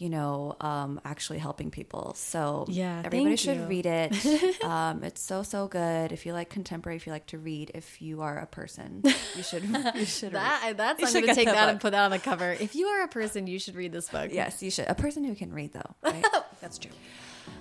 you 0.00 0.08
know 0.08 0.56
um, 0.62 0.98
actually 1.04 1.38
helping 1.38 1.70
people. 1.70 2.14
So 2.16 2.64
Yeah, 2.68 3.02
everybody 3.04 3.36
should 3.36 3.68
read 3.68 3.84
it. 3.84 4.64
um, 4.64 5.04
it's 5.04 5.20
so 5.20 5.42
so 5.42 5.68
good. 5.68 6.10
If 6.10 6.24
you 6.24 6.32
like 6.32 6.48
contemporary, 6.48 6.96
if 6.96 7.06
you 7.06 7.12
like 7.12 7.26
to 7.26 7.38
read, 7.38 7.70
if 7.74 8.00
you 8.00 8.22
are 8.22 8.38
a 8.38 8.46
person, 8.46 9.02
you 9.36 9.42
should 9.42 9.62
you 9.94 10.06
should 10.06 10.32
read. 10.32 10.78
That's 10.78 11.00
You 11.00 11.06
I'm 11.06 11.12
should 11.12 11.22
going 11.24 11.34
to 11.34 11.34
take 11.34 11.48
that 11.48 11.66
book. 11.66 11.70
and 11.72 11.80
put 11.80 11.90
that 11.92 12.02
on 12.02 12.10
the 12.10 12.18
cover. 12.18 12.50
If 12.52 12.74
you 12.74 12.86
are 12.86 13.02
a 13.04 13.08
person, 13.08 13.46
you 13.46 13.58
should 13.58 13.74
read 13.76 13.92
this 13.92 14.08
book. 14.08 14.30
Yes, 14.32 14.62
you 14.62 14.70
should. 14.70 14.86
A 14.88 14.94
person 14.94 15.22
who 15.22 15.34
can 15.34 15.52
read 15.52 15.74
though. 15.74 15.94
Right? 16.02 16.24
that's 16.62 16.78
true. 16.78 16.92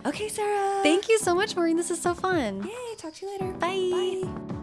okay, 0.05 0.29
Sarah. 0.29 0.81
Thank 0.81 1.09
you 1.09 1.19
so 1.19 1.35
much, 1.35 1.57
Maurene. 1.57 1.75
This 1.75 1.91
is 1.91 2.01
so 2.01 2.13
fun. 2.13 2.63
Yay! 2.63 2.95
Talk 2.97 3.13
to 3.15 3.25
you 3.25 3.31
later. 3.33 3.51
Bye. 3.59 3.89
Bye. 3.91 4.55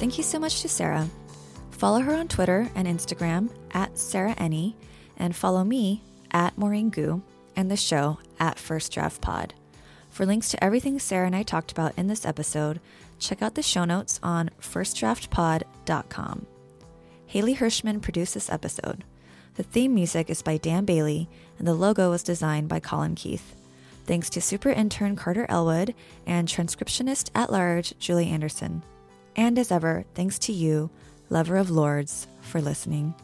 Thank 0.00 0.16
you 0.16 0.24
so 0.24 0.38
much 0.38 0.62
to 0.62 0.68
Sarah. 0.70 1.06
Follow 1.80 2.00
her 2.00 2.12
on 2.14 2.28
Twitter 2.28 2.68
and 2.74 2.86
Instagram 2.86 3.48
at 3.72 3.96
Sarah 3.96 4.34
Enni, 4.34 4.74
and 5.16 5.34
follow 5.34 5.64
me 5.64 6.02
at 6.30 6.58
Maurene 6.58 6.90
Goo 6.90 7.22
and 7.56 7.70
the 7.70 7.76
show 7.78 8.18
at 8.38 8.58
First 8.58 8.92
Draft 8.92 9.22
Pod. 9.22 9.54
For 10.10 10.26
links 10.26 10.50
to 10.50 10.62
everything 10.62 10.98
Sarah 10.98 11.24
and 11.24 11.34
I 11.34 11.42
talked 11.42 11.72
about 11.72 11.94
in 11.96 12.06
this 12.06 12.26
episode, 12.26 12.80
check 13.18 13.40
out 13.40 13.54
the 13.54 13.62
show 13.62 13.86
notes 13.86 14.20
on 14.22 14.50
firstdraftpod.com. 14.60 16.46
Haley 17.26 17.56
Hirschman 17.56 18.02
produced 18.02 18.34
this 18.34 18.50
episode. 18.50 19.02
The 19.54 19.62
theme 19.62 19.94
music 19.94 20.28
is 20.28 20.42
by 20.42 20.58
Dan 20.58 20.84
Bailey, 20.84 21.30
and 21.58 21.66
the 21.66 21.72
logo 21.72 22.10
was 22.10 22.22
designed 22.22 22.68
by 22.68 22.80
Colin 22.80 23.14
Keith. 23.14 23.54
Thanks 24.04 24.28
to 24.30 24.42
super 24.42 24.68
intern 24.68 25.16
Carter 25.16 25.46
Elwood 25.48 25.94
and 26.26 26.46
transcriptionist 26.46 27.30
at 27.34 27.50
large 27.50 27.98
Julie 27.98 28.28
Anderson. 28.28 28.82
And 29.34 29.58
as 29.58 29.72
ever, 29.72 30.04
thanks 30.14 30.38
to 30.40 30.52
you, 30.52 30.90
lover 31.30 31.56
of 31.56 31.70
lords, 31.70 32.26
for 32.42 32.60
listening. 32.60 33.14